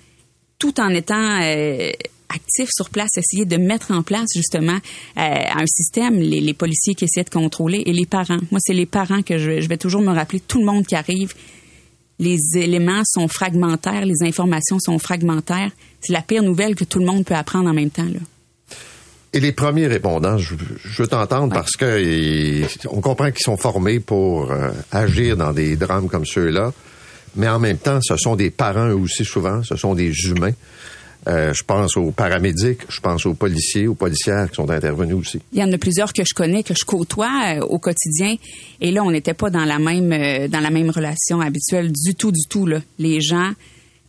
tout 0.59 0.79
en 0.79 0.89
étant 0.89 1.41
euh, 1.41 1.91
actifs 2.29 2.69
sur 2.71 2.89
place, 2.89 3.09
essayer 3.17 3.45
de 3.45 3.57
mettre 3.57 3.91
en 3.91 4.03
place 4.03 4.27
justement 4.35 4.77
euh, 5.17 5.19
un 5.19 5.65
système, 5.67 6.19
les, 6.19 6.41
les, 6.41 6.53
policiers 6.53 6.95
qui 6.95 7.05
essaient 7.05 7.23
de 7.23 7.29
contrôler 7.29 7.83
et 7.85 7.93
les 7.93 8.05
parents. 8.05 8.39
Moi, 8.51 8.59
c'est 8.59 8.73
les 8.73 8.85
parents 8.85 9.21
que 9.21 9.37
je, 9.37 9.61
je, 9.61 9.67
vais 9.67 9.77
toujours 9.77 10.01
me 10.01 10.13
rappeler. 10.13 10.39
Tout 10.39 10.59
le 10.59 10.65
monde 10.65 10.85
qui 10.85 10.95
arrive, 10.95 11.33
les 12.19 12.39
éléments 12.55 13.03
sont 13.05 13.27
fragmentaires, 13.27 14.05
les 14.05 14.23
informations 14.23 14.77
sont 14.79 14.99
fragmentaires. 14.99 15.71
C'est 16.01 16.13
la 16.13 16.21
pire 16.21 16.43
nouvelle 16.43 16.75
que 16.75 16.83
tout 16.83 16.99
le 16.99 17.05
monde 17.05 17.25
peut 17.25 17.35
apprendre 17.35 17.69
en 17.69 17.73
même 17.73 17.89
temps. 17.89 18.03
Là. 18.03 18.19
Et 19.33 19.39
les 19.39 19.51
premiers 19.51 19.87
répondants, 19.87 20.37
je, 20.37 20.53
je 20.83 21.01
veux 21.01 21.07
t'entendre 21.07 21.51
ouais. 21.51 21.59
parce 21.59 21.71
que 21.71 21.99
et, 21.99 22.65
on 22.89 23.01
comprend 23.01 23.31
qu'ils 23.31 23.41
sont 23.43 23.57
formés 23.57 23.99
pour 23.99 24.51
euh, 24.51 24.69
agir 24.91 25.35
dans 25.35 25.53
des 25.53 25.75
drames 25.75 26.07
comme 26.07 26.25
ceux-là, 26.25 26.71
mais 27.35 27.49
en 27.49 27.57
même 27.57 27.79
temps, 27.79 27.99
ce 28.03 28.15
sont 28.15 28.35
des 28.35 28.51
parents 28.51 28.91
aussi 28.91 29.25
souvent, 29.25 29.63
ce 29.63 29.75
sont 29.75 29.95
des 29.95 30.13
humains. 30.27 30.53
Euh, 31.27 31.53
je 31.53 31.63
pense 31.63 31.95
aux 31.95 32.11
paramédics, 32.11 32.81
je 32.89 32.99
pense 32.99 33.25
aux 33.25 33.33
policiers, 33.33 33.87
aux 33.87 33.95
policières 33.95 34.49
qui 34.49 34.55
sont 34.55 34.69
intervenus 34.69 35.15
aussi. 35.15 35.39
Il 35.53 35.59
y 35.59 35.63
en 35.63 35.71
a 35.71 35.77
plusieurs 35.77 36.11
que 36.11 36.23
je 36.25 36.33
connais, 36.33 36.63
que 36.63 36.73
je 36.73 36.85
côtoie 36.85 37.55
euh, 37.55 37.59
au 37.61 37.79
quotidien. 37.79 38.35
Et 38.81 38.91
là, 38.91 39.03
on 39.03 39.11
n'était 39.11 39.33
pas 39.33 39.49
dans 39.49 39.63
la 39.63 39.79
même 39.79 40.11
euh, 40.11 40.47
dans 40.47 40.59
la 40.59 40.69
même 40.69 40.89
relation 40.89 41.39
habituelle 41.39 41.91
du 41.91 42.15
tout, 42.15 42.31
du 42.31 42.45
tout. 42.49 42.65
Là. 42.65 42.79
Les 42.99 43.21
gens 43.21 43.51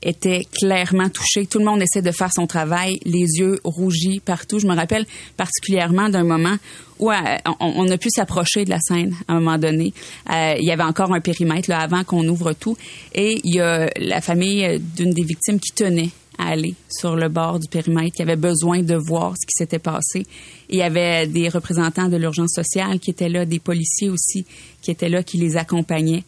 étaient 0.02 0.46
clairement 0.60 1.08
touchés. 1.08 1.46
Tout 1.46 1.60
le 1.60 1.64
monde 1.64 1.80
essaie 1.80 2.02
de 2.02 2.10
faire 2.10 2.30
son 2.34 2.46
travail, 2.46 2.98
les 3.04 3.38
yeux 3.38 3.60
rougis 3.64 4.20
partout. 4.20 4.58
Je 4.58 4.66
me 4.66 4.74
rappelle 4.74 5.06
particulièrement 5.36 6.08
d'un 6.10 6.24
moment 6.24 6.56
où 6.98 7.10
euh, 7.10 7.14
on, 7.60 7.88
a 7.88 7.96
pu 7.96 8.10
s'approcher 8.10 8.64
de 8.64 8.70
la 8.70 8.80
scène 8.80 9.14
à 9.28 9.34
un 9.34 9.40
moment 9.40 9.56
donné. 9.56 9.94
Il 10.30 10.64
y 10.64 10.70
avait 10.70 10.82
encore 10.82 11.14
un 11.14 11.20
périmètre 11.20 11.70
là, 11.70 11.78
avant 11.78 12.04
qu'on 12.04 12.26
ouvre 12.28 12.52
tout. 12.52 12.76
Et 13.14 13.40
il 13.44 13.54
y 13.54 13.60
a 13.60 13.88
la 13.96 14.20
famille 14.20 14.78
d'une 14.94 15.10
des 15.10 15.22
victimes 15.22 15.58
qui 15.58 15.72
tenait 15.72 16.10
à 16.38 16.48
aller 16.48 16.74
sur 16.90 17.16
le 17.16 17.28
bord 17.28 17.58
du 17.58 17.68
périmètre, 17.68 18.16
qui 18.16 18.22
avait 18.22 18.36
besoin 18.36 18.82
de 18.82 18.94
voir 18.94 19.34
ce 19.34 19.46
qui 19.46 19.52
s'était 19.52 19.78
passé. 19.78 20.26
Il 20.68 20.76
y 20.76 20.82
avait 20.82 21.26
des 21.26 21.48
représentants 21.48 22.08
de 22.08 22.16
l'urgence 22.16 22.52
sociale 22.54 22.98
qui 23.00 23.10
étaient 23.10 23.28
là, 23.28 23.44
des 23.44 23.58
policiers 23.58 24.10
aussi 24.10 24.44
qui 24.82 24.90
étaient 24.90 25.08
là, 25.08 25.22
qui 25.22 25.38
les 25.38 25.56
accompagnaient. 25.56 26.24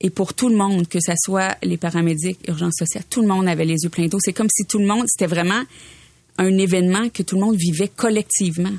Et 0.00 0.10
pour 0.10 0.34
tout 0.34 0.48
le 0.48 0.56
monde, 0.56 0.86
que 0.88 0.98
ce 1.00 1.12
soit 1.16 1.56
les 1.62 1.76
paramédics, 1.76 2.38
urgence 2.48 2.74
sociale, 2.78 3.04
tout 3.08 3.22
le 3.22 3.28
monde 3.28 3.48
avait 3.48 3.64
les 3.64 3.82
yeux 3.82 3.88
pleins 3.88 4.06
d'eau. 4.06 4.18
C'est 4.20 4.32
comme 4.32 4.50
si 4.50 4.66
tout 4.66 4.78
le 4.78 4.86
monde, 4.86 5.04
c'était 5.06 5.32
vraiment 5.32 5.62
un 6.36 6.58
événement 6.58 7.08
que 7.08 7.22
tout 7.22 7.36
le 7.36 7.42
monde 7.42 7.56
vivait 7.56 7.88
collectivement. 7.88 8.72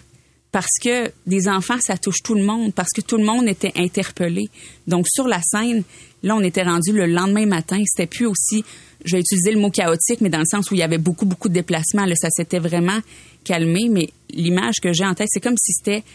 Parce 0.56 0.80
que 0.82 1.12
des 1.28 1.50
enfants, 1.50 1.76
ça 1.82 1.98
touche 1.98 2.24
tout 2.24 2.34
le 2.34 2.42
monde, 2.42 2.74
parce 2.74 2.92
que 2.96 3.02
tout 3.02 3.18
le 3.18 3.26
monde 3.26 3.46
était 3.46 3.74
interpellé. 3.76 4.48
Donc, 4.88 5.06
sur 5.10 5.28
la 5.28 5.42
scène, 5.42 5.84
là, 6.24 6.34
on 6.34 6.40
était 6.40 6.64
rendu 6.64 6.94
le 6.94 7.08
lendemain 7.08 7.46
matin. 7.46 7.78
C'était 7.86 8.08
plus 8.08 8.26
aussi, 8.26 8.64
je 9.04 9.18
vais 9.18 9.20
utiliser 9.20 9.52
le 9.52 9.60
mot 9.60 9.70
chaotique, 9.70 10.22
mais 10.22 10.30
dans 10.30 10.40
le 10.40 10.46
sens 10.50 10.72
où 10.72 10.74
il 10.74 10.78
y 10.78 10.84
avait 10.84 10.98
beaucoup, 10.98 11.26
beaucoup 11.26 11.50
de 11.50 11.54
déplacements. 11.56 12.06
Là, 12.06 12.16
ça 12.16 12.30
s'était 12.30 12.60
vraiment 12.60 13.00
calmé. 13.44 13.90
Mais 13.90 14.08
l'image 14.30 14.76
que 14.82 14.94
j'ai 14.94 15.04
en 15.04 15.14
tête, 15.14 15.28
c'est 15.30 15.42
comme 15.42 15.58
si 15.62 15.74
c'était 15.74 16.06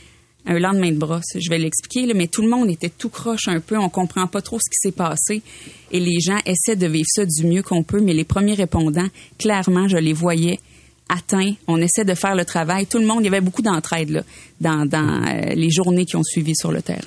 un 0.46 0.58
lendemain 0.58 0.90
de 0.90 0.96
brosse. 0.96 1.36
Je 1.38 1.50
vais 1.50 1.58
l'expliquer, 1.58 2.10
mais 2.14 2.26
tout 2.26 2.40
le 2.40 2.48
monde 2.48 2.70
était 2.70 2.88
tout 2.88 3.10
croche 3.10 3.46
un 3.46 3.60
peu. 3.60 3.76
On 3.76 3.90
comprend 3.90 4.26
pas 4.26 4.40
trop 4.40 4.58
ce 4.58 4.70
qui 4.70 4.88
s'est 4.88 4.96
passé. 4.96 5.42
Et 5.92 6.00
les 6.00 6.18
gens 6.18 6.38
essaient 6.46 6.76
de 6.76 6.86
vivre 6.86 7.08
ça 7.08 7.26
du 7.26 7.44
mieux 7.44 7.62
qu'on 7.62 7.82
peut. 7.82 8.00
Mais 8.00 8.14
les 8.14 8.24
premiers 8.24 8.54
répondants, 8.54 9.08
clairement, 9.38 9.86
je 9.86 9.98
les 9.98 10.14
voyais 10.14 10.60
atteints. 11.10 11.52
On 11.66 11.78
essaie 11.78 12.04
de 12.04 12.14
faire 12.14 12.34
le 12.34 12.44
travail. 12.44 12.86
Tout 12.86 12.98
le 12.98 13.06
monde, 13.06 13.20
il 13.20 13.24
y 13.24 13.28
avait 13.28 13.40
beaucoup 13.40 13.62
d'entraide 13.62 14.10
là, 14.10 14.22
dans, 14.60 14.86
dans 14.86 15.22
euh, 15.26 15.54
les 15.54 15.70
journées 15.70 16.06
qui 16.06 16.16
ont 16.16 16.22
suivi 16.22 16.54
sur 16.54 16.72
le 16.72 16.82
terrain. 16.82 17.00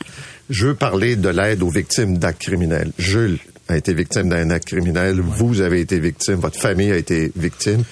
Je 0.50 0.68
veux 0.68 0.76
parler 0.76 1.16
de 1.16 1.30
l'aide 1.30 1.64
aux 1.64 1.70
victimes 1.70 2.18
d'actes 2.18 2.42
criminels. 2.42 2.92
Jules 2.98 3.40
a 3.68 3.78
été 3.78 3.94
victime 3.94 4.30
d'un 4.30 4.50
acte 4.50 4.68
criminel. 4.68 5.22
Ouais. 5.22 5.26
Vous 5.38 5.62
avez 5.62 5.80
été 5.80 6.00
victime. 6.00 6.36
Votre 6.36 6.60
famille 6.60 6.92
a 6.92 6.98
été 6.98 7.32
victime. 7.36 7.84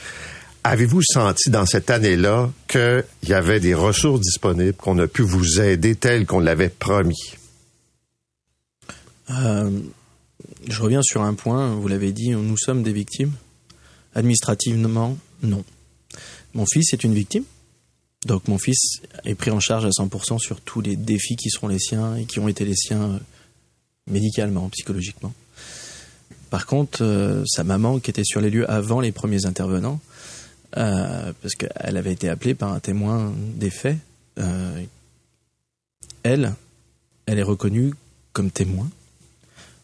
Avez-vous 0.63 1.01
senti 1.01 1.49
dans 1.49 1.65
cette 1.65 1.89
année-là 1.89 2.51
qu'il 2.67 3.03
y 3.23 3.33
avait 3.33 3.59
des 3.59 3.73
ressources 3.73 4.21
disponibles, 4.21 4.73
qu'on 4.73 4.99
a 4.99 5.07
pu 5.07 5.23
vous 5.23 5.59
aider 5.59 5.95
tel 5.95 6.27
qu'on 6.27 6.39
l'avait 6.39 6.69
promis? 6.69 7.33
Euh, 9.31 9.71
je 10.69 10.81
reviens 10.81 11.01
sur 11.01 11.23
un 11.23 11.33
point, 11.33 11.73
vous 11.73 11.87
l'avez 11.87 12.11
dit, 12.11 12.29
nous 12.29 12.57
sommes 12.57 12.83
des 12.83 12.93
victimes. 12.93 13.31
Administrativement, 14.13 15.17
non. 15.41 15.63
Mon 16.53 16.65
fils 16.65 16.93
est 16.93 17.03
une 17.03 17.13
victime. 17.13 17.43
Donc 18.25 18.47
mon 18.47 18.57
fils 18.57 19.01
est 19.25 19.35
pris 19.35 19.51
en 19.51 19.59
charge 19.59 19.85
à 19.85 19.89
100% 19.89 20.37
sur 20.37 20.61
tous 20.61 20.81
les 20.81 20.95
défis 20.95 21.35
qui 21.35 21.49
seront 21.49 21.67
les 21.67 21.79
siens 21.79 22.15
et 22.15 22.25
qui 22.25 22.39
ont 22.39 22.47
été 22.47 22.65
les 22.65 22.75
siens 22.75 23.19
médicalement, 24.07 24.69
psychologiquement. 24.69 25.33
Par 26.51 26.65
contre, 26.65 27.03
euh, 27.03 27.43
sa 27.47 27.63
maman, 27.63 27.99
qui 27.99 28.09
était 28.09 28.25
sur 28.25 28.41
les 28.41 28.49
lieux 28.49 28.69
avant 28.69 28.99
les 28.99 29.11
premiers 29.11 29.45
intervenants, 29.45 30.01
euh, 30.77 31.33
parce 31.41 31.55
qu'elle 31.55 31.97
avait 31.97 32.11
été 32.11 32.29
appelée 32.29 32.55
par 32.55 32.73
un 32.73 32.79
témoin 32.79 33.33
des 33.55 33.69
faits. 33.69 33.97
Euh, 34.37 34.83
elle, 36.23 36.53
elle 37.25 37.39
est 37.39 37.43
reconnue 37.43 37.93
comme 38.33 38.51
témoin. 38.51 38.89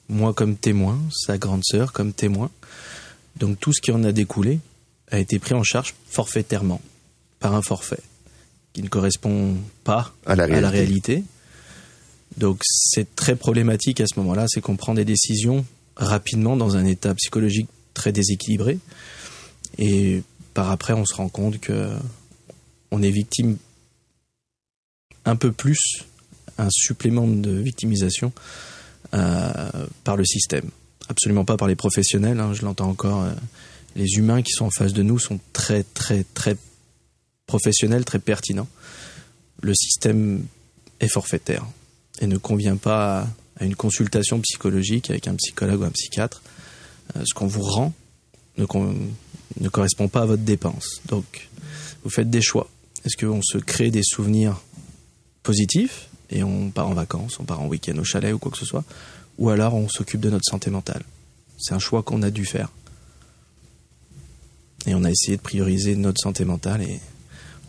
Moi 0.10 0.34
comme 0.34 0.56
témoin, 0.56 0.99
sa 1.12 1.38
grande 1.38 1.63
sœur 1.63 1.91
comme 1.93 2.13
témoin. 2.13 2.49
Donc 3.38 3.60
tout 3.60 3.73
ce 3.73 3.82
qui 3.82 3.91
en 3.91 4.03
a 4.03 4.12
découlé 4.12 4.60
a 5.12 5.20
été 5.20 5.39
pris 5.39 5.54
en 5.54 5.63
charge 5.63 5.96
forfaitairement 6.10 6.82
par 7.39 7.56
un 7.56 7.62
forfait 7.62 8.02
qui 8.74 8.84
ne 8.84 8.89
correspond 8.89 9.56
pas 9.84 10.13
à 10.26 10.36
la 10.36 10.46
réalité. 10.46 10.58
À 10.58 10.62
la 10.62 10.70
réalité. 10.70 11.24
Donc 12.38 12.60
c'est 12.63 13.15
très 13.15 13.36
problématique 13.36 14.02
à 14.02 14.06
ce 14.08 14.20
moment-là, 14.20 14.46
c'est 14.48 14.62
qu'on 14.62 14.76
prend 14.76 14.93
des 14.93 15.06
décisions 15.06 15.66
rapidement 15.95 16.55
dans 16.55 16.78
un 16.78 16.86
état 16.86 17.16
psychologique 17.16 17.70
très 17.93 18.12
déséquilibré 18.12 18.80
et 19.78 20.22
par 20.53 20.72
après, 20.72 20.93
on 20.93 21.05
se 21.05 21.14
rend 21.14 21.30
compte 21.30 21.60
que 21.60 21.91
on 22.89 23.03
est 23.03 23.12
victime 23.12 23.58
un 25.26 25.36
peu 25.36 25.51
plus, 25.51 25.78
un 26.58 26.70
supplément 26.72 27.28
de 27.28 27.51
victimisation 27.51 28.32
euh, 29.14 29.86
par 30.03 30.16
le 30.16 30.26
système. 30.26 30.70
Absolument 31.10 31.45
pas 31.45 31.58
par 31.58 31.68
les 31.68 31.76
professionnels, 31.76 32.39
hein, 32.39 32.53
je 32.53 32.64
l'entends 32.64 32.89
encore. 32.89 33.24
Euh, 33.24 33.34
les 33.98 34.14
humains 34.18 34.43
qui 34.43 34.52
sont 34.52 34.66
en 34.66 34.72
face 34.72 34.93
de 34.93 35.02
nous 35.02 35.20
sont 35.20 35.39
très, 35.54 35.84
très, 35.84 36.24
très 36.24 36.56
professionnels, 37.48 38.06
très 38.06 38.20
pertinents. 38.20 38.68
Le 39.62 39.74
système 39.74 40.45
est 41.00 41.08
forfaitaire 41.08 41.66
et 42.22 42.28
ne 42.28 42.38
convient 42.38 42.78
pas 42.78 43.28
à, 43.60 43.66
une 43.66 43.76
consultation 43.76 44.39
psychologique 44.41 45.10
avec 45.10 45.28
un 45.28 45.36
psychologue 45.36 45.82
ou 45.82 45.84
un 45.84 45.89
psychiatre. 45.89 46.43
Euh, 47.16 47.24
ce 47.26 47.34
qu'on 47.34 47.48
vous 47.48 47.64
rend 47.64 47.93
ne, 48.58 48.66
ne 49.60 49.70
correspond 49.70 50.08
pas 50.08 50.22
à 50.22 50.26
votre 50.26 50.43
dépense. 50.43 51.02
Donc, 51.08 51.50
vous 52.04 52.12
faites 52.12 52.30
des 52.30 52.41
choix. 52.41 52.70
Est-ce 53.04 53.18
qu'on 53.18 53.41
se 53.41 53.58
crée 53.58 53.89
des 53.89 54.04
souvenirs 54.04 54.62
positifs 55.41 56.10
et 56.30 56.43
on 56.43 56.70
part 56.70 56.88
en 56.88 56.93
vacances, 56.93 57.39
on 57.39 57.45
part 57.45 57.62
en 57.62 57.68
week-end 57.68 57.98
au 57.98 58.04
chalet 58.04 58.34
ou 58.34 58.38
quoi 58.38 58.52
que 58.52 58.58
ce 58.58 58.66
soit, 58.66 58.84
ou 59.39 59.50
alors 59.50 59.74
on 59.74 59.89
s'occupe 59.89 60.20
de 60.20 60.30
notre 60.30 60.45
santé 60.45 60.70
mentale? 60.70 61.04
C'est 61.58 61.74
un 61.74 61.80
choix 61.80 62.04
qu'on 62.04 62.22
a 62.22 62.30
dû 62.30 62.45
faire. 62.45 62.70
Et 64.88 64.95
on 64.95 65.03
a 65.03 65.11
essayé 65.11 65.38
de 65.38 65.41
prioriser 65.41 65.95
notre 65.95 66.19
santé 66.21 66.45
mentale 66.45 66.81
et 66.81 66.99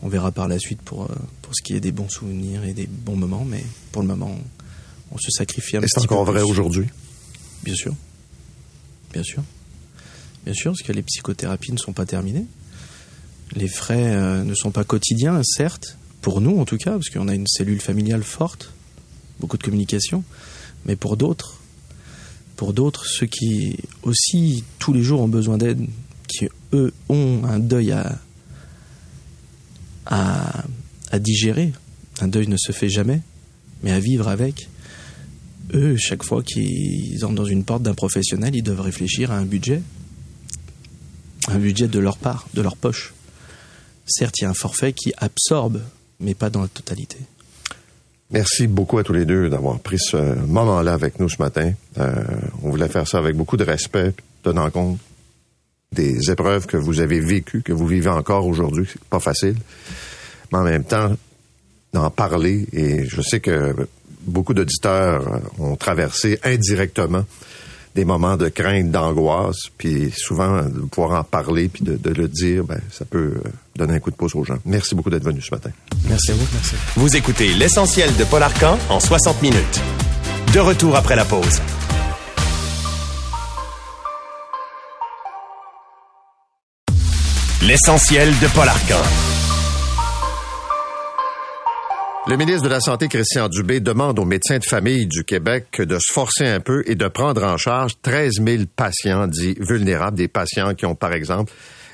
on 0.03 0.09
verra 0.09 0.31
par 0.31 0.47
la 0.49 0.59
suite 0.59 0.81
pour, 0.83 1.05
euh, 1.05 1.15
pour 1.43 1.53
ce 1.55 1.63
qui 1.63 1.75
est 1.75 1.81
des 1.81 1.91
bons 1.93 2.09
souvenirs 2.09 2.65
et 2.65 2.73
des 2.73 2.87
bons 2.87 3.17
moments, 3.17 3.45
mais 3.45 3.65
pour 3.91 4.03
le 4.03 4.09
moment, 4.09 4.31
on, 5.11 5.15
on 5.17 5.19
se 5.19 5.31
sacrifie 5.31 5.77
un 5.77 5.81
Et 5.81 5.87
petit 5.87 5.95
c'est 6.01 6.07
peu. 6.07 6.15
encore 6.15 6.25
vrai 6.25 6.43
aujourd'hui? 6.43 6.87
Bien 7.65 7.75
sûr. 7.75 7.95
Bien 9.13 9.25
sûr. 9.25 9.43
Bien 10.45 10.55
sûr, 10.55 10.71
parce 10.73 10.83
que 10.83 10.93
les 10.93 11.03
psychothérapies 11.03 11.73
ne 11.73 11.79
sont 11.79 11.93
pas 11.93 12.07
terminées. 12.07 12.47
Les 13.57 13.69
frais 13.69 14.15
euh, 14.15 14.45
ne 14.45 14.55
sont 14.55 14.71
pas 14.71 14.85
quotidiens, 14.85 15.41
certes, 15.43 15.97
pour 16.21 16.41
nous 16.41 16.59
en 16.61 16.65
tout 16.65 16.77
cas, 16.77 16.93
parce 16.93 17.09
qu'on 17.11 17.27
a 17.29 17.35
une 17.35 17.47
cellule 17.49 17.81
familiale 17.81 18.23
forte, 18.23 18.73
beaucoup 19.41 19.57
de 19.59 19.63
communication, 19.65 20.23
mais 20.87 20.95
pour 20.95 21.17
d'autres, 21.17 21.59
pour 22.57 22.73
d'autres, 22.73 23.07
ceux 23.07 23.27
qui 23.27 23.77
aussi 24.03 24.63
tous 24.79 24.93
les 24.93 25.03
jours 25.03 25.21
ont 25.21 25.29
besoin 25.29 25.59
d'aide, 25.59 25.85
qui 26.29 26.49
eux 26.73 26.93
ont 27.09 27.43
un 27.45 27.59
deuil 27.59 27.95
à, 30.07 30.65
digérer, 31.19 31.73
un 32.21 32.29
deuil 32.29 32.47
ne 32.49 32.57
se 32.57 32.73
fait 32.73 32.89
jamais, 32.89 33.21
mais 33.83 33.93
à 33.93 34.01
vivre 34.01 34.29
avec, 34.29 34.69
eux, 35.75 35.97
chaque 35.97 36.23
fois 36.23 36.43
qu'ils 36.43 37.25
entrent 37.25 37.35
dans 37.35 37.45
une 37.45 37.65
porte 37.65 37.83
d'un 37.83 37.95
professionnel, 37.95 38.55
ils 38.55 38.63
doivent 38.63 38.81
réfléchir 38.81 39.31
à 39.31 39.37
un 39.37 39.45
budget. 39.45 39.83
Un 41.49 41.59
budget 41.59 41.89
de 41.89 41.99
leur 41.99 42.19
part, 42.19 42.47
de 42.55 42.63
leur 42.63 42.77
poche. 42.77 43.15
Certes, 44.07 44.39
il 44.39 44.43
y 44.43 44.47
a 44.47 44.51
un 44.51 44.55
forfait 44.55 44.93
qui 44.93 45.13
absorbe, 45.17 45.83
mais 46.21 46.35
pas 46.35 46.51
dans 46.51 46.63
la 46.63 46.69
totalité. 46.69 47.19
Merci 48.31 48.67
beaucoup 48.67 48.99
à 48.99 49.05
tous 49.05 49.15
les 49.15 49.25
deux 49.25 49.49
d'avoir 49.49 49.79
pris 49.79 49.99
ce 49.99 50.17
moment-là 50.17 50.93
avec 50.93 51.19
nous 51.19 51.29
ce 51.29 51.39
matin. 51.39 51.73
Euh, 51.99 52.25
on 52.63 52.71
voulait 52.71 52.89
faire 52.89 53.09
ça 53.09 53.19
avec 53.19 53.37
beaucoup 53.37 53.57
de 53.57 53.65
respect, 53.65 54.13
tenant 54.43 54.71
compte 54.71 54.99
des 55.93 56.31
épreuves 56.31 56.67
que 56.67 56.77
vous 56.77 57.01
avez 57.01 57.21
vécues, 57.21 57.63
que 57.63 57.73
vous 57.73 57.87
vivez 57.87 58.11
encore 58.11 58.47
aujourd'hui. 58.47 58.87
C'est 58.91 59.03
pas 59.05 59.21
facile. 59.21 59.57
Mais 60.53 60.59
en 60.59 60.65
même 60.65 60.85
temps, 60.85 61.15
d'en 61.93 62.11
parler, 62.11 62.67
et 62.73 63.07
je 63.07 63.21
sais 63.23 63.41
que 63.41 63.75
beaucoup 64.23 64.55
d'auditeurs 64.55 65.41
ont 65.59 65.77
traversé 65.77 66.39
indirectement 66.45 67.25
des 67.95 68.05
moments 68.05 68.37
de 68.37 68.49
crainte, 68.49 68.91
d'angoisse, 68.91 69.71
puis 69.77 70.13
souvent 70.17 70.63
de 70.63 70.81
pouvoir 70.83 71.19
en 71.21 71.25
parler, 71.25 71.69
puis 71.69 71.83
de, 71.83 71.97
de 71.97 72.11
le 72.11 72.29
dire, 72.29 72.63
ben, 72.63 72.81
ça 72.93 73.05
peut 73.05 73.35
euh, 73.37 73.49
donner 73.75 73.95
un 73.95 73.99
coup 73.99 74.11
de 74.11 74.17
pouce 74.17 74.37
aux 74.37 74.45
gens. 74.45 74.59
Merci 74.65 74.95
beaucoup 74.95 75.11
d'être 75.11 75.25
venu 75.25 75.41
ce 75.41 75.53
matin. 75.53 75.71
Merci 76.09 76.31
à 76.31 76.35
vous. 76.35 76.47
Merci. 76.53 76.77
Vous 76.97 77.17
écoutez 77.17 77.55
l'essentiel 77.55 78.15
de 78.17 78.25
Paul 78.25 78.43
Arcan 78.43 78.79
en 78.89 79.01
60 79.01 79.43
minutes. 79.43 79.81
De 80.55 80.61
retour 80.61 80.95
après 80.95 81.17
la 81.17 81.25
pause. 81.25 81.61
L'essentiel 87.61 88.29
de 88.39 88.47
Paul 88.55 88.69
Arcan. 88.69 89.03
Le 92.29 92.37
ministre 92.37 92.63
de 92.63 92.69
la 92.69 92.79
Santé, 92.79 93.09
Christian 93.09 93.49
Dubé, 93.49 93.81
demande 93.81 94.21
aux 94.21 94.25
médecins 94.25 94.59
de 94.59 94.65
famille 94.65 95.09
du 95.09 95.25
Québec 95.25 95.83
de 95.83 95.99
se 95.99 96.13
forcer 96.13 96.47
un 96.47 96.61
peu 96.61 96.85
et 96.87 96.95
de 96.95 97.09
prendre 97.09 97.43
en 97.43 97.57
charge 97.57 97.95
13 98.01 98.35
000 98.47 98.63
patients 98.77 99.27
dits 99.27 99.57
vulnérables, 99.59 100.17
des 100.17 100.29
patients 100.29 100.75
qui 100.75 100.87
ont, 100.87 100.95
par 100.95 101.13
exemple, 101.13 101.53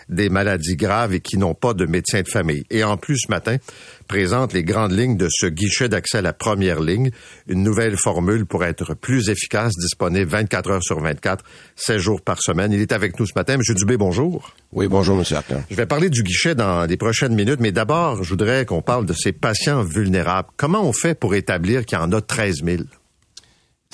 des 0.09 0.29
maladies 0.29 0.77
graves 0.77 1.15
et 1.15 1.21
qui 1.21 1.37
n'ont 1.37 1.55
pas 1.55 1.75
de 1.75 1.87
médecin 1.87 2.23
de 2.23 2.29
famille. 2.29 2.65
Et 2.71 2.85
en 2.85 2.97
plus, 2.97 3.19
ce 3.19 3.31
matin, 3.31 3.57
présente 4.09 4.53
les 4.53 4.65
grandes 4.65 4.93
lignes 4.93 5.17
de 5.17 5.29
ce 5.31 5.47
guichet 5.47 5.89
d'accès 5.89 6.19
à 6.19 6.23
la 6.23 6.33
première 6.33 6.81
ligne, 6.81 7.11
une 7.49 7.63
nouvelle 7.63 7.97
formule 7.97 8.47
pour 8.47 8.65
être 8.65 8.95
plus 8.95 9.29
efficace, 9.29 9.73
disponible 9.79 10.31
24 10.31 10.71
heures 10.71 10.83
sur 10.83 11.01
24, 11.01 11.45
16 11.77 11.99
jours 11.99 12.21
par 12.23 12.41
semaine. 12.43 12.73
Il 12.73 12.81
est 12.81 12.93
avec 12.93 13.19
nous 13.19 13.27
ce 13.27 13.33
matin. 13.35 13.57
Monsieur 13.57 13.75
Dubé, 13.75 13.97
bonjour. 13.97 14.55
Oui, 14.73 14.89
bonjour, 14.89 15.19
M. 15.19 15.25
Arcan. 15.37 15.63
Je 15.71 15.77
vais 15.77 15.87
parler 15.87 16.11
du 16.11 16.23
guichet 16.23 16.55
dans 16.55 16.85
les 16.85 16.97
prochaines 16.97 17.35
minutes, 17.35 17.61
mais 17.61 17.73
d'abord, 17.73 18.23
je 18.23 18.29
voudrais 18.29 18.67
qu'on 18.67 18.83
parle 18.83 19.07
de 19.07 19.15
ces 19.15 19.33
patients 19.33 19.83
vulnérables. 19.83 20.49
Comment 20.57 20.83
on 20.83 20.93
fait 20.93 21.15
pour 21.15 21.35
établir 21.35 21.85
qu'il 21.85 21.99
y 21.99 22.01
en 22.01 22.13
a 22.13 22.21
13 22.21 22.63
000? 22.65 22.83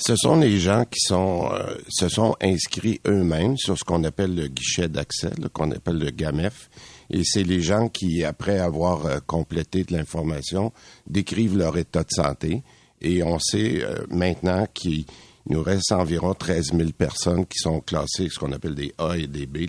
Ce 0.03 0.15
sont 0.15 0.35
les 0.39 0.59
gens 0.59 0.83
qui 0.85 0.99
sont 0.99 1.47
euh, 1.53 1.75
se 1.87 2.09
sont 2.09 2.35
inscrits 2.41 2.99
eux-mêmes 3.07 3.55
sur 3.55 3.77
ce 3.77 3.83
qu'on 3.83 4.03
appelle 4.03 4.33
le 4.33 4.47
guichet 4.47 4.87
d'accès, 4.87 5.29
qu'on 5.53 5.69
appelle 5.69 5.99
le 5.99 6.09
GAMEF. 6.09 6.71
Et 7.11 7.21
c'est 7.23 7.43
les 7.43 7.61
gens 7.61 7.87
qui, 7.87 8.23
après 8.23 8.57
avoir 8.57 9.05
euh, 9.05 9.19
complété 9.27 9.83
de 9.83 9.95
l'information, 9.95 10.73
décrivent 11.05 11.55
leur 11.55 11.77
état 11.77 12.01
de 12.01 12.09
santé. 12.09 12.63
Et 12.99 13.21
on 13.21 13.37
sait 13.37 13.83
euh, 13.83 14.05
maintenant 14.09 14.65
qu'il 14.73 15.05
nous 15.47 15.61
reste 15.61 15.91
environ 15.91 16.33
13 16.33 16.71
000 16.73 16.91
personnes 16.97 17.45
qui 17.45 17.59
sont 17.59 17.79
classées, 17.81 18.29
ce 18.29 18.39
qu'on 18.39 18.53
appelle 18.53 18.73
des 18.73 18.95
A 18.97 19.17
et 19.17 19.27
des 19.27 19.45
B, 19.45 19.67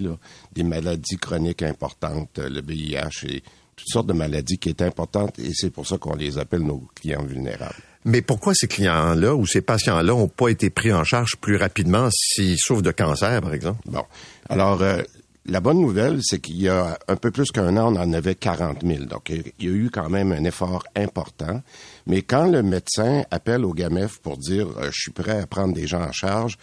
des 0.53 0.63
maladies 0.63 1.17
chroniques 1.17 1.63
importantes, 1.63 2.39
euh, 2.39 2.49
le 2.49 2.63
VIH 2.63 3.27
et 3.29 3.43
toutes 3.77 3.89
sortes 3.89 4.07
de 4.07 4.15
maladies 4.15 4.57
qui 4.57 4.71
est 4.71 4.81
importante. 4.81 5.39
Et 5.39 5.51
c'est 5.53 5.71
pour 5.71 5.87
ça 5.87 5.99
qu'on 5.99 6.15
les 6.17 6.39
appelle 6.39 6.63
nos 6.63 6.89
clients 6.95 7.25
vulnérables. 7.25 7.92
Mais 8.05 8.21
pourquoi 8.21 8.53
ces 8.55 8.67
clients-là 8.67 9.35
ou 9.35 9.47
ces 9.47 9.61
patients-là 9.61 10.13
n'ont 10.13 10.29
pas 10.29 10.49
été 10.49 10.71
pris 10.71 10.93
en 10.93 11.05
charge 11.05 11.37
plus 11.41 11.57
rapidement 11.57 12.09
s'ils 12.13 12.59
souffrent 12.59 12.83
de 12.83 12.91
cancer, 12.91 13.41
par 13.41 13.55
exemple? 13.55 13.81
Bon. 13.87 14.05
Alors, 14.49 14.83
euh, 14.83 15.03
la 15.47 15.61
bonne 15.61 15.81
nouvelle, 15.81 16.21
c'est 16.23 16.41
qu'il 16.41 16.61
y 16.61 16.69
a 16.69 16.99
un 17.09 17.17
peu 17.17 17.31
plus 17.31 17.51
qu'un 17.51 17.77
an, 17.77 17.95
on 17.95 18.01
en 18.01 18.13
avait 18.13 18.35
40 18.35 18.83
000. 18.85 19.05
Donc, 19.05 19.31
il 19.31 19.53
y 19.61 19.69
a 19.69 19.73
eu 19.73 19.91
quand 19.91 20.09
même 20.09 20.33
un 20.33 20.45
effort 20.45 20.85
important. 20.97 21.63
Mais 22.07 22.23
quand 22.23 22.47
le 22.47 22.63
médecin 22.63 23.23
appelle 23.31 23.65
au 23.65 23.73
GAMEF 23.73 24.19
pour 24.21 24.37
dire 24.37 24.69
euh, 24.79 24.91
je 24.93 25.01
suis 25.01 25.13
prêt 25.13 25.41
à 25.41 25.47
prendre 25.47 25.75
des 25.75 25.87
gens 25.87 26.03
en 26.03 26.13
charge, 26.13 26.59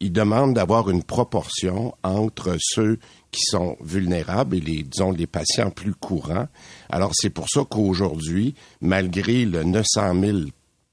il 0.00 0.12
demande 0.12 0.54
d'avoir 0.54 0.90
une 0.90 1.02
proportion 1.02 1.94
entre 2.02 2.56
ceux 2.58 2.98
qui 3.30 3.42
sont 3.42 3.76
vulnérables 3.80 4.56
et 4.56 4.60
les, 4.60 4.82
disons, 4.82 5.12
les 5.12 5.26
patients 5.26 5.70
plus 5.70 5.94
courants. 5.94 6.48
Alors, 6.90 7.12
c'est 7.14 7.30
pour 7.30 7.48
ça 7.48 7.62
qu'aujourd'hui, 7.68 8.54
malgré 8.80 9.44
le 9.44 9.64
900 9.64 10.20
000 10.20 10.38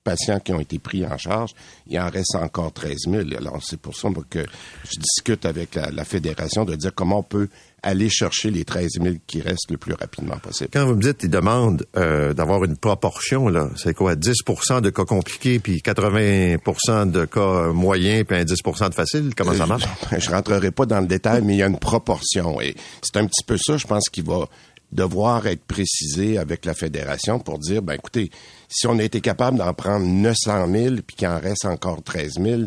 patients 0.04 0.40
qui 0.40 0.54
ont 0.54 0.60
été 0.60 0.80
pris 0.80 1.06
en 1.06 1.18
charge, 1.18 1.52
il 1.88 2.00
en 2.00 2.10
reste 2.10 2.36
encore 2.36 2.74
13 2.74 2.96
000. 3.08 3.24
Alors, 3.38 3.60
c'est 3.64 3.80
pour 3.80 3.96
ça 3.96 4.10
moi, 4.10 4.24
que 4.30 4.46
je 4.86 5.00
discute 5.00 5.46
avec 5.46 5.76
la, 5.76 5.92
la, 5.92 6.06
fédération 6.06 6.66
de 6.66 6.76
dire 6.76 6.92
comment 6.94 7.20
on 7.20 7.24
peut 7.24 7.48
aller 7.84 8.10
chercher 8.10 8.52
les 8.52 8.64
13 8.64 8.90
000 9.02 9.16
qui 9.26 9.42
restent 9.42 9.72
le 9.72 9.78
plus 9.78 9.94
rapidement 9.94 10.38
possible. 10.38 10.70
Quand 10.72 10.86
vous 10.86 10.96
me 10.96 11.02
dites 11.02 11.18
qu'ils 11.18 11.30
demandent 11.30 11.86
euh, 11.98 12.34
d'avoir 12.34 12.64
une 12.64 12.78
proportion, 12.78 13.48
là, 13.48 13.70
c'est 13.76 13.96
quoi, 13.96 14.16
10% 14.16 14.82
de 14.82 14.90
cas 14.92 15.06
compliqués, 15.06 15.60
puis 15.60 15.82
80% 15.84 17.10
de 17.10 17.26
cas 17.26 17.72
moyens, 17.72 18.26
puis 18.28 18.38
un 18.38 18.44
10% 18.44 18.90
de 18.90 18.94
faciles? 18.94 19.34
Comment 19.36 19.54
ça 19.54 19.66
marche? 19.66 19.84
Euh, 19.84 20.18
je, 20.20 20.20
je 20.20 20.32
rentrerai 20.32 20.72
pas 20.72 20.86
dans 20.86 21.00
le 21.00 21.08
détail, 21.08 21.42
mais 21.44 21.54
il 21.54 21.58
y 21.58 21.64
a 21.64 21.68
une 21.68 21.80
proportion. 21.80 22.62
Et 22.62 22.76
c'est 23.02 23.18
un 23.18 23.26
petit 23.26 23.44
peu 23.46 23.58
ça, 23.58 23.78
je 23.78 23.88
pense, 23.88 24.10
qu'il 24.10 24.26
va 24.26 24.48
devoir 24.92 25.48
être 25.48 25.64
précisé 25.64 26.38
avec 26.38 26.66
la 26.66 26.74
fédération 26.74 27.40
pour 27.40 27.60
dire, 27.60 27.82
ben 27.82 27.94
écoutez, 27.94 28.30
si 28.70 28.88
on 28.88 29.00
a 29.00 29.04
été 29.04 29.22
capable 29.22 29.58
d'en 29.58 29.74
prendre 29.74 30.06
900 30.06 30.68
000 30.72 30.96
puis 31.06 31.16
qu'il 31.16 31.28
en 31.28 31.40
reste 31.40 31.66
encore 31.66 32.02
13 32.04 32.34
000, 32.40 32.62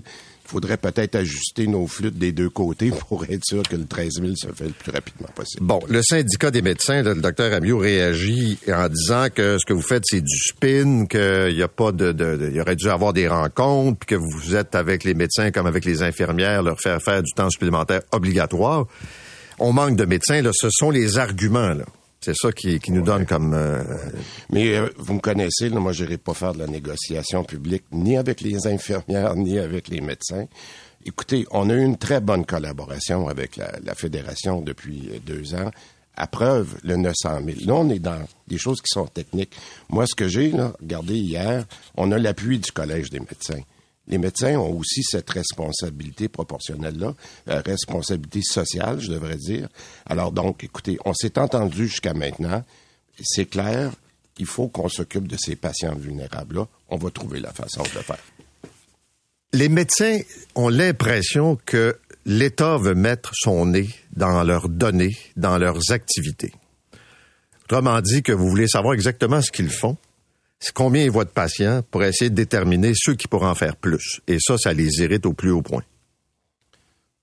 il 0.45 0.51
faudrait 0.51 0.77
peut-être 0.77 1.15
ajuster 1.15 1.67
nos 1.67 1.87
flûtes 1.87 2.19
des 2.19 2.33
deux 2.33 2.51
côtés 2.51 2.91
pour 3.09 3.25
être 3.25 3.45
sûr 3.45 3.63
que 3.63 3.77
le 3.77 3.87
13 3.87 4.21
000 4.21 4.33
se 4.37 4.49
fait 4.49 4.67
le 4.67 4.73
plus 4.73 4.93
rapidement 4.93 5.29
possible. 5.35 5.65
Bon, 5.65 5.81
le 5.89 6.03
syndicat 6.03 6.51
des 6.51 6.61
médecins, 6.61 7.03
le 7.03 7.15
docteur 7.15 7.53
Amiot 7.53 7.79
réagit 7.79 8.59
en 8.69 8.89
disant 8.89 9.29
que 9.35 9.57
ce 9.59 9.65
que 9.67 9.73
vous 9.73 9.83
faites, 9.83 10.03
c'est 10.05 10.21
du 10.21 10.39
spin, 10.39 11.07
qu'il 11.07 11.57
y 11.57 11.63
a 11.63 11.69
pas 11.69 11.93
de, 11.93 12.13
de, 12.13 12.37
de, 12.37 12.51
il 12.53 12.61
aurait 12.61 12.77
dû 12.77 12.91
avoir 12.91 13.15
des 13.15 13.27
rencontres, 13.27 13.99
puis 14.01 14.17
que 14.17 14.21
vous 14.21 14.55
êtes 14.55 14.75
avec 14.75 15.05
les 15.05 15.15
médecins 15.15 15.51
comme 15.51 15.67
avec 15.67 15.85
les 15.87 16.03
infirmières, 16.03 16.63
leur 16.63 16.79
faire 16.79 17.01
faire 17.03 17.23
du 17.23 17.33
temps 17.33 17.49
supplémentaire 17.49 18.03
obligatoire. 18.13 18.87
On 19.59 19.73
manque 19.73 19.97
de 19.97 20.05
médecins, 20.05 20.43
là, 20.43 20.51
ce 20.53 20.69
sont 20.71 20.91
les 20.91 21.17
arguments, 21.17 21.75
là. 21.75 21.85
C'est 22.25 22.35
ça 22.35 22.53
qui, 22.53 22.81
qui 22.81 22.91
nous 22.91 23.01
ouais. 23.01 23.07
donne 23.07 23.27
comme. 23.27 23.53
Euh... 23.53 23.83
Mais 24.51 24.75
euh, 24.79 24.89
vous 24.97 25.13
me 25.13 25.21
connaissez, 25.21 25.69
là, 25.69 25.79
moi, 25.79 25.93
je 25.93 26.05
n'irai 26.05 26.17
pas 26.17 26.33
faire 26.33 26.55
de 26.55 26.59
la 26.59 26.67
négociation 26.67 27.45
publique 27.45 27.85
ni 27.93 28.17
avec 28.17 28.41
les 28.41 28.67
infirmières 28.67 29.35
ni 29.37 29.59
avec 29.59 29.89
les 29.89 30.01
médecins. 30.01 30.47
Écoutez, 31.05 31.45
on 31.51 31.69
a 31.69 31.75
eu 31.75 31.85
une 31.85 31.99
très 31.99 32.23
bonne 32.23 32.47
collaboration 32.47 33.29
avec 33.29 33.57
la, 33.57 33.73
la 33.85 33.95
fédération 33.95 34.63
depuis 34.63 35.11
euh, 35.13 35.19
deux 35.27 35.55
ans. 35.55 35.71
À 36.17 36.27
preuve, 36.27 36.77
le 36.83 36.97
900 36.97 37.41
000. 37.45 37.59
Là, 37.67 37.75
on 37.75 37.91
est 37.91 37.99
dans 37.99 38.25
des 38.49 38.57
choses 38.57 38.81
qui 38.81 38.89
sont 38.89 39.07
techniques. 39.07 39.55
Moi, 39.91 40.07
ce 40.07 40.15
que 40.15 40.27
j'ai 40.27 40.51
regardé 40.81 41.17
hier, 41.17 41.67
on 41.97 42.11
a 42.11 42.19
l'appui 42.19 42.59
du 42.59 42.73
Collège 42.73 43.11
des 43.11 43.21
médecins 43.21 43.61
les 44.07 44.19
médecins 44.19 44.57
ont 44.57 44.77
aussi 44.79 45.03
cette 45.03 45.31
responsabilité 45.31 46.29
proportionnelle-là, 46.29 47.15
euh, 47.49 47.63
responsabilité 47.65 48.43
sociale, 48.43 49.01
je 49.01 49.11
devrais 49.11 49.37
dire. 49.37 49.69
Alors 50.07 50.33
donc, 50.33 50.63
écoutez, 50.63 50.99
on 51.05 51.15
s'est 51.15 51.39
entendu 51.39 51.89
jusqu'à 51.89 52.15
maintenant. 52.15 52.63
C'est 53.23 53.47
clair, 53.47 53.93
il 54.39 54.47
faut 54.47 54.69
qu'on 54.69 54.89
s'occupe 54.89 55.29
de 55.29 55.37
ces 55.37 55.57
patients 55.57 55.95
vulnérables-là. 55.95 56.67
On 56.89 56.97
va 56.97 57.11
trouver 57.11 57.41
la 57.41 57.53
façon 57.53 57.83
de 57.83 57.91
le 57.95 58.03
faire. 58.03 58.19
Les 59.53 59.69
médecins 59.69 60.19
ont 60.57 60.69
l'impression 60.69 61.57
que 61.65 61.97
l'État 62.27 62.77
veut 62.77 62.95
mettre 62.95 63.31
son 63.35 63.67
nez 63.67 63.89
dans 64.17 64.43
leurs 64.43 64.69
données, 64.69 65.17
dans 65.37 65.59
leurs 65.59 65.93
activités. 65.93 66.53
Autrement 67.65 68.01
dit, 68.01 68.23
que 68.23 68.33
vous 68.33 68.49
voulez 68.49 68.69
savoir 68.69 68.95
exactement 68.95 69.41
ce 69.41 69.51
qu'ils 69.51 69.71
font, 69.71 69.97
combien 70.73 71.05
ils 71.05 71.11
voient 71.11 71.25
de 71.25 71.31
patients 71.31 71.83
pour 71.91 72.05
essayer 72.05 72.31
de 72.31 72.35
déterminer 72.35 72.93
ceux 72.95 73.15
qui 73.15 73.29
pourraient 73.29 73.49
en 73.49 73.55
faire 73.55 73.77
plus? 73.77 74.21
Et 74.27 74.39
ça, 74.41 74.57
ça 74.57 74.73
les 74.73 75.01
irrite 75.01 75.27
au 75.27 75.33
plus 75.33 75.51
haut 75.51 75.63
point. 75.63 75.83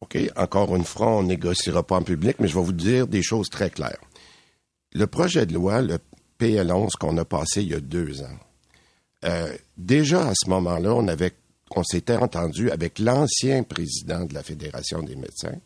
OK, 0.02 0.18
encore 0.36 0.76
une 0.76 0.84
fois, 0.84 1.08
on 1.08 1.24
négociera 1.24 1.84
pas 1.84 1.96
en 1.96 2.02
public, 2.02 2.38
mais 2.40 2.48
je 2.48 2.56
vais 2.56 2.64
vous 2.64 2.74
dire 2.74 3.08
des 3.08 3.22
choses 3.22 3.50
très 3.50 3.70
claires. 3.70 4.02
Le 4.94 5.08
projet 5.08 5.46
de 5.46 5.54
loi, 5.54 5.82
le 5.82 6.00
PL11 6.40 6.92
qu'on 7.00 7.18
a 7.18 7.26
passé 7.26 7.62
il 7.62 7.70
y 7.70 7.76
a 7.76 7.80
deux 7.80 8.22
ans, 8.22 8.40
euh, 9.24 9.56
déjà 9.78 10.28
à 10.28 10.34
ce 10.36 10.50
moment-là, 10.50 10.94
on 10.94 11.08
avait, 11.08 11.34
on 11.76 11.84
s'était 11.84 12.16
entendu 12.16 12.72
avec 12.72 13.00
l'ancien 13.00 13.64
président 13.64 14.26
de 14.26 14.34
la 14.34 14.44
Fédération 14.44 15.04
des 15.04 15.16
médecins 15.16 15.58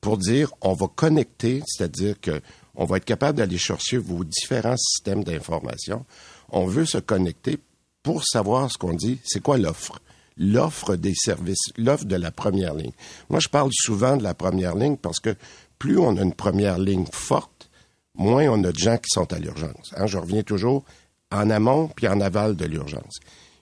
pour 0.00 0.18
dire 0.18 0.52
on 0.60 0.74
va 0.74 0.86
connecter, 0.94 1.62
c'est-à-dire 1.66 2.20
que 2.20 2.40
on 2.74 2.84
va 2.84 2.98
être 2.98 3.04
capable 3.04 3.38
d'aller 3.38 3.58
chercher 3.58 3.98
vos 3.98 4.24
différents 4.24 4.76
systèmes 4.76 5.24
d'information. 5.24 6.04
On 6.50 6.66
veut 6.66 6.86
se 6.86 6.98
connecter 6.98 7.58
pour 8.02 8.24
savoir 8.24 8.70
ce 8.70 8.78
qu'on 8.78 8.94
dit, 8.94 9.18
c'est 9.24 9.42
quoi 9.42 9.58
l'offre? 9.58 10.00
L'offre 10.36 10.96
des 10.96 11.14
services, 11.14 11.72
l'offre 11.76 12.04
de 12.04 12.16
la 12.16 12.30
première 12.30 12.74
ligne. 12.74 12.92
Moi, 13.28 13.40
je 13.40 13.48
parle 13.48 13.70
souvent 13.72 14.16
de 14.16 14.22
la 14.22 14.34
première 14.34 14.76
ligne 14.76 14.96
parce 14.96 15.18
que 15.18 15.34
plus 15.78 15.98
on 15.98 16.16
a 16.16 16.22
une 16.22 16.34
première 16.34 16.78
ligne 16.78 17.06
forte, 17.12 17.68
moins 18.14 18.48
on 18.48 18.62
a 18.64 18.72
de 18.72 18.78
gens 18.78 18.96
qui 18.98 19.08
sont 19.10 19.32
à 19.32 19.38
l'urgence. 19.38 19.92
Hein, 19.96 20.06
je 20.06 20.18
reviens 20.18 20.42
toujours 20.42 20.84
en 21.30 21.50
amont 21.50 21.88
puis 21.88 22.08
en 22.08 22.20
aval 22.20 22.56
de 22.56 22.64
l'urgence. 22.64 23.18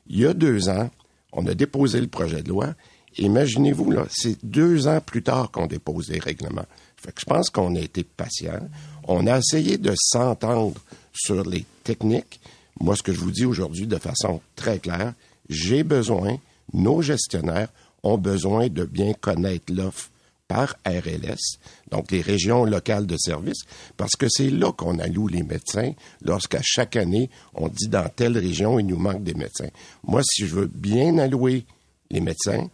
Il 0.06 0.20
y 0.20 0.26
a 0.26 0.34
deux 0.34 0.68
ans, 0.68 0.90
on 1.32 1.46
a 1.46 1.54
déposé 1.54 2.00
le 2.00 2.06
projet 2.06 2.42
de 2.42 2.48
loi. 2.48 2.74
Imaginez-vous, 3.18 3.90
là, 3.90 4.06
c'est 4.10 4.44
deux 4.44 4.86
ans 4.86 5.00
plus 5.00 5.22
tard 5.22 5.50
qu'on 5.50 5.66
dépose 5.66 6.10
les 6.10 6.18
règlements. 6.18 6.66
Fait 6.96 7.12
que 7.12 7.20
je 7.20 7.26
pense 7.26 7.50
qu'on 7.50 7.74
a 7.76 7.80
été 7.80 8.04
patient. 8.04 8.60
On 9.04 9.26
a 9.26 9.38
essayé 9.38 9.78
de 9.78 9.94
s'entendre 9.96 10.74
sur 11.12 11.44
les 11.48 11.64
techniques. 11.84 12.40
Moi, 12.80 12.96
ce 12.96 13.02
que 13.02 13.12
je 13.12 13.20
vous 13.20 13.30
dis 13.30 13.44
aujourd'hui 13.44 13.86
de 13.86 13.96
façon 13.96 14.40
très 14.54 14.78
claire, 14.78 15.14
j'ai 15.48 15.82
besoin, 15.82 16.38
nos 16.72 17.02
gestionnaires 17.02 17.68
ont 18.02 18.18
besoin 18.18 18.68
de 18.68 18.84
bien 18.84 19.12
connaître 19.14 19.72
l'offre 19.72 20.10
par 20.48 20.76
RLS, 20.86 21.58
donc 21.90 22.12
les 22.12 22.20
régions 22.20 22.64
locales 22.64 23.06
de 23.06 23.16
services, 23.16 23.64
parce 23.96 24.14
que 24.16 24.28
c'est 24.28 24.50
là 24.50 24.70
qu'on 24.72 25.00
alloue 25.00 25.26
les 25.26 25.42
médecins 25.42 25.92
lorsqu'à 26.22 26.60
chaque 26.62 26.94
année, 26.94 27.30
on 27.54 27.68
dit 27.68 27.88
dans 27.88 28.08
telle 28.08 28.38
région, 28.38 28.78
il 28.78 28.86
nous 28.86 28.98
manque 28.98 29.24
des 29.24 29.34
médecins. 29.34 29.70
Moi, 30.04 30.22
si 30.24 30.46
je 30.46 30.54
veux 30.54 30.70
bien 30.72 31.18
allouer 31.18 31.64
les 32.10 32.20
médecins, 32.20 32.68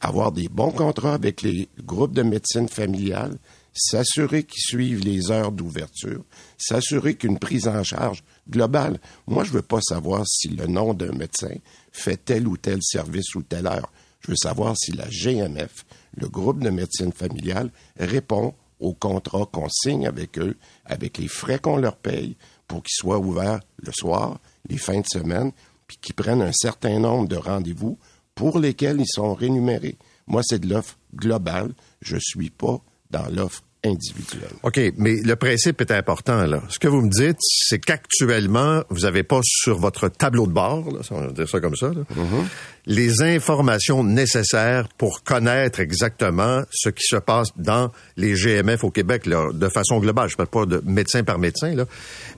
avoir 0.00 0.32
des 0.32 0.48
bons 0.48 0.72
contrats 0.72 1.14
avec 1.14 1.42
les 1.42 1.68
groupes 1.84 2.12
de 2.12 2.22
médecine 2.22 2.68
familiale, 2.68 3.38
s'assurer 3.72 4.42
qu'ils 4.42 4.62
suivent 4.62 5.04
les 5.04 5.30
heures 5.30 5.52
d'ouverture, 5.52 6.24
s'assurer 6.58 7.14
qu'une 7.14 7.38
prise 7.38 7.68
en 7.68 7.84
charge 7.84 8.24
globale. 8.52 9.00
Moi, 9.26 9.42
je 9.44 9.50
veux 9.50 9.62
pas 9.62 9.80
savoir 9.80 10.24
si 10.26 10.48
le 10.48 10.66
nom 10.66 10.94
d'un 10.94 11.12
médecin 11.12 11.54
fait 11.90 12.24
tel 12.24 12.46
ou 12.46 12.56
tel 12.56 12.78
service 12.82 13.34
ou 13.34 13.42
telle 13.42 13.66
heure. 13.66 13.92
Je 14.20 14.30
veux 14.30 14.36
savoir 14.36 14.76
si 14.76 14.92
la 14.92 15.08
GMF, 15.08 15.84
le 16.16 16.28
groupe 16.28 16.62
de 16.62 16.70
médecine 16.70 17.12
familiale, 17.12 17.70
répond 17.98 18.54
au 18.78 18.94
contrat 18.94 19.46
qu'on 19.46 19.68
signe 19.68 20.06
avec 20.06 20.38
eux, 20.38 20.56
avec 20.84 21.18
les 21.18 21.28
frais 21.28 21.58
qu'on 21.58 21.76
leur 21.76 21.96
paye 21.96 22.36
pour 22.68 22.82
qu'ils 22.82 22.96
soient 22.96 23.18
ouverts 23.18 23.60
le 23.76 23.92
soir, 23.92 24.40
les 24.68 24.78
fins 24.78 25.00
de 25.00 25.06
semaine, 25.06 25.52
puis 25.86 25.98
qu'ils 26.00 26.14
prennent 26.14 26.42
un 26.42 26.52
certain 26.52 26.98
nombre 26.98 27.28
de 27.28 27.36
rendez-vous 27.36 27.98
pour 28.34 28.58
lesquels 28.58 29.00
ils 29.00 29.08
sont 29.08 29.34
rémunérés. 29.34 29.98
Moi, 30.26 30.42
c'est 30.44 30.60
de 30.60 30.68
l'offre 30.68 30.98
globale. 31.14 31.72
Je 32.00 32.14
ne 32.14 32.20
suis 32.20 32.50
pas 32.50 32.80
dans 33.10 33.28
l'offre 33.28 33.62
individuelle. 33.84 34.50
OK, 34.62 34.80
mais 34.96 35.16
le 35.22 35.34
principe 35.36 35.80
est 35.80 35.90
important, 35.90 36.46
là. 36.46 36.62
Ce 36.68 36.78
que 36.78 36.88
vous 36.88 37.00
me 37.02 37.08
dites, 37.10 37.38
c'est 37.40 37.78
qu'actuellement, 37.78 38.82
vous 38.90 39.00
n'avez 39.00 39.22
pas 39.22 39.40
sur 39.42 39.78
votre 39.78 40.08
tableau 40.08 40.46
de 40.46 40.52
bord, 40.52 40.90
là, 40.92 41.00
on 41.10 41.20
va 41.20 41.26
dire 41.32 41.48
ça 41.48 41.60
comme 41.60 41.74
ça, 41.76 41.88
là, 41.88 42.02
Mm-hmm. 42.12 42.44
les 42.86 43.22
informations 43.22 44.04
nécessaires 44.04 44.88
pour 44.98 45.22
connaître 45.24 45.80
exactement 45.80 46.62
ce 46.70 46.90
qui 46.90 47.04
se 47.04 47.16
passe 47.16 47.48
dans 47.56 47.90
les 48.16 48.34
GMF 48.34 48.84
au 48.84 48.90
Québec, 48.90 49.26
là, 49.26 49.50
de 49.52 49.68
façon 49.68 49.98
globale. 49.98 50.28
Je 50.28 50.34
ne 50.34 50.44
parle 50.44 50.48
pas 50.48 50.66
de 50.66 50.82
médecin 50.84 51.24
par 51.24 51.38
médecin, 51.38 51.74
là. 51.74 51.86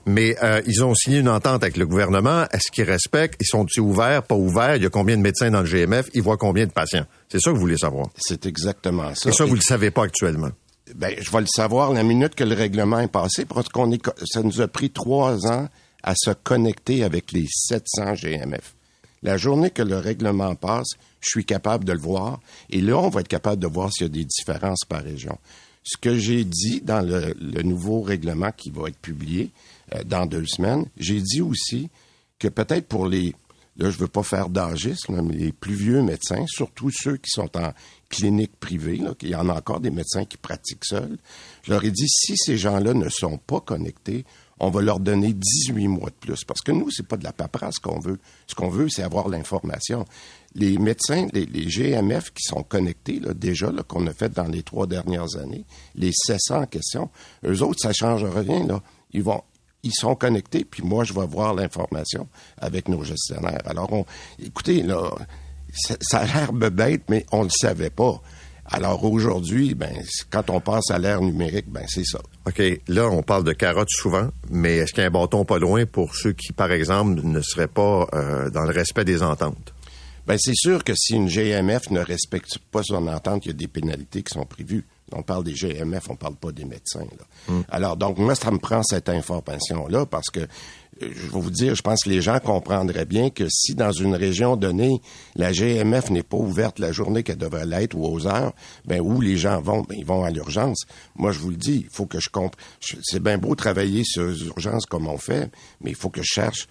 Mais 0.05 0.35
euh, 0.43 0.61
ils 0.67 0.83
ont 0.83 0.95
signé 0.95 1.19
une 1.19 1.29
entente 1.29 1.63
avec 1.63 1.77
le 1.77 1.85
gouvernement. 1.85 2.45
Est-ce 2.51 2.71
qu'ils 2.71 2.83
respectent? 2.85 3.35
Ils 3.41 3.47
sont-ils 3.47 3.81
ouverts, 3.81 4.23
pas 4.23 4.35
ouverts? 4.35 4.75
Il 4.77 4.83
y 4.83 4.85
a 4.85 4.89
combien 4.89 5.17
de 5.17 5.21
médecins 5.21 5.51
dans 5.51 5.61
le 5.61 5.67
GMF? 5.67 6.07
Ils 6.13 6.21
voient 6.23 6.37
combien 6.37 6.65
de 6.65 6.71
patients? 6.71 7.05
C'est 7.29 7.39
ça 7.39 7.49
que 7.51 7.55
vous 7.55 7.61
voulez 7.61 7.77
savoir. 7.77 8.07
C'est 8.17 8.45
exactement 8.45 9.13
ça. 9.15 9.29
Et 9.29 9.33
ça, 9.33 9.45
vous 9.45 9.53
Et- 9.53 9.57
le 9.57 9.61
savez 9.61 9.91
pas 9.91 10.03
actuellement. 10.03 10.49
Ben, 10.93 11.15
je 11.19 11.31
vais 11.31 11.39
le 11.39 11.47
savoir 11.47 11.93
la 11.93 12.03
minute 12.03 12.35
que 12.35 12.43
le 12.43 12.53
règlement 12.53 12.99
est 12.99 13.07
passé, 13.07 13.45
parce 13.45 13.69
qu'on 13.69 13.91
est, 13.91 14.01
ça 14.25 14.43
nous 14.43 14.61
a 14.61 14.67
pris 14.67 14.91
trois 14.91 15.47
ans 15.47 15.67
à 16.03 16.13
se 16.15 16.29
connecter 16.31 17.03
avec 17.03 17.31
les 17.31 17.47
700 17.49 18.13
GMF. 18.13 18.75
La 19.23 19.37
journée 19.37 19.71
que 19.71 19.81
le 19.81 19.97
règlement 19.97 20.53
passe, 20.53 20.89
je 21.21 21.29
suis 21.29 21.45
capable 21.45 21.85
de 21.85 21.93
le 21.93 21.99
voir, 21.99 22.39
et 22.69 22.81
là, 22.81 22.99
on 22.99 23.09
va 23.09 23.21
être 23.21 23.27
capable 23.27 23.59
de 23.59 23.67
voir 23.67 23.91
s'il 23.91 24.03
y 24.03 24.09
a 24.09 24.13
des 24.13 24.25
différences 24.25 24.85
par 24.87 25.01
région. 25.01 25.39
Ce 25.83 25.97
que 25.97 26.15
j'ai 26.17 26.43
dit 26.43 26.81
dans 26.81 27.01
le, 27.01 27.33
le 27.39 27.63
nouveau 27.63 28.01
règlement 28.01 28.51
qui 28.51 28.69
va 28.69 28.87
être 28.89 28.99
publié 28.99 29.49
euh, 29.95 30.03
dans 30.03 30.27
deux 30.27 30.45
semaines, 30.45 30.85
j'ai 30.97 31.21
dit 31.21 31.41
aussi 31.41 31.89
que 32.37 32.47
peut-être 32.47 32.87
pour 32.87 33.07
les, 33.07 33.33
là, 33.77 33.89
je 33.89 33.97
veux 33.97 34.07
pas 34.07 34.23
faire 34.23 34.49
d'agisme, 34.49 35.15
là, 35.15 35.21
mais 35.21 35.35
les 35.35 35.51
plus 35.51 35.73
vieux 35.73 36.01
médecins, 36.01 36.45
surtout 36.47 36.89
ceux 36.91 37.17
qui 37.17 37.29
sont 37.29 37.55
en 37.57 37.73
clinique 38.09 38.57
privée, 38.59 38.97
là, 38.97 39.13
qu'il 39.15 39.29
y 39.29 39.35
en 39.35 39.49
a 39.49 39.53
encore 39.53 39.79
des 39.79 39.89
médecins 39.89 40.25
qui 40.25 40.37
pratiquent 40.37 40.85
seuls, 40.85 41.17
je 41.63 41.71
leur 41.71 41.83
ai 41.83 41.91
dit, 41.91 42.07
si 42.07 42.37
ces 42.37 42.57
gens-là 42.57 42.93
ne 42.93 43.09
sont 43.09 43.37
pas 43.37 43.59
connectés, 43.59 44.25
on 44.59 44.69
va 44.69 44.81
leur 44.81 44.99
donner 44.99 45.33
18 45.33 45.87
mois 45.87 46.09
de 46.09 46.15
plus. 46.15 46.43
Parce 46.45 46.61
que 46.61 46.71
nous, 46.71 46.89
c'est 46.89 47.07
pas 47.07 47.17
de 47.17 47.23
la 47.23 47.33
paperasse 47.33 47.79
qu'on 47.79 47.99
veut. 47.99 48.19
Ce 48.47 48.55
qu'on 48.55 48.69
veut, 48.69 48.87
c'est 48.89 49.03
avoir 49.03 49.27
l'information. 49.27 50.05
Les 50.53 50.77
médecins, 50.77 51.27
les, 51.33 51.45
GMF 51.45 52.31
qui 52.31 52.43
sont 52.43 52.63
connectés, 52.63 53.19
là, 53.19 53.33
déjà, 53.33 53.71
qu'on 53.87 54.07
a 54.07 54.13
fait 54.13 54.31
dans 54.31 54.47
les 54.47 54.63
trois 54.63 54.87
dernières 54.87 55.35
années, 55.35 55.65
les 55.95 56.11
700 56.13 56.61
en 56.61 56.65
question, 56.65 57.09
eux 57.45 57.61
autres, 57.61 57.81
ça 57.81 57.91
change 57.91 58.23
rien, 58.23 58.65
là. 58.65 58.81
Ils 59.11 59.23
vont, 59.23 59.43
ils 59.85 59.93
sont 59.93 60.15
connectés, 60.15 60.65
puis 60.65 60.83
moi, 60.83 61.03
je 61.03 61.13
vais 61.13 61.25
voir 61.25 61.53
l'information 61.53 62.27
avec 62.57 62.89
nos 62.89 63.03
gestionnaires. 63.03 63.61
Alors, 63.65 63.93
on, 63.93 64.05
écoutez, 64.43 64.83
là, 64.83 65.11
ça, 65.73 65.95
ça 66.01 66.19
a 66.19 66.25
l'air 66.25 66.53
bête, 66.53 67.03
mais 67.07 67.25
on 67.31 67.39
ne 67.39 67.45
le 67.45 67.49
savait 67.51 67.89
pas. 67.89 68.21
Alors 68.67 69.03
aujourd'hui, 69.03 69.75
ben, 69.75 69.93
quand 70.31 70.49
on 70.49 70.59
passe 70.59 70.89
à 70.89 70.97
l'ère 70.97 71.21
numérique, 71.21 71.67
ben, 71.69 71.85
c'est 71.87 72.03
ça. 72.03 72.19
OK, 72.47 72.61
là, 72.87 73.07
on 73.09 73.21
parle 73.21 73.43
de 73.43 73.53
carottes 73.53 73.91
souvent, 73.91 74.29
mais 74.49 74.77
est-ce 74.77 74.91
qu'il 74.91 75.01
y 75.01 75.03
a 75.03 75.07
un 75.07 75.11
bâton 75.11 75.45
pas 75.45 75.59
loin 75.59 75.85
pour 75.85 76.15
ceux 76.15 76.33
qui, 76.33 76.51
par 76.51 76.71
exemple, 76.71 77.21
ne 77.23 77.41
seraient 77.41 77.67
pas 77.67 78.07
euh, 78.13 78.49
dans 78.49 78.63
le 78.63 78.71
respect 78.71 79.05
des 79.05 79.21
ententes? 79.21 79.73
Ben, 80.25 80.37
c'est 80.39 80.55
sûr 80.55 80.83
que 80.83 80.93
si 80.95 81.13
une 81.13 81.27
GMF 81.27 81.91
ne 81.91 81.99
respecte 81.99 82.57
pas 82.71 82.81
son 82.81 83.07
entente, 83.07 83.45
il 83.45 83.49
y 83.49 83.51
a 83.51 83.57
des 83.57 83.67
pénalités 83.67 84.23
qui 84.23 84.33
sont 84.33 84.45
prévues. 84.45 84.83
On 85.11 85.21
parle 85.21 85.43
des 85.43 85.53
GMF, 85.53 86.09
on 86.09 86.15
parle 86.15 86.35
pas 86.35 86.51
des 86.51 86.65
médecins. 86.65 87.05
là. 87.17 87.53
Alors, 87.69 87.95
donc, 87.95 88.17
moi, 88.17 88.35
ça 88.35 88.51
me 88.51 88.57
prend 88.57 88.81
cette 88.83 89.07
information-là 89.09 90.05
parce 90.05 90.29
que, 90.29 90.39
euh, 90.39 90.45
je 90.99 91.31
vais 91.31 91.39
vous 91.39 91.51
dire, 91.51 91.75
je 91.75 91.81
pense 91.81 92.03
que 92.03 92.09
les 92.09 92.21
gens 92.21 92.39
comprendraient 92.39 93.05
bien 93.05 93.29
que 93.29 93.47
si 93.49 93.75
dans 93.75 93.91
une 93.91 94.15
région 94.15 94.55
donnée, 94.55 95.01
la 95.35 95.51
GMF 95.51 96.09
n'est 96.09 96.23
pas 96.23 96.37
ouverte 96.37 96.79
la 96.79 96.91
journée 96.91 97.21
qu'elle 97.23 97.37
devrait 97.37 97.65
l'être 97.65 97.95
ou 97.95 98.05
aux 98.05 98.25
heures, 98.25 98.53
ben, 98.85 98.99
où 98.99 99.21
les 99.21 99.37
gens 99.37 99.61
vont? 99.61 99.81
Ben, 99.83 99.95
ils 99.97 100.05
vont 100.05 100.23
à 100.23 100.31
l'urgence. 100.31 100.85
Moi, 101.15 101.31
je 101.31 101.39
vous 101.39 101.51
le 101.51 101.57
dis, 101.57 101.85
il 101.85 101.89
faut 101.89 102.07
que 102.07 102.19
je 102.19 102.29
comprenne. 102.29 102.65
C'est 103.03 103.21
bien 103.21 103.37
beau 103.37 103.53
travailler 103.55 104.03
sur 104.03 104.23
les 104.23 104.45
urgences 104.45 104.85
comme 104.85 105.07
on 105.07 105.17
fait, 105.17 105.51
mais 105.81 105.91
il 105.91 105.95
faut 105.95 106.09
que 106.09 106.21
je 106.21 106.27
cherche 106.33 106.67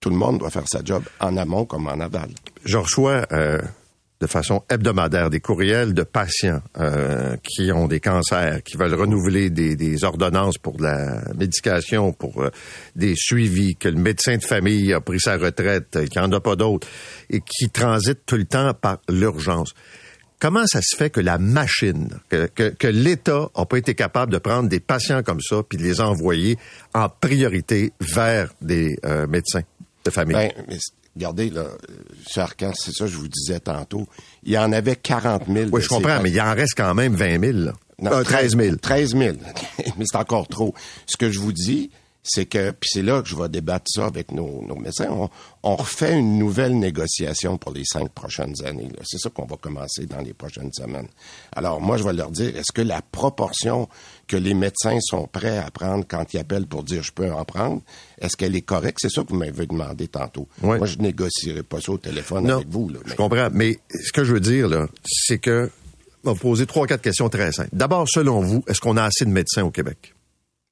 tout 0.00 0.10
le 0.10 0.16
monde 0.16 0.38
doit 0.38 0.50
faire 0.50 0.68
sa 0.68 0.84
job 0.84 1.02
en 1.20 1.36
amont 1.36 1.64
comme 1.64 1.88
en 1.88 2.00
aval. 2.00 2.30
Je 2.64 2.76
reçois 2.76 3.26
euh, 3.32 3.60
de 4.20 4.26
façon 4.26 4.64
hebdomadaire 4.68 5.30
des 5.30 5.40
courriels 5.40 5.94
de 5.94 6.02
patients 6.02 6.60
euh, 6.78 7.36
qui 7.42 7.70
ont 7.70 7.86
des 7.86 8.00
cancers, 8.00 8.62
qui 8.64 8.76
veulent 8.76 8.94
renouveler 8.94 9.48
des, 9.48 10.04
ordonnances 10.04 10.58
pour 10.58 10.76
de 10.76 10.84
la 10.84 11.22
médication, 11.36 12.12
pour 12.12 12.42
euh, 12.42 12.50
des 12.96 13.14
suivis, 13.16 13.76
que 13.76 13.88
le 13.88 13.96
médecin 13.96 14.36
de 14.36 14.42
famille 14.42 14.92
a 14.92 15.00
pris 15.00 15.20
sa 15.20 15.36
retraite, 15.36 15.96
euh, 15.96 16.06
qu'il 16.06 16.20
n'y 16.20 16.26
en 16.26 16.32
a 16.32 16.40
pas 16.40 16.56
d'autres, 16.56 16.88
et 17.30 17.40
qui 17.40 17.70
transitent 17.70 18.26
tout 18.26 18.36
le 18.36 18.44
temps 18.44 18.74
par 18.74 18.98
l'urgence. 19.08 19.72
Comment 20.40 20.66
ça 20.66 20.80
se 20.82 20.96
fait 20.96 21.10
que 21.10 21.20
la 21.20 21.38
machine, 21.38 22.10
que, 22.28 22.86
l'État 22.86 23.50
n'a 23.56 23.66
pas 23.66 23.76
été 23.76 23.94
capable 23.94 24.32
de 24.32 24.38
prendre 24.38 24.68
des 24.68 24.78
patients 24.78 25.24
comme 25.24 25.40
ça 25.40 25.62
puis 25.68 25.78
de 25.78 25.82
les 25.82 26.00
envoyer 26.00 26.56
en 26.94 27.08
priorité 27.08 27.92
vers 27.98 28.54
des 28.60 28.96
médecins 29.28 29.62
de 30.04 30.10
famille? 30.12 30.36
Ben, 30.36 30.52
regardez, 31.18 31.50
là, 31.50 31.62
euh, 31.62 31.76
sur 32.26 32.42
Arcand, 32.42 32.72
c'est 32.74 32.92
ça 32.92 33.04
que 33.04 33.10
je 33.10 33.16
vous 33.18 33.28
disais 33.28 33.60
tantôt. 33.60 34.06
Il 34.44 34.52
y 34.52 34.58
en 34.58 34.72
avait 34.72 34.96
40 34.96 35.42
000. 35.52 35.68
Oui, 35.72 35.82
je 35.82 35.88
comprends, 35.88 36.20
mais 36.22 36.30
il 36.30 36.40
en 36.40 36.54
reste 36.54 36.74
quand 36.76 36.94
même 36.94 37.14
20 37.14 37.40
000. 37.40 37.52
là. 37.58 37.72
Non, 38.00 38.12
Euh, 38.12 38.22
13 38.22 38.56
000. 38.56 38.76
13 38.76 39.16
000. 39.16 39.36
mais 39.98 40.04
c'est 40.10 40.16
encore 40.18 40.46
trop. 40.48 40.72
Ce 41.06 41.16
que 41.16 41.30
je 41.30 41.40
vous 41.40 41.52
dis, 41.52 41.90
c'est 42.28 42.46
que, 42.46 42.70
puis 42.70 42.88
c'est 42.92 43.02
là 43.02 43.22
que 43.22 43.28
je 43.28 43.36
vais 43.36 43.48
débattre 43.48 43.86
ça 43.88 44.06
avec 44.06 44.32
nos, 44.32 44.62
nos 44.66 44.76
médecins, 44.76 45.08
on, 45.10 45.28
on, 45.62 45.76
refait 45.76 46.18
une 46.18 46.38
nouvelle 46.38 46.78
négociation 46.78 47.58
pour 47.58 47.72
les 47.72 47.84
cinq 47.84 48.10
prochaines 48.10 48.54
années. 48.64 48.88
C'est 49.04 49.18
ça 49.18 49.30
qu'on 49.30 49.46
va 49.46 49.56
commencer 49.56 50.06
dans 50.06 50.20
les 50.20 50.34
prochaines 50.34 50.72
semaines. 50.72 51.08
Alors 51.52 51.80
moi, 51.80 51.96
je 51.96 52.04
vais 52.04 52.12
leur 52.12 52.30
dire, 52.30 52.56
est-ce 52.56 52.72
que 52.72 52.82
la 52.82 53.02
proportion 53.02 53.88
que 54.26 54.36
les 54.36 54.54
médecins 54.54 54.98
sont 55.00 55.26
prêts 55.26 55.58
à 55.58 55.70
prendre 55.70 56.04
quand 56.06 56.34
ils 56.34 56.38
appellent 56.38 56.66
pour 56.66 56.84
dire 56.84 57.02
je 57.02 57.12
peux 57.12 57.32
en 57.32 57.44
prendre, 57.44 57.82
est-ce 58.20 58.36
qu'elle 58.36 58.54
est 58.54 58.62
correcte? 58.62 58.98
C'est 59.00 59.10
ça 59.10 59.22
que 59.22 59.28
vous 59.28 59.38
m'avez 59.38 59.66
demandé 59.66 60.08
tantôt. 60.08 60.46
Moi, 60.62 60.84
je 60.84 60.98
négocierai 60.98 61.62
pas 61.62 61.80
ça 61.80 61.92
au 61.92 61.98
téléphone 61.98 62.48
avec 62.50 62.68
vous. 62.68 62.88
Là, 62.88 63.00
Je 63.06 63.14
comprends, 63.14 63.48
mais 63.52 63.78
ce 63.90 64.12
que 64.12 64.24
je 64.24 64.34
veux 64.34 64.40
dire, 64.40 64.68
là, 64.68 64.86
c'est 65.06 65.38
que 65.38 65.70
on 66.24 66.32
va 66.32 66.38
poser 66.38 66.66
trois, 66.66 66.86
quatre 66.86 67.02
questions 67.02 67.28
très 67.28 67.52
simples. 67.52 67.70
D'abord, 67.72 68.06
selon 68.08 68.40
vous, 68.40 68.64
est-ce 68.66 68.80
qu'on 68.80 68.96
a 68.96 69.04
assez 69.04 69.24
de 69.24 69.30
médecins 69.30 69.64
au 69.64 69.70
Québec? 69.70 70.14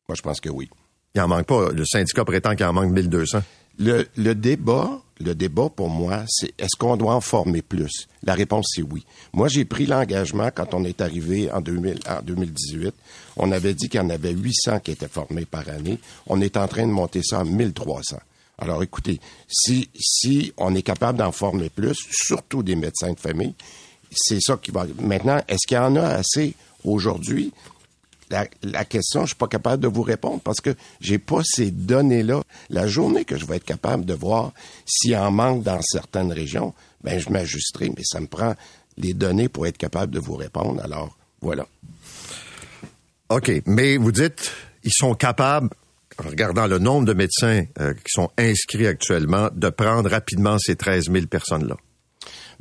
Moi, 0.09 0.17
je 0.17 0.23
pense 0.23 0.41
que 0.41 0.49
oui. 0.49 0.69
Il 1.17 1.23
en 1.23 1.29
manque 1.29 1.47
pas. 1.47 1.71
Le 1.73 1.85
syndicat 1.87 2.27
prétend 2.27 2.55
qu'il 2.55 2.67
en 2.67 2.75
manque 2.75 2.93
1200. 2.93 3.41
Le, 3.79 4.07
le 4.17 4.35
débat, 4.35 5.01
le 5.19 5.35
débat 5.35 5.71
pour 5.75 5.89
moi, 5.89 6.25
c'est 6.29 6.53
est-ce 6.59 6.77
qu'on 6.79 6.99
doit 6.99 7.15
en 7.15 7.23
former 7.23 7.63
plus? 7.63 8.07
La 8.23 8.35
réponse, 8.35 8.67
c'est 8.75 8.83
oui. 8.83 9.07
Moi, 9.33 9.49
j'ai 9.49 9.65
pris 9.65 9.87
l'engagement 9.87 10.51
quand 10.55 10.75
on 10.75 10.85
est 10.85 11.01
arrivé 11.01 11.51
en, 11.51 11.63
2000, 11.63 12.01
en 12.07 12.21
2018. 12.23 12.95
On 13.39 13.51
avait 13.51 13.73
dit 13.73 13.89
qu'il 13.89 13.99
y 13.99 14.03
en 14.03 14.11
avait 14.11 14.33
800 14.33 14.81
qui 14.81 14.91
étaient 14.91 15.09
formés 15.09 15.47
par 15.47 15.67
année. 15.71 15.99
On 16.27 16.43
est 16.43 16.59
en 16.59 16.69
train 16.69 16.87
de 16.87 16.93
monter 16.93 17.23
ça 17.23 17.41
à 17.41 17.45
1300. 17.45 18.19
Alors, 18.59 18.83
écoutez, 18.83 19.19
si, 19.49 19.89
si 19.99 20.53
on 20.59 20.75
est 20.75 20.83
capable 20.83 21.19
d'en 21.19 21.33
former 21.33 21.71
plus, 21.71 21.97
surtout 22.11 22.63
des 22.63 22.77
médecins 22.77 23.13
de 23.13 23.21
famille, 23.21 23.55
c'est 24.11 24.41
ça 24.41 24.59
qui 24.61 24.71
va. 24.71 24.85
Maintenant, 25.01 25.41
est-ce 25.49 25.67
qu'il 25.67 25.79
y 25.79 25.81
en 25.81 25.97
a 25.97 26.09
assez 26.09 26.55
aujourd'hui? 26.85 27.53
La, 28.31 28.85
question, 28.85 29.23
je 29.23 29.29
suis 29.29 29.37
pas 29.37 29.49
capable 29.49 29.83
de 29.83 29.89
vous 29.89 30.03
répondre 30.03 30.41
parce 30.43 30.61
que 30.61 30.75
j'ai 31.01 31.19
pas 31.19 31.43
ces 31.45 31.71
données-là. 31.71 32.43
La 32.71 32.87
journée 32.87 33.25
que 33.25 33.37
je 33.37 33.47
vais 33.47 33.57
être 33.57 33.65
capable 33.65 34.05
de 34.05 34.15
voir 34.15 34.53
s'il 34.85 35.17
en 35.17 35.31
manque 35.31 35.63
dans 35.63 35.81
certaines 35.83 36.33
régions, 36.33 36.75
ben 37.03 37.19
je 37.19 37.31
m'ajusterai, 37.31 37.91
mais 37.97 38.03
ça 38.05 38.21
me 38.21 38.27
prend 38.27 38.55
les 38.97 39.15
données 39.15 39.49
pour 39.49 39.67
être 39.67 39.79
capable 39.79 40.13
de 40.13 40.19
vous 40.19 40.37
répondre. 40.37 40.83
Alors, 40.83 41.17
voilà. 41.41 41.67
OK, 43.29 43.51
mais 43.67 43.97
vous 43.97 44.13
dites, 44.13 44.53
ils 44.85 44.93
sont 44.93 45.15
capables, 45.15 45.71
en 46.19 46.29
regardant 46.29 46.67
le 46.67 46.79
nombre 46.79 47.07
de 47.07 47.13
médecins 47.13 47.65
euh, 47.81 47.93
qui 47.93 48.09
sont 48.09 48.31
inscrits 48.39 48.87
actuellement, 48.87 49.49
de 49.53 49.69
prendre 49.69 50.09
rapidement 50.09 50.59
ces 50.59 50.77
13 50.77 51.11
000 51.13 51.27
personnes-là. 51.27 51.77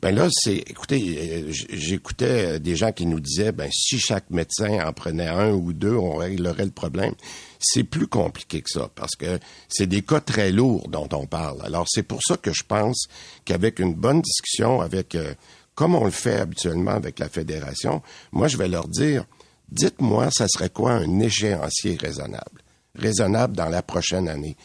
Ben 0.01 0.13
là, 0.13 0.27
c'est, 0.31 0.57
écoutez, 0.57 1.45
euh, 1.47 1.51
j'écoutais 1.69 2.55
euh, 2.55 2.59
des 2.59 2.75
gens 2.75 2.91
qui 2.91 3.05
nous 3.05 3.19
disaient, 3.19 3.51
ben 3.51 3.69
si 3.71 3.97
chaque 3.97 4.29
médecin 4.29 4.85
en 4.85 4.91
prenait 4.93 5.27
un 5.27 5.51
ou 5.51 5.73
deux, 5.73 5.95
on 5.95 6.15
réglerait 6.15 6.65
le 6.65 6.71
problème. 6.71 7.13
C'est 7.59 7.83
plus 7.83 8.07
compliqué 8.07 8.61
que 8.61 8.69
ça 8.69 8.89
parce 8.93 9.15
que 9.15 9.39
c'est 9.69 9.87
des 9.87 10.01
cas 10.01 10.19
très 10.19 10.51
lourds 10.51 10.89
dont 10.89 11.07
on 11.13 11.25
parle. 11.25 11.61
Alors 11.63 11.85
c'est 11.89 12.03
pour 12.03 12.19
ça 12.21 12.37
que 12.37 12.51
je 12.53 12.63
pense 12.67 13.07
qu'avec 13.45 13.79
une 13.79 13.93
bonne 13.93 14.21
discussion, 14.21 14.81
avec 14.81 15.15
euh, 15.15 15.33
comme 15.75 15.95
on 15.95 16.05
le 16.05 16.11
fait 16.11 16.39
habituellement 16.39 16.91
avec 16.91 17.19
la 17.19 17.29
fédération, 17.29 18.01
moi 18.31 18.47
je 18.47 18.57
vais 18.57 18.67
leur 18.67 18.87
dire, 18.87 19.25
dites-moi, 19.69 20.29
ça 20.31 20.47
serait 20.47 20.69
quoi 20.69 20.91
un 20.91 21.19
échéancier 21.19 21.97
raisonnable, 21.99 22.61
raisonnable 22.95 23.55
dans 23.55 23.69
la 23.69 23.81
prochaine 23.81 24.27
année. 24.27 24.57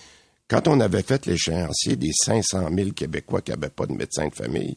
Quand 0.48 0.66
on 0.66 0.80
avait 0.80 1.02
fait 1.02 1.26
l'échéancier 1.26 1.94
des 1.94 2.10
500 2.12 2.68
000 2.74 2.90
Québécois 2.90 3.40
qui 3.40 3.52
n'avaient 3.52 3.70
pas 3.70 3.86
de 3.86 3.92
médecin 3.92 4.26
de 4.26 4.34
famille, 4.34 4.76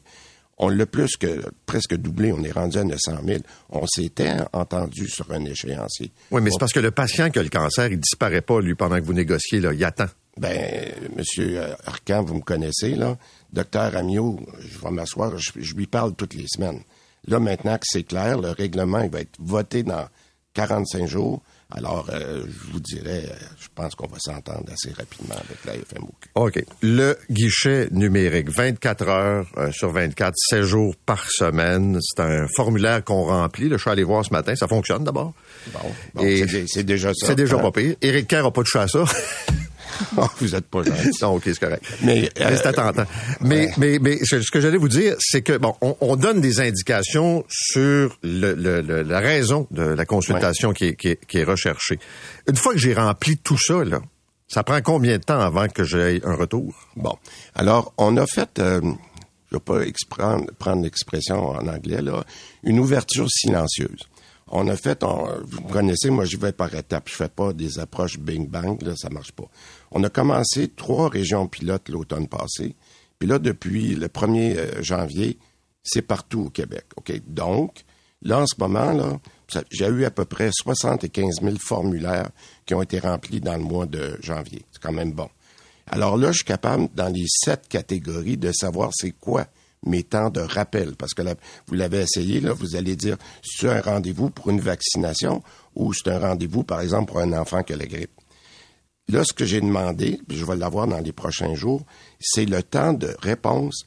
on 0.58 0.68
l'a 0.68 0.86
plus 0.86 1.16
que 1.16 1.42
presque 1.66 1.94
doublé. 1.96 2.32
On 2.32 2.42
est 2.44 2.52
rendu 2.52 2.78
à 2.78 2.84
900 2.84 3.12
000. 3.24 3.40
On 3.70 3.86
s'était 3.86 4.36
entendu 4.52 5.08
sur 5.08 5.30
un 5.32 5.44
échéancier. 5.44 6.12
Oui, 6.30 6.40
mais 6.42 6.50
c'est 6.50 6.58
parce 6.58 6.72
que 6.72 6.80
le 6.80 6.90
patient 6.90 7.30
qui 7.30 7.38
a 7.38 7.42
le 7.42 7.48
cancer, 7.48 7.90
il 7.90 7.98
disparaît 7.98 8.40
pas, 8.40 8.60
lui, 8.60 8.74
pendant 8.74 8.96
que 8.96 9.04
vous 9.04 9.12
négociez, 9.12 9.60
là. 9.60 9.72
Il 9.72 9.84
attend. 9.84 10.06
Ben, 10.36 10.92
Monsieur 11.16 11.60
Arcan, 11.86 12.22
vous 12.22 12.34
me 12.34 12.42
connaissez, 12.42 12.94
là. 12.94 13.16
Docteur 13.52 13.96
Amiot, 13.96 14.40
je 14.60 14.78
vais 14.78 14.90
m'asseoir, 14.90 15.36
je, 15.38 15.52
je, 15.56 15.74
lui 15.74 15.86
parle 15.86 16.14
toutes 16.14 16.34
les 16.34 16.46
semaines. 16.48 16.80
Là, 17.26 17.38
maintenant 17.38 17.76
que 17.76 17.84
c'est 17.84 18.02
clair, 18.02 18.40
le 18.40 18.50
règlement, 18.50 19.00
il 19.00 19.10
va 19.10 19.20
être 19.20 19.36
voté 19.38 19.82
dans 19.82 20.06
45 20.54 21.06
jours. 21.06 21.42
Alors, 21.70 22.08
euh, 22.12 22.44
je 22.46 22.72
vous 22.72 22.80
dirais, 22.80 23.24
euh, 23.28 23.34
je 23.60 23.68
pense 23.74 23.94
qu'on 23.94 24.06
va 24.06 24.18
s'entendre 24.18 24.64
assez 24.72 24.92
rapidement 24.92 25.34
avec 25.34 25.64
la 25.64 25.72
FMOQ. 25.72 26.28
OK. 26.34 26.64
Le 26.82 27.16
guichet 27.30 27.88
numérique, 27.90 28.48
24 28.50 29.08
heures 29.08 29.46
euh, 29.56 29.72
sur 29.72 29.90
24, 29.90 30.34
7 30.36 30.62
jours 30.62 30.94
par 31.04 31.28
semaine. 31.30 31.98
C'est 32.00 32.22
un 32.22 32.46
formulaire 32.54 33.02
qu'on 33.02 33.24
remplit. 33.24 33.68
je 33.70 33.76
suis 33.76 33.90
allé 33.90 34.04
voir 34.04 34.24
ce 34.24 34.32
matin. 34.32 34.54
Ça 34.54 34.68
fonctionne 34.68 35.04
d'abord. 35.04 35.32
Bon, 35.72 36.24
c'est 36.66 36.84
déjà 36.84 37.12
ça. 37.14 37.26
C'est 37.28 37.34
déjà 37.34 37.58
pas 37.58 37.72
pire. 37.72 37.96
Éric 38.00 38.28
Kerr 38.28 38.44
n'a 38.44 38.50
pas 38.50 38.62
touché 38.62 38.78
à 38.78 38.88
ça. 38.88 39.04
Oh, 40.16 40.26
vous 40.40 40.54
êtes 40.54 40.66
pas 40.66 40.82
gentil. 40.82 41.10
non, 41.22 41.36
ok, 41.36 41.42
c'est 41.44 41.58
correct. 41.58 41.84
Mais 42.02 42.28
reste 42.36 42.66
attentant. 42.66 43.04
Mais, 43.40 43.70
mais, 43.76 43.98
mais 44.00 44.18
ce 44.24 44.50
que 44.50 44.60
j'allais 44.60 44.78
vous 44.78 44.88
dire, 44.88 45.16
c'est 45.18 45.42
que 45.42 45.56
bon, 45.56 45.74
on, 45.80 45.96
on, 46.00 46.16
donne 46.16 46.40
des 46.40 46.60
indications 46.60 47.44
sur 47.48 48.16
le, 48.22 48.54
le, 48.54 48.80
la 49.02 49.20
raison 49.20 49.66
de 49.70 49.82
la 49.82 50.04
consultation 50.04 50.72
qui, 50.72 50.86
est, 50.86 50.96
qui, 50.96 51.08
est, 51.08 51.26
qui, 51.26 51.38
est, 51.38 51.44
recherchée. 51.44 51.98
Une 52.48 52.56
fois 52.56 52.72
que 52.72 52.78
j'ai 52.78 52.94
rempli 52.94 53.36
tout 53.36 53.58
ça, 53.58 53.84
là, 53.84 54.00
ça 54.48 54.62
prend 54.62 54.80
combien 54.82 55.18
de 55.18 55.22
temps 55.22 55.40
avant 55.40 55.68
que 55.68 55.84
j'aie 55.84 56.20
un 56.24 56.34
retour? 56.34 56.74
Bon, 56.96 57.16
alors 57.54 57.92
on 57.98 58.16
a 58.16 58.26
fait. 58.26 58.58
Euh, 58.58 58.80
je 59.50 59.56
vais 59.56 59.60
pas 59.60 59.80
prendre, 60.10 60.46
prendre 60.58 60.82
l'expression 60.82 61.50
en 61.50 61.68
anglais 61.68 62.02
là, 62.02 62.24
une 62.64 62.80
ouverture 62.80 63.28
silencieuse 63.30 64.08
on 64.48 64.68
a 64.68 64.76
fait, 64.76 65.02
vous 65.02 65.62
connaissez, 65.62 66.10
moi 66.10 66.24
je 66.24 66.36
vais 66.36 66.52
par 66.52 66.72
étapes, 66.74 67.08
je 67.08 67.14
fais 67.14 67.28
pas 67.28 67.52
des 67.52 67.78
approches 67.78 68.18
bing 68.18 68.48
bang, 68.48 68.80
là 68.82 68.94
ça 68.96 69.10
marche 69.10 69.32
pas. 69.32 69.48
On 69.94 70.02
a 70.02 70.10
commencé 70.10 70.68
trois 70.68 71.08
régions 71.08 71.46
pilotes 71.46 71.88
l'automne 71.88 72.26
passé. 72.26 72.74
Puis 73.18 73.28
là, 73.28 73.38
depuis 73.38 73.94
le 73.94 74.08
1er 74.08 74.56
euh, 74.56 74.82
janvier, 74.82 75.38
c'est 75.84 76.02
partout 76.02 76.46
au 76.46 76.50
Québec. 76.50 76.84
OK? 76.96 77.12
Donc, 77.28 77.84
là, 78.20 78.40
en 78.40 78.46
ce 78.46 78.56
moment, 78.58 78.92
là, 78.92 79.20
j'ai 79.70 79.86
eu 79.86 80.04
à 80.04 80.10
peu 80.10 80.24
près 80.24 80.50
75 80.52 81.36
000 81.42 81.56
formulaires 81.60 82.28
qui 82.66 82.74
ont 82.74 82.82
été 82.82 82.98
remplis 82.98 83.40
dans 83.40 83.56
le 83.56 83.62
mois 83.62 83.86
de 83.86 84.18
janvier. 84.20 84.64
C'est 84.72 84.82
quand 84.82 84.92
même 84.92 85.12
bon. 85.12 85.28
Alors 85.86 86.16
là, 86.16 86.32
je 86.32 86.38
suis 86.38 86.44
capable, 86.44 86.88
dans 86.94 87.12
les 87.12 87.26
sept 87.28 87.68
catégories, 87.68 88.36
de 88.36 88.50
savoir 88.50 88.90
c'est 88.92 89.12
quoi 89.12 89.46
mes 89.86 90.02
temps 90.02 90.30
de 90.30 90.40
rappel. 90.40 90.96
Parce 90.96 91.14
que 91.14 91.22
là, 91.22 91.34
vous 91.68 91.74
l'avez 91.74 92.00
essayé, 92.00 92.40
là, 92.40 92.52
vous 92.52 92.74
allez 92.74 92.96
dire, 92.96 93.16
c'est 93.42 93.68
un 93.68 93.80
rendez-vous 93.80 94.30
pour 94.30 94.50
une 94.50 94.60
vaccination 94.60 95.42
ou 95.76 95.92
c'est 95.92 96.10
un 96.10 96.18
rendez-vous, 96.18 96.64
par 96.64 96.80
exemple, 96.80 97.12
pour 97.12 97.20
un 97.20 97.32
enfant 97.32 97.62
qui 97.62 97.74
a 97.74 97.76
la 97.76 97.86
grippe? 97.86 98.10
Là, 99.08 99.22
ce 99.24 99.32
que 99.32 99.44
j'ai 99.44 99.60
demandé, 99.60 100.18
puis 100.26 100.36
je 100.36 100.44
vais 100.44 100.56
l'avoir 100.56 100.86
dans 100.86 101.00
les 101.00 101.12
prochains 101.12 101.54
jours, 101.54 101.82
c'est 102.20 102.46
le 102.46 102.62
temps 102.62 102.92
de 102.92 103.14
réponse 103.20 103.84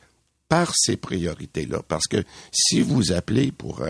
par 0.48 0.72
ces 0.76 0.96
priorités-là. 0.96 1.82
Parce 1.88 2.08
que 2.08 2.24
si 2.52 2.82
vous 2.82 3.12
appelez 3.12 3.52
pour 3.52 3.82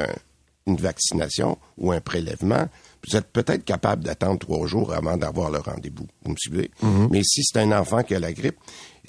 une 0.66 0.78
vaccination 0.78 1.58
ou 1.78 1.92
un 1.92 2.02
prélèvement, 2.02 2.68
vous 3.08 3.18
êtes 3.18 3.28
peut-être 3.28 3.64
capable 3.64 4.04
d'attendre 4.04 4.40
trois 4.40 4.68
jours 4.68 4.94
avant 4.94 5.18
d'avoir 5.18 5.50
le 5.50 5.60
rendez-vous. 5.60 6.08
Vous 6.24 6.32
me 6.32 6.38
suivez? 6.38 6.72
Mm-hmm. 6.82 7.08
Mais 7.12 7.22
si 7.24 7.44
c'est 7.44 7.60
un 7.60 7.72
enfant 7.72 8.04
qui 8.04 8.16
a 8.16 8.20
la 8.20 8.34
grippe, 8.34 8.58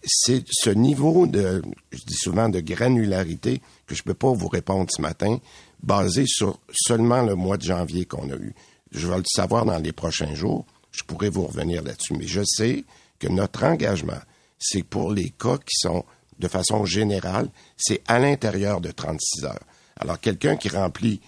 c'est 0.04 0.44
ce 0.50 0.70
niveau 0.70 1.26
de, 1.26 1.62
je 1.90 2.04
dis 2.04 2.14
souvent, 2.14 2.48
de 2.48 2.60
granularité 2.60 3.60
que 3.86 3.94
je 3.94 4.02
ne 4.02 4.04
peux 4.04 4.14
pas 4.14 4.32
vous 4.32 4.48
répondre 4.48 4.88
ce 4.90 5.02
matin, 5.02 5.38
basé 5.82 6.24
sur 6.26 6.60
seulement 6.72 7.22
le 7.22 7.34
mois 7.34 7.56
de 7.56 7.62
janvier 7.62 8.04
qu'on 8.04 8.30
a 8.30 8.36
eu. 8.36 8.54
Je 8.92 9.08
vais 9.08 9.16
le 9.16 9.24
savoir 9.26 9.64
dans 9.64 9.78
les 9.78 9.92
prochains 9.92 10.34
jours 10.34 10.64
je 10.98 11.04
pourrais 11.04 11.28
vous 11.28 11.46
revenir 11.46 11.82
là-dessus. 11.82 12.14
Mais 12.14 12.26
je 12.26 12.42
sais 12.44 12.84
que 13.18 13.28
notre 13.28 13.64
engagement, 13.64 14.20
c'est 14.58 14.82
pour 14.82 15.12
les 15.12 15.30
cas 15.30 15.58
qui 15.58 15.76
sont 15.76 16.04
de 16.38 16.48
façon 16.48 16.84
générale, 16.84 17.48
c'est 17.76 18.02
à 18.06 18.18
l'intérieur 18.18 18.80
de 18.80 18.90
36 18.90 19.44
heures. 19.44 19.64
Alors, 19.98 20.20
quelqu'un 20.20 20.56
qui 20.56 20.68
remplit 20.68 21.20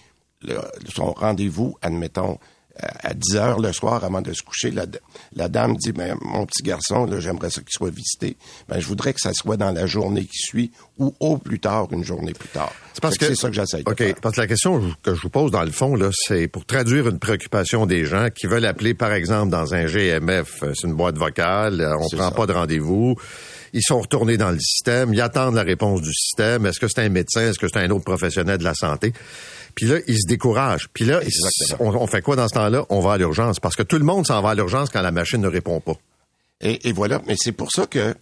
son 0.93 1.11
rendez-vous, 1.11 1.77
admettons, 1.81 2.39
à 2.77 3.13
10 3.13 3.35
heures 3.35 3.59
le 3.59 3.73
soir 3.73 4.03
avant 4.03 4.21
de 4.21 4.33
se 4.33 4.43
coucher, 4.43 4.71
la, 4.71 4.85
la 5.35 5.49
dame 5.49 5.75
dit, 5.75 5.91
ben, 5.91 6.17
mon 6.21 6.45
petit 6.45 6.63
garçon, 6.63 7.07
j'aimerais 7.19 7.49
ça 7.49 7.61
qu'il 7.61 7.71
soit 7.71 7.89
visité. 7.89 8.37
Ben, 8.69 8.79
je 8.79 8.87
voudrais 8.87 9.13
que 9.13 9.19
ça 9.19 9.33
soit 9.33 9.57
dans 9.57 9.71
la 9.71 9.85
journée 9.85 10.25
qui 10.25 10.37
suit 10.37 10.71
ou 10.97 11.13
au 11.19 11.37
plus 11.37 11.59
tard, 11.59 11.87
une 11.91 12.03
journée 12.03 12.33
plus 12.33 12.49
tard. 12.49 12.71
C'est 12.93 13.01
parce 13.01 13.17
que, 13.17 13.25
c'est 13.25 13.35
ça 13.35 13.49
que 13.49 13.55
j'essaie 13.55 13.83
OK. 13.85 14.15
Parce 14.21 14.35
que 14.35 14.41
la 14.41 14.47
question 14.47 14.81
que 15.03 15.15
je 15.15 15.21
vous 15.21 15.29
pose 15.29 15.51
dans 15.51 15.63
le 15.63 15.71
fond, 15.71 15.95
là, 15.95 16.09
c'est 16.13 16.47
pour 16.47 16.65
traduire 16.65 17.07
une 17.07 17.19
préoccupation 17.19 17.85
des 17.85 18.05
gens 18.05 18.29
qui 18.33 18.47
veulent 18.47 18.65
appeler, 18.65 18.93
par 18.93 19.13
exemple, 19.13 19.49
dans 19.49 19.73
un 19.73 19.85
GMF, 19.85 20.63
euh, 20.63 20.73
c'est 20.75 20.87
une 20.87 20.93
boîte 20.93 21.17
vocale, 21.17 21.81
euh, 21.81 21.97
on 21.97 22.15
prend 22.15 22.31
pas 22.31 22.45
de 22.45 22.53
rendez-vous. 22.53 23.15
Ils 23.73 23.83
sont 23.83 23.99
retournés 24.01 24.37
dans 24.37 24.51
le 24.51 24.59
système, 24.59 25.13
ils 25.13 25.21
attendent 25.21 25.55
la 25.55 25.63
réponse 25.63 26.01
du 26.01 26.13
système. 26.13 26.65
Est-ce 26.65 26.79
que 26.79 26.87
c'est 26.87 27.01
un 27.01 27.09
médecin? 27.09 27.41
Est-ce 27.41 27.59
que 27.59 27.67
c'est 27.71 27.79
un 27.79 27.89
autre 27.89 28.03
professionnel 28.03 28.57
de 28.57 28.63
la 28.63 28.73
santé? 28.73 29.13
Puis 29.75 29.85
là, 29.85 29.99
ils 30.07 30.19
se 30.19 30.27
découragent. 30.27 30.89
Puis 30.93 31.05
là, 31.05 31.21
on, 31.79 32.07
fait 32.07 32.21
quoi 32.21 32.35
dans 32.35 32.47
ce 32.47 32.55
temps-là? 32.55 32.85
On 32.89 32.99
va 32.99 33.13
à 33.13 33.17
l'urgence. 33.17 33.59
Parce 33.59 33.75
que 33.75 33.83
tout 33.83 33.97
le 33.97 34.03
monde 34.03 34.27
s'en 34.27 34.41
va 34.41 34.49
à 34.49 34.55
l'urgence 34.55 34.89
quand 34.89 35.01
la 35.01 35.11
machine 35.11 35.41
ne 35.41 35.47
répond 35.47 35.79
pas. 35.79 35.95
Et, 36.59 36.91
voilà. 36.91 37.21
Mais 37.27 37.35
c'est 37.37 37.53
pour 37.53 37.71
ça 37.71 37.87
que 37.87 38.13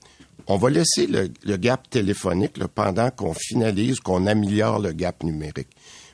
on 0.47 0.58
va 0.58 0.70
laisser 0.70 1.08
le, 1.08 1.58
gap 1.58 1.89
téléphonique 1.89 2.64
pendant 2.74 3.12
qu'on 3.12 3.34
finalise, 3.34 4.00
qu'on 4.00 4.26
améliore 4.26 4.80
le 4.80 4.91
gap 4.91 5.24
numérique. 5.24 5.68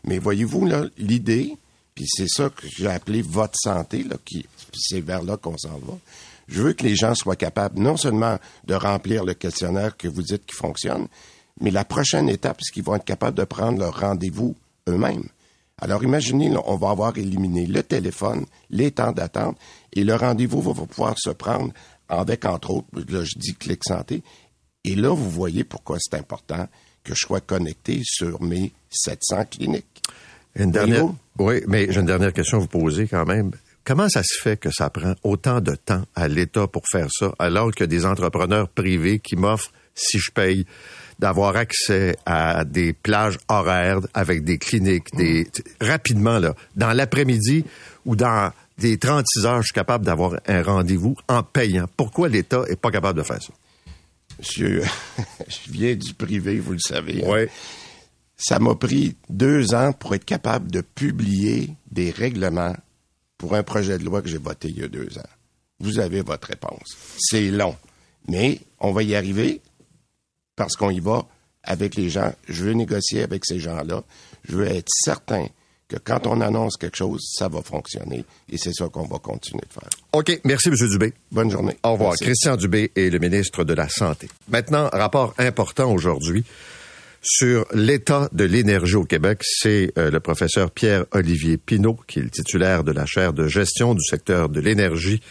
Mais 0.04 0.18
voyez-vous, 0.18 0.66
là, 0.66 0.86
l'idée, 0.98 1.56
puis 1.94 2.06
c'est 2.08 2.28
ça 2.28 2.50
que 2.50 2.68
j'ai 2.68 2.88
appelé 2.88 3.22
votre 3.22 3.58
santé, 3.58 4.04
là, 4.04 4.18
qui 4.24 4.46
c'est 4.78 5.00
vers 5.00 5.24
là 5.24 5.38
qu'on 5.38 5.58
s'en 5.58 5.78
va. 5.80 5.98
Je 6.48 6.62
veux 6.62 6.74
que 6.74 6.84
les 6.84 6.96
gens 6.96 7.16
soient 7.16 7.36
capables 7.36 7.80
non 7.80 7.98
seulement 7.98 8.38
de 8.66 8.76
remplir 8.76 9.24
le 9.24 9.34
questionnaire 9.34 9.98
que 9.98 10.08
vous 10.08 10.22
dites 10.22 10.46
qui 10.46 10.56
fonctionne, 10.56 11.08
mais 11.62 11.72
la 11.72 11.86
prochaine 11.86 12.30
étape, 12.30 12.58
c'est 12.62 12.74
qu'ils 12.74 12.84
vont 12.84 12.96
être 12.96 13.06
capables 13.06 13.38
de 13.38 13.44
prendre 13.44 13.80
leur 13.80 14.00
rendez-vous 14.00 14.56
eux-mêmes. 14.88 15.28
Alors 15.78 16.04
imaginez, 16.04 16.50
là, 16.50 16.62
on 16.66 16.76
va 16.76 16.90
avoir 16.90 17.18
éliminé 17.18 17.66
le 17.66 17.84
téléphone, 17.84 18.46
les 18.70 18.92
temps 18.92 19.12
d'attente, 19.12 19.58
et 19.94 20.04
le 20.04 20.16
rendez-vous 20.16 20.62
va 20.62 20.74
pouvoir 20.74 21.16
se 21.18 21.32
prendre 21.32 21.74
avec, 22.08 22.46
entre 22.46 22.72
autres, 22.72 22.88
là, 23.10 23.24
je 23.24 23.38
dis 23.38 23.56
clic 23.56 23.84
santé. 23.84 24.24
Et 24.84 24.96
là, 24.96 25.10
vous 25.10 25.30
voyez 25.30 25.64
pourquoi 25.64 25.98
c'est 26.00 26.16
important 26.16 26.68
que 27.04 27.14
je 27.14 27.26
sois 27.26 27.42
connecté 27.42 28.02
sur 28.04 28.42
mes 28.42 28.72
700 28.90 29.46
cliniques. 29.46 30.04
Une 30.56 30.72
dernière, 30.72 31.06
oui, 31.38 31.62
mais 31.68 31.92
j'ai 31.92 32.00
une 32.00 32.06
dernière 32.06 32.32
question 32.32 32.58
à 32.58 32.62
vous 32.62 32.68
poser 32.68 33.08
quand 33.08 33.26
même. 33.26 33.52
Comment 33.86 34.10
ça 34.10 34.24
se 34.24 34.42
fait 34.42 34.58
que 34.58 34.72
ça 34.72 34.90
prend 34.90 35.14
autant 35.22 35.62
de 35.62 35.76
temps 35.76 36.04
à 36.16 36.28
l'État 36.28 36.66
pour 36.68 36.82
faire 36.92 37.08
ça, 37.12 37.34
alors 37.38 37.72
a 37.80 37.86
des 37.86 38.06
entrepreneurs 38.08 38.68
privés 38.68 39.20
qui 39.20 39.36
m'offrent, 39.36 39.72
si 39.94 40.18
je 40.18 40.32
paye, 40.32 40.66
d'avoir 41.20 41.56
accès 41.56 42.16
à 42.26 42.66
des 42.66 42.94
plages 42.94 43.38
horaires 43.48 44.00
avec 44.16 44.44
des 44.44 44.58
cliniques, 44.58 45.16
des 45.16 45.48
rapidement 45.80 46.40
là, 46.40 46.56
dans 46.76 46.94
l'après-midi 46.94 47.64
ou 48.06 48.16
dans 48.16 48.52
des 48.80 48.98
36 48.98 49.46
heures, 49.46 49.62
je 49.62 49.68
suis 49.68 49.74
capable 49.74 50.04
d'avoir 50.04 50.34
un 50.48 50.64
rendez-vous 50.64 51.16
en 51.28 51.44
payant. 51.44 51.86
Pourquoi 51.96 52.28
l'État 52.28 52.64
est 52.68 52.76
pas 52.76 52.90
capable 52.90 53.20
de 53.20 53.24
faire 53.24 53.42
ça? 53.42 53.54
Monsieur, 54.40 54.82
je 55.48 55.72
viens 55.72 55.96
du 55.96 56.14
privé, 56.16 56.60
vous 56.60 56.74
le 56.74 56.80
savez. 56.80 57.24
hein. 57.24 57.28
Oui. 57.32 57.46
Ça 58.36 58.58
m'a 58.60 58.74
pris 58.76 59.16
deux 59.30 59.76
ans 59.76 59.94
pour 59.94 60.16
être 60.16 60.26
capable 60.26 60.70
de 60.72 60.82
publier 60.82 61.70
des 61.92 62.10
règlements 62.12 62.76
pour 63.38 63.56
un 63.56 63.64
projet 63.64 63.98
de 63.98 64.04
loi 64.04 64.22
que 64.22 64.30
j'ai 64.30 64.38
voté 64.38 64.70
il 64.70 64.80
y 64.80 64.84
a 64.84 64.88
deux 64.88 65.18
ans. 65.18 65.30
Vous 65.80 66.00
avez 66.00 66.22
votre 66.22 66.48
réponse. 66.48 66.96
C'est 67.20 67.52
long. 67.52 67.76
Mais 68.28 68.60
on 68.80 68.92
va 68.92 69.04
y 69.04 69.16
arriver 69.16 69.62
parce 70.56 70.76
qu'on 70.76 70.90
y 70.90 71.00
va 71.00 71.26
avec 71.64 71.96
les 71.96 72.10
gens. 72.10 72.34
Je 72.48 72.66
veux 72.66 72.74
négocier 72.74 73.24
avec 73.24 73.46
ces 73.46 73.60
gens-là. 73.60 74.04
Je 74.48 74.56
veux 74.56 74.68
être 74.68 74.90
certain 75.04 75.48
que 75.88 75.98
quand 75.98 76.26
on 76.26 76.42
annonce 76.42 76.78
quelque 76.78 76.98
chose, 76.98 77.22
ça 77.38 77.48
va 77.48 77.62
fonctionner. 77.62 78.26
Et 78.50 78.58
c'est 78.58 78.74
ça 78.74 78.88
qu'on 78.90 79.06
va 79.06 79.20
continuer 79.20 79.64
de 79.68 79.74
faire. 79.74 79.90
OK, 80.14 80.40
merci 80.44 80.70
M. 80.70 80.76
Dubé. 80.90 81.14
Bonne 81.32 81.52
journée. 81.52 81.78
Au 81.84 81.94
revoir. 81.94 82.12
Merci. 82.12 82.24
Christian 82.24 82.56
Dubé 82.56 82.92
est 82.96 83.10
le 83.10 83.20
ministre 83.20 83.64
de 83.64 83.74
la 83.74 83.90
Santé. 83.90 84.30
Maintenant, 84.48 84.90
rapport 84.92 85.34
important 85.38 85.92
aujourd'hui 85.92 86.44
sur 87.26 87.66
l'état 87.74 88.30
de 88.32 88.44
l'énergie 88.44 88.96
au 88.96 89.04
Québec. 89.04 89.40
C'est 89.42 89.92
euh, 89.98 90.12
le 90.12 90.20
professeur 90.20 90.72
Pierre-Olivier 90.72 91.58
Pinault, 91.58 92.00
qui 92.08 92.20
est 92.20 92.24
le 92.24 92.30
titulaire 92.30 92.84
de 92.84 92.92
la 92.92 93.06
chaire 93.06 93.34
de 93.34 93.48
gestion 93.48 93.96
du 93.96 94.04
secteur 94.04 94.50
de 94.50 94.62
l'énergie 94.62 95.22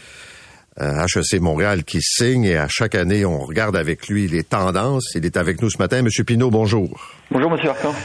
à 0.77 1.05
HEC 1.05 1.39
Montréal, 1.39 1.85
qui 1.85 2.01
signe 2.01 2.43
et 2.43 2.57
à 2.57 2.67
chaque 2.67 2.95
année, 2.95 3.23
on 3.23 3.39
regarde 3.39 3.77
avec 3.77 4.09
lui 4.09 4.27
les 4.27 4.43
tendances. 4.43 5.15
Il 5.15 5.25
est 5.25 5.37
avec 5.37 5.61
nous 5.61 5.69
ce 5.69 5.77
matin. 5.77 6.01
Monsieur 6.01 6.25
Pinault, 6.25 6.51
bonjour. 6.51 7.13
Bonjour, 7.31 7.49
Monsieur 7.49 7.69
Arcan. 7.69 7.95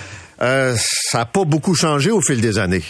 Euh, 0.41 0.75
ça 0.79 1.19
n'a 1.19 1.25
pas 1.27 1.45
beaucoup 1.45 1.75
changé 1.75 2.11
au 2.11 2.21
fil 2.21 2.41
des 2.41 2.59
années. 2.59 2.85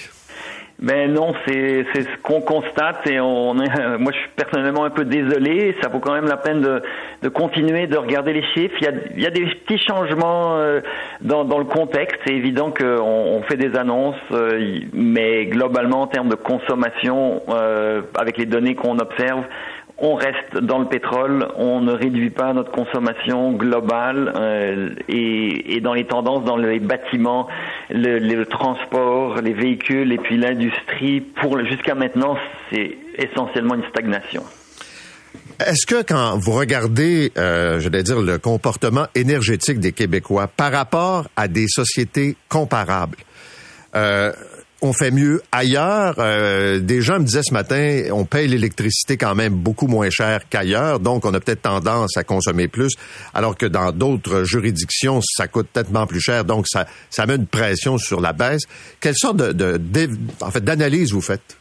Ben 0.80 1.12
non, 1.12 1.34
c'est 1.46 1.84
c'est 1.92 2.02
ce 2.04 2.16
qu'on 2.22 2.40
constate 2.40 3.06
et 3.06 3.20
on 3.20 3.58
est, 3.60 3.68
moi 3.98 4.12
je 4.12 4.18
suis 4.18 4.30
personnellement 4.34 4.84
un 4.84 4.90
peu 4.90 5.04
désolé. 5.04 5.76
Ça 5.82 5.88
vaut 5.88 5.98
quand 5.98 6.14
même 6.14 6.26
la 6.26 6.38
peine 6.38 6.62
de, 6.62 6.82
de 7.22 7.28
continuer 7.28 7.86
de 7.86 7.98
regarder 7.98 8.32
les 8.32 8.44
chiffres. 8.54 8.74
Il 8.80 8.84
y 8.84 8.88
a, 8.88 8.92
il 9.14 9.22
y 9.22 9.26
a 9.26 9.30
des 9.30 9.44
petits 9.44 9.78
changements 9.78 10.56
euh, 10.56 10.80
dans, 11.20 11.44
dans 11.44 11.58
le 11.58 11.66
contexte. 11.66 12.18
C'est 12.26 12.32
évident 12.32 12.70
qu'on 12.70 12.86
on 12.86 13.42
fait 13.42 13.58
des 13.58 13.76
annonces, 13.76 14.16
euh, 14.32 14.80
mais 14.94 15.46
globalement 15.46 16.02
en 16.02 16.06
termes 16.06 16.30
de 16.30 16.34
consommation, 16.34 17.42
euh, 17.50 18.00
avec 18.18 18.38
les 18.38 18.46
données 18.46 18.74
qu'on 18.74 18.98
observe, 18.98 19.44
on 20.01 20.14
reste 20.14 20.57
dans 20.57 20.78
le 20.78 20.86
pétrole, 20.86 21.48
on 21.57 21.80
ne 21.80 21.92
réduit 21.92 22.30
pas 22.30 22.53
notre 22.53 22.70
consommation 22.70 23.53
globale 23.53 24.32
euh, 24.34 24.90
et, 25.09 25.76
et 25.76 25.80
dans 25.80 25.92
les 25.92 26.07
tendances 26.07 26.44
dans 26.44 26.57
les 26.57 26.80
bâtiments, 26.80 27.48
le, 27.90 28.18
le 28.18 28.46
transport, 28.46 29.40
les 29.42 29.53
véhicules 29.53 30.12
et 30.12 30.18
puis 30.18 30.38
l'industrie, 30.38 31.20
pour 31.20 31.62
jusqu'à 31.64 31.94
maintenant, 31.94 32.36
c'est 32.70 32.96
essentiellement 33.18 33.74
une 33.74 33.88
stagnation. 33.90 34.42
Est-ce 35.64 35.84
que 35.84 36.03
quand 36.03 36.38
vous 36.38 36.53
regardez, 36.53 37.32
euh, 37.36 37.78
dire, 37.78 38.20
le 38.20 38.38
comportement 38.38 39.07
énergétique 39.14 39.78
des 39.78 39.92
Québécois 39.92 40.48
par 40.48 40.72
rapport 40.72 41.28
à 41.36 41.48
des 41.48 41.66
sociétés 41.68 42.36
comparables, 42.48 43.18
euh, 43.94 44.32
on 44.82 44.92
fait 44.92 45.10
mieux 45.10 45.42
ailleurs? 45.52 46.14
Euh, 46.18 46.78
des 46.80 47.00
gens 47.02 47.18
me 47.18 47.24
disaient 47.24 47.42
ce 47.42 47.52
matin, 47.52 48.04
on 48.12 48.24
paye 48.24 48.48
l'électricité 48.48 49.16
quand 49.16 49.34
même 49.34 49.54
beaucoup 49.54 49.86
moins 49.86 50.10
cher 50.10 50.40
qu'ailleurs, 50.48 51.00
donc 51.00 51.24
on 51.24 51.34
a 51.34 51.40
peut-être 51.40 51.62
tendance 51.62 52.16
à 52.16 52.24
consommer 52.24 52.68
plus, 52.68 52.92
alors 53.34 53.56
que 53.56 53.66
dans 53.66 53.92
d'autres 53.92 54.44
juridictions, 54.44 55.20
ça 55.22 55.48
coûte 55.48 55.68
tellement 55.72 56.06
plus 56.06 56.20
cher, 56.20 56.44
donc 56.44 56.66
ça, 56.68 56.86
ça 57.10 57.26
met 57.26 57.36
une 57.36 57.46
pression 57.46 57.98
sur 57.98 58.20
la 58.20 58.32
baisse. 58.32 58.62
Quelle 59.00 59.16
sorte 59.16 59.36
de, 59.36 59.52
de, 59.52 59.76
d'év- 59.78 60.16
en 60.40 60.50
fait, 60.50 60.64
d'analyse 60.64 61.12
vous 61.12 61.20
faites? 61.20 61.56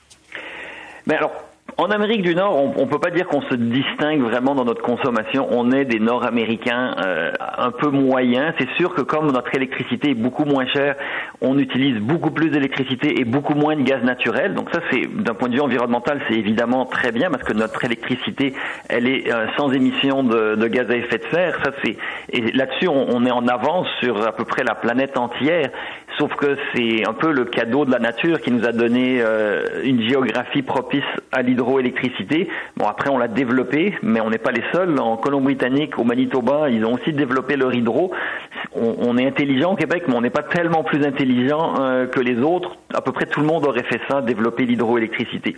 Mais 1.06 1.16
alors, 1.16 1.32
en 1.80 1.92
Amérique 1.92 2.24
du 2.24 2.36
Nord, 2.36 2.58
on, 2.62 2.74
on 2.84 2.88
peut 2.88 3.00
pas 3.00 3.10
dire 3.10 3.26
qu'on 3.28 3.42
se 3.44 3.56
distingue 3.56 4.22
vraiment 4.22 4.54
dans 4.54 4.66
notre 4.66 4.82
consommation. 4.82 5.48
On 5.52 5.72
est 5.72 5.86
des 5.86 6.00
Nord-Américains 6.00 6.96
euh, 7.06 7.32
un 7.58 7.72
peu 7.72 7.90
moyens. 7.90 8.54
C'est 8.60 8.70
sûr 8.72 8.94
que 8.94 9.02
comme 9.02 9.32
notre 9.32 9.56
électricité 9.56 10.12
est 10.12 10.16
beaucoup 10.16 10.44
moins 10.44 10.68
chère, 10.68 10.96
on 11.42 11.58
utilise 11.58 12.00
beaucoup 12.00 12.32
plus 12.32 12.50
d'électricité 12.50 13.22
et 13.22 13.24
beaucoup 13.24 13.54
moins 13.54 13.78
de 13.78 13.84
gaz 13.84 14.04
naturel. 14.04 14.56
Donc 14.56 14.70
ça, 14.74 14.82
c'est 14.92 15.08
d'un 15.24 15.34
point 15.34 15.48
de 15.48 15.56
vue 15.56 15.62
environnemental, 15.62 16.20
c'est 16.28 16.36
évidemment 16.36 16.86
très 16.86 17.14
bien 17.14 17.32
parce 17.32 17.44
que 17.44 17.54
notre 17.54 17.84
électricité, 17.86 18.54
elle 18.90 19.08
est 19.08 19.32
euh, 19.32 19.48
sans 19.58 19.72
émission 19.72 20.24
de, 20.24 20.56
de 20.56 20.68
gaz 20.68 20.90
à 20.90 20.98
effet 20.98 21.20
de 21.20 21.26
serre. 21.32 21.60
Ça, 21.64 21.72
c'est 21.82 21.96
et 22.32 22.52
là-dessus, 22.52 22.90
on, 22.90 23.08
on 23.10 23.26
est 23.26 23.32
en 23.32 23.48
avance 23.48 23.88
sur 24.02 24.22
à 24.28 24.34
peu 24.34 24.44
près 24.44 24.64
la 24.64 24.76
planète 24.76 25.18
entière. 25.18 25.70
Sauf 26.18 26.36
que 26.36 26.58
c'est 26.74 27.08
un 27.08 27.14
peu 27.14 27.32
le 27.32 27.46
cadeau 27.46 27.86
de 27.86 27.92
la 27.92 28.00
nature 28.00 28.42
qui 28.42 28.52
nous 28.52 28.66
a 28.66 28.74
donné 28.74 29.22
euh, 29.22 29.64
une 29.84 30.02
géographie 30.02 30.64
propice 30.64 31.04
à 31.32 31.44
l'hydroélectricité. 31.78 32.48
Bon, 32.78 32.88
après, 32.88 33.10
on 33.10 33.18
l'a 33.18 33.28
développé, 33.28 33.96
mais 34.02 34.22
on 34.22 34.30
n'est 34.30 34.38
pas 34.38 34.52
les 34.52 34.64
seuls. 34.74 35.00
En 35.00 35.18
Colombie-Britannique, 35.18 35.98
au 35.98 36.04
Manitoba, 36.04 36.70
ils 36.70 36.84
ont 36.86 36.94
aussi 36.94 37.14
développé 37.14 37.56
leur 37.56 37.74
hydro. 37.74 38.12
On, 38.74 39.18
est 39.18 39.26
intelligent 39.26 39.74
au 39.74 39.76
Québec, 39.76 40.04
mais 40.08 40.16
on 40.16 40.22
n'est 40.22 40.30
pas 40.30 40.44
tellement 40.44 40.84
plus 40.84 41.06
intelligent 41.06 41.76
euh, 41.80 42.08
que 42.08 42.20
les 42.20 42.38
autres. 42.40 42.78
À 42.94 43.02
peu 43.02 43.12
près 43.12 43.26
tout 43.26 43.42
le 43.42 43.48
monde 43.48 43.66
aurait 43.66 43.84
fait 43.84 44.02
ça, 44.10 44.22
développer 44.22 44.66
l'hydroélectricité. 44.66 45.56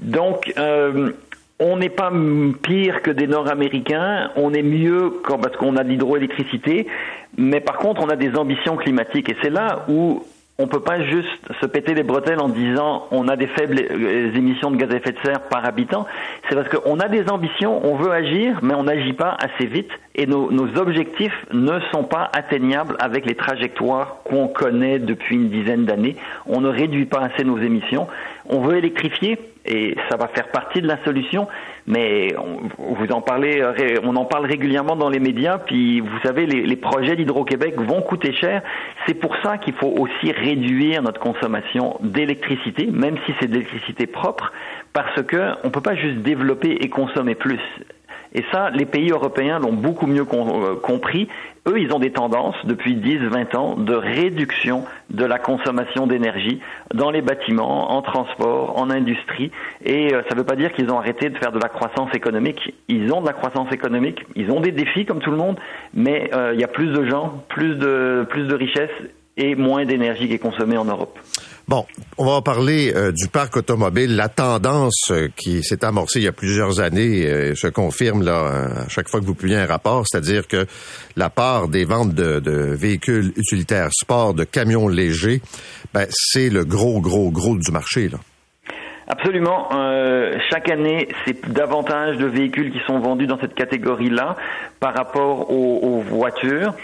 Donc, 0.00 0.52
euh, 0.58 1.12
on 1.58 1.76
n'est 1.76 1.88
pas 1.88 2.12
pire 2.62 3.02
que 3.02 3.10
des 3.10 3.26
Nord-Américains, 3.26 4.30
on 4.36 4.52
est 4.52 4.62
mieux 4.62 5.12
parce 5.26 5.56
qu'on 5.56 5.76
a 5.76 5.84
de 5.84 5.88
l'hydroélectricité, 5.88 6.86
mais 7.38 7.60
par 7.60 7.78
contre 7.78 8.02
on 8.02 8.08
a 8.08 8.16
des 8.16 8.36
ambitions 8.36 8.76
climatiques 8.76 9.30
et 9.30 9.36
c'est 9.42 9.50
là 9.50 9.86
où 9.88 10.22
on 10.58 10.66
peut 10.66 10.80
pas 10.80 11.02
juste 11.02 11.28
se 11.60 11.66
péter 11.66 11.94
les 11.94 12.02
bretelles 12.02 12.40
en 12.40 12.48
disant 12.48 13.06
on 13.10 13.28
a 13.28 13.36
des 13.36 13.46
faibles 13.46 13.78
euh, 13.78 14.34
émissions 14.34 14.70
de 14.70 14.76
gaz 14.76 14.90
à 14.90 14.96
effet 14.96 15.12
de 15.12 15.18
serre 15.22 15.42
par 15.42 15.64
habitant. 15.64 16.06
C'est 16.48 16.54
parce 16.54 16.68
qu'on 16.68 16.98
a 16.98 17.08
des 17.08 17.28
ambitions, 17.28 17.84
on 17.86 17.96
veut 17.96 18.10
agir, 18.10 18.60
mais 18.62 18.74
on 18.74 18.84
n'agit 18.84 19.12
pas 19.12 19.36
assez 19.38 19.66
vite 19.66 19.90
et 20.14 20.26
nos, 20.26 20.50
nos 20.50 20.78
objectifs 20.78 21.46
ne 21.52 21.78
sont 21.92 22.04
pas 22.04 22.30
atteignables 22.32 22.96
avec 23.00 23.26
les 23.26 23.34
trajectoires 23.34 24.16
qu'on 24.24 24.48
connaît 24.48 24.98
depuis 24.98 25.36
une 25.36 25.50
dizaine 25.50 25.84
d'années. 25.84 26.16
On 26.46 26.60
ne 26.60 26.68
réduit 26.68 27.06
pas 27.06 27.20
assez 27.20 27.44
nos 27.44 27.58
émissions. 27.58 28.06
On 28.48 28.60
veut 28.60 28.78
électrifier 28.78 29.38
et 29.66 29.96
ça 30.08 30.16
va 30.16 30.28
faire 30.28 30.48
partie 30.48 30.80
de 30.80 30.86
la 30.86 31.02
solution, 31.04 31.48
mais 31.86 32.34
on, 32.38 32.94
vous 32.94 33.12
en 33.12 33.20
parlez, 33.20 33.60
euh, 33.60 34.24
parle 34.30 34.46
régulièrement 34.46 34.96
dans 34.96 35.08
les 35.08 35.20
médias, 35.20 35.58
puis 35.58 36.00
vous 36.00 36.18
savez, 36.22 36.46
les, 36.46 36.62
les 36.62 36.76
projets 36.76 37.16
d'Hydro-Québec 37.16 37.74
vont 37.78 38.02
coûter 38.02 38.32
cher. 38.32 38.62
C'est 39.06 39.14
pour 39.14 39.36
ça 39.42 39.58
qu'il 39.58 39.74
faut 39.74 39.94
aussi 39.98 40.32
réduire 40.32 41.02
notre 41.02 41.20
consommation 41.20 41.96
d'électricité, 42.00 42.86
même 42.86 43.16
si 43.26 43.34
c'est 43.40 43.46
de 43.46 43.52
l'électricité 43.52 44.06
propre, 44.06 44.52
parce 44.92 45.22
que 45.22 45.52
on 45.64 45.70
peut 45.70 45.80
pas 45.80 45.94
juste 45.94 46.18
développer 46.18 46.78
et 46.80 46.88
consommer 46.88 47.34
plus. 47.34 47.60
Et 48.34 48.44
ça, 48.52 48.70
les 48.70 48.86
pays 48.86 49.10
européens 49.10 49.58
l'ont 49.58 49.72
beaucoup 49.72 50.06
mieux 50.06 50.26
euh, 50.32 50.76
compris. 50.76 51.28
Eux, 51.66 51.80
ils 51.80 51.92
ont 51.92 51.98
des 51.98 52.12
tendances 52.12 52.54
depuis 52.64 52.94
10-20 52.94 53.56
ans 53.56 53.76
de 53.76 53.94
réduction 53.94 54.84
de 55.10 55.24
la 55.24 55.38
consommation 55.38 56.06
d'énergie 56.06 56.60
dans 56.94 57.10
les 57.10 57.22
bâtiments, 57.22 57.92
en 57.92 58.02
transport, 58.02 58.78
en 58.78 58.90
industrie. 58.90 59.50
Et 59.84 60.14
euh, 60.14 60.22
ça 60.28 60.34
ne 60.34 60.40
veut 60.40 60.46
pas 60.46 60.56
dire 60.56 60.72
qu'ils 60.72 60.90
ont 60.90 60.98
arrêté 60.98 61.28
de 61.28 61.36
faire 61.38 61.52
de 61.52 61.58
la 61.58 61.68
croissance 61.68 62.14
économique. 62.14 62.74
Ils 62.88 63.12
ont 63.12 63.20
de 63.20 63.26
la 63.26 63.32
croissance 63.32 63.72
économique, 63.72 64.24
ils 64.36 64.50
ont 64.50 64.60
des 64.60 64.72
défis 64.72 65.06
comme 65.06 65.20
tout 65.20 65.30
le 65.30 65.36
monde, 65.36 65.58
mais 65.94 66.30
euh, 66.34 66.52
il 66.54 66.60
y 66.60 66.64
a 66.64 66.68
plus 66.68 66.88
de 66.88 67.04
gens, 67.04 67.42
plus 67.48 67.74
de, 67.76 68.26
plus 68.28 68.44
de 68.44 68.54
richesses 68.54 68.90
et 69.36 69.54
moins 69.54 69.84
d'énergie 69.84 70.28
qui 70.28 70.34
est 70.34 70.38
consommée 70.38 70.78
en 70.78 70.84
Europe. 70.84 71.18
Bon, 71.68 71.84
on 72.16 72.24
va 72.24 72.42
parler 72.42 72.92
euh, 72.94 73.10
du 73.10 73.26
parc 73.26 73.56
automobile. 73.56 74.14
La 74.14 74.28
tendance 74.28 75.10
euh, 75.10 75.28
qui 75.36 75.64
s'est 75.64 75.84
amorcée 75.84 76.20
il 76.20 76.24
y 76.24 76.28
a 76.28 76.32
plusieurs 76.32 76.78
années 76.78 77.26
euh, 77.26 77.56
se 77.56 77.66
confirme 77.66 78.22
là 78.22 78.84
à 78.84 78.88
chaque 78.88 79.08
fois 79.08 79.18
que 79.18 79.24
vous 79.24 79.34
publiez 79.34 79.56
un 79.56 79.66
rapport, 79.66 80.04
c'est-à-dire 80.06 80.46
que 80.46 80.64
la 81.16 81.28
part 81.28 81.66
des 81.66 81.84
ventes 81.84 82.14
de, 82.14 82.38
de 82.38 82.52
véhicules 82.52 83.32
utilitaires 83.36 83.88
sport, 83.92 84.32
de 84.32 84.44
camions 84.44 84.86
légers, 84.86 85.42
ben, 85.92 86.06
c'est 86.10 86.50
le 86.50 86.64
gros, 86.64 87.00
gros, 87.00 87.32
gros 87.32 87.56
du 87.56 87.72
marché. 87.72 88.10
Là. 88.10 88.18
Absolument. 89.08 89.68
Euh, 89.72 90.36
chaque 90.50 90.68
année, 90.68 91.06
c'est 91.24 91.48
davantage 91.48 92.16
de 92.16 92.26
véhicules 92.26 92.72
qui 92.72 92.80
sont 92.86 92.98
vendus 92.98 93.28
dans 93.28 93.38
cette 93.38 93.54
catégorie-là 93.54 94.34
par 94.80 94.94
rapport 94.94 95.50
aux, 95.50 96.00
voitures. 96.00 96.74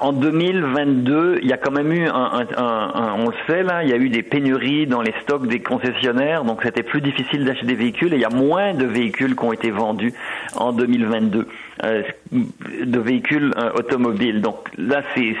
En 0.00 0.12
2022, 0.12 1.38
il 1.42 1.48
y 1.48 1.52
a 1.52 1.56
quand 1.56 1.70
même 1.70 1.90
eu, 1.92 2.06
un, 2.06 2.46
un, 2.56 2.64
un, 2.64 3.14
on 3.18 3.28
le 3.28 3.34
sait 3.46 3.62
là, 3.62 3.82
il 3.82 3.88
y 3.88 3.92
a 3.92 3.96
eu 3.96 4.10
des 4.10 4.22
pénuries 4.22 4.86
dans 4.86 5.00
les 5.00 5.14
stocks 5.22 5.46
des 5.46 5.60
concessionnaires, 5.60 6.44
donc 6.44 6.60
c'était 6.62 6.82
plus 6.82 7.00
difficile 7.00 7.44
d'acheter 7.44 7.66
des 7.66 7.74
véhicules 7.74 8.12
et 8.12 8.16
il 8.16 8.22
y 8.22 8.26
a 8.26 8.30
moins 8.30 8.74
de 8.74 8.84
véhicules 8.84 9.34
qui 9.34 9.44
ont 9.44 9.52
été 9.52 9.70
vendus 9.70 10.12
en 10.56 10.72
2022. 10.72 11.48
Euh, 11.84 12.02
de 12.32 12.98
véhicules 13.00 13.52
euh, 13.56 13.70
automobiles. 13.74 14.42
Donc 14.42 14.68
là, 14.76 15.02
c'est, 15.14 15.34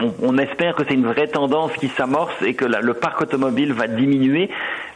on, 0.00 0.12
on, 0.22 0.38
espère 0.38 0.74
que 0.74 0.82
c'est 0.86 0.94
une 0.94 1.06
vraie 1.06 1.28
tendance 1.28 1.72
qui 1.74 1.88
s'amorce 1.88 2.34
et 2.42 2.54
que 2.54 2.64
le 2.64 2.94
parc 2.94 3.22
automobile 3.22 3.72
va 3.72 3.86
diminuer. 3.86 4.50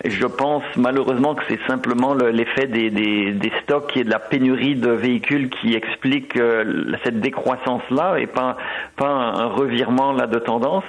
Je 0.05 0.27
pense 0.27 0.65
malheureusement 0.77 1.35
que 1.35 1.43
c'est 1.49 1.61
simplement 1.69 2.15
le, 2.15 2.31
l'effet 2.31 2.67
des, 2.67 3.53
stocks 3.63 3.97
et 3.97 4.03
de 4.03 4.11
la 4.11 4.19
pénurie 4.19 4.75
de 4.75 4.91
véhicules 4.91 5.51
qui 5.51 5.75
explique 5.75 6.37
euh, 6.37 6.85
cette 7.05 7.21
décroissance-là 7.21 8.19
et 8.19 8.27
pas, 8.27 8.57
pas 8.97 9.09
un, 9.09 9.47
revirement 9.47 10.13
là 10.13 10.27
de 10.27 10.39
tendance. 10.39 10.85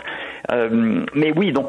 Euh, 0.52 1.06
mais 1.14 1.32
oui, 1.36 1.52
donc 1.52 1.68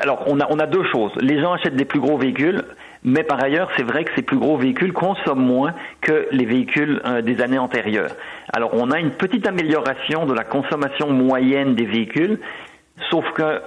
alors 0.00 0.24
on 0.26 0.40
a, 0.40 0.46
on 0.48 0.58
a 0.58 0.66
deux 0.66 0.84
choses. 0.84 1.12
Les 1.20 1.40
gens 1.40 1.52
achètent 1.52 1.76
des 1.76 1.84
plus 1.84 2.00
gros 2.00 2.16
véhicules 2.16 2.62
mais 3.04 3.22
par 3.22 3.42
ailleurs, 3.42 3.70
c'est 3.76 3.82
vrai 3.82 4.04
que 4.04 4.10
ces 4.16 4.22
plus 4.22 4.38
gros 4.38 4.56
véhicules 4.56 4.92
consomment 4.92 5.44
moins 5.44 5.74
que 6.00 6.26
les 6.30 6.46
véhicules 6.46 7.02
euh, 7.04 7.20
des 7.20 7.42
années 7.42 7.58
antérieures. 7.58 8.16
Alors 8.52 8.70
on 8.72 8.90
a 8.90 8.98
une 8.98 9.10
petite 9.10 9.46
amélioration 9.46 10.24
de 10.24 10.32
la 10.32 10.44
consommation 10.44 11.10
moyenne 11.10 11.74
des 11.74 11.84
véhicules, 11.84 12.40
sauf 13.10 13.30
que 13.32 13.60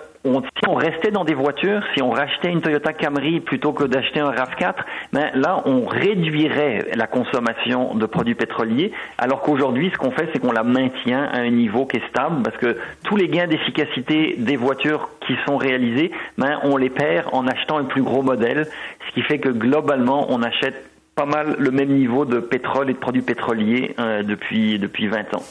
si 0.43 0.67
on 0.67 0.75
restait 0.75 1.11
dans 1.11 1.23
des 1.23 1.33
voitures, 1.33 1.81
si 1.95 2.01
on 2.01 2.11
rachetait 2.11 2.49
une 2.49 2.61
Toyota 2.61 2.93
Camry 2.93 3.39
plutôt 3.39 3.73
que 3.73 3.83
d'acheter 3.83 4.19
un 4.19 4.31
RAV4, 4.31 4.75
ben 5.13 5.29
là, 5.33 5.61
on 5.65 5.85
réduirait 5.85 6.87
la 6.95 7.07
consommation 7.07 7.95
de 7.95 8.05
produits 8.05 8.35
pétroliers, 8.35 8.91
alors 9.17 9.41
qu'aujourd'hui, 9.41 9.89
ce 9.93 9.97
qu'on 9.97 10.11
fait, 10.11 10.29
c'est 10.33 10.39
qu'on 10.39 10.51
la 10.51 10.63
maintient 10.63 11.25
à 11.25 11.39
un 11.39 11.49
niveau 11.49 11.85
qui 11.85 11.97
est 11.97 12.07
stable, 12.09 12.43
parce 12.43 12.57
que 12.57 12.77
tous 13.03 13.15
les 13.15 13.27
gains 13.27 13.47
d'efficacité 13.47 14.35
des 14.37 14.55
voitures 14.55 15.09
qui 15.25 15.35
sont 15.45 15.57
réalisés, 15.57 16.11
ben, 16.37 16.59
on 16.63 16.77
les 16.77 16.89
perd 16.89 17.27
en 17.31 17.47
achetant 17.47 17.77
un 17.77 17.85
plus 17.85 18.03
gros 18.03 18.21
modèle, 18.21 18.67
ce 19.07 19.13
qui 19.13 19.21
fait 19.21 19.39
que 19.39 19.49
globalement, 19.49 20.27
on 20.29 20.41
achète 20.43 20.89
pas 21.15 21.25
mal 21.25 21.55
le 21.57 21.71
même 21.71 21.89
niveau 21.89 22.25
de 22.25 22.39
pétrole 22.39 22.89
et 22.89 22.93
de 22.93 22.99
produits 22.99 23.23
pétroliers 23.23 23.95
euh, 23.99 24.21
depuis, 24.21 24.77
depuis 24.77 25.07
20 25.07 25.33
ans. 25.33 25.43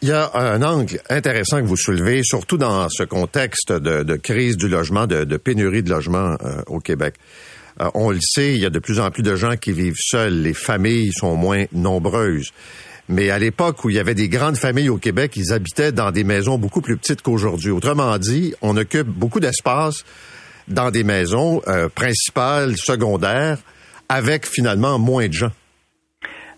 Il 0.00 0.08
y 0.08 0.12
a 0.12 0.30
un 0.34 0.62
angle 0.62 1.00
intéressant 1.10 1.60
que 1.60 1.66
vous 1.66 1.76
soulevez, 1.76 2.22
surtout 2.22 2.56
dans 2.56 2.88
ce 2.88 3.02
contexte 3.02 3.72
de, 3.72 4.16
crise 4.16 4.56
du 4.56 4.68
logement, 4.68 5.08
de, 5.08 5.36
pénurie 5.36 5.82
de 5.82 5.90
logement 5.90 6.36
euh, 6.44 6.62
au 6.68 6.78
Québec. 6.78 7.16
Euh, 7.80 7.90
on 7.94 8.10
le 8.10 8.20
sait, 8.20 8.54
il 8.54 8.60
y 8.60 8.66
a 8.66 8.70
de 8.70 8.78
plus 8.78 9.00
en 9.00 9.10
plus 9.10 9.24
de 9.24 9.34
gens 9.34 9.56
qui 9.56 9.72
vivent 9.72 9.98
seuls. 9.98 10.42
Les 10.42 10.54
familles 10.54 11.12
sont 11.12 11.34
moins 11.34 11.64
nombreuses. 11.72 12.52
Mais 13.08 13.30
à 13.30 13.40
l'époque 13.40 13.84
où 13.84 13.90
il 13.90 13.96
y 13.96 13.98
avait 13.98 14.14
des 14.14 14.28
grandes 14.28 14.56
familles 14.56 14.88
au 14.88 14.98
Québec, 14.98 15.32
ils 15.34 15.52
habitaient 15.52 15.90
dans 15.90 16.12
des 16.12 16.24
maisons 16.24 16.58
beaucoup 16.58 16.80
plus 16.80 16.96
petites 16.96 17.22
qu'aujourd'hui. 17.22 17.70
Autrement 17.70 18.18
dit, 18.18 18.54
on 18.62 18.76
occupe 18.76 19.08
beaucoup 19.08 19.40
d'espace 19.40 20.04
dans 20.68 20.92
des 20.92 21.02
maisons 21.02 21.60
euh, 21.66 21.88
principales, 21.88 22.76
secondaires, 22.76 23.58
avec 24.08 24.46
finalement 24.46 24.98
moins 25.00 25.26
de 25.26 25.32
gens. 25.32 25.52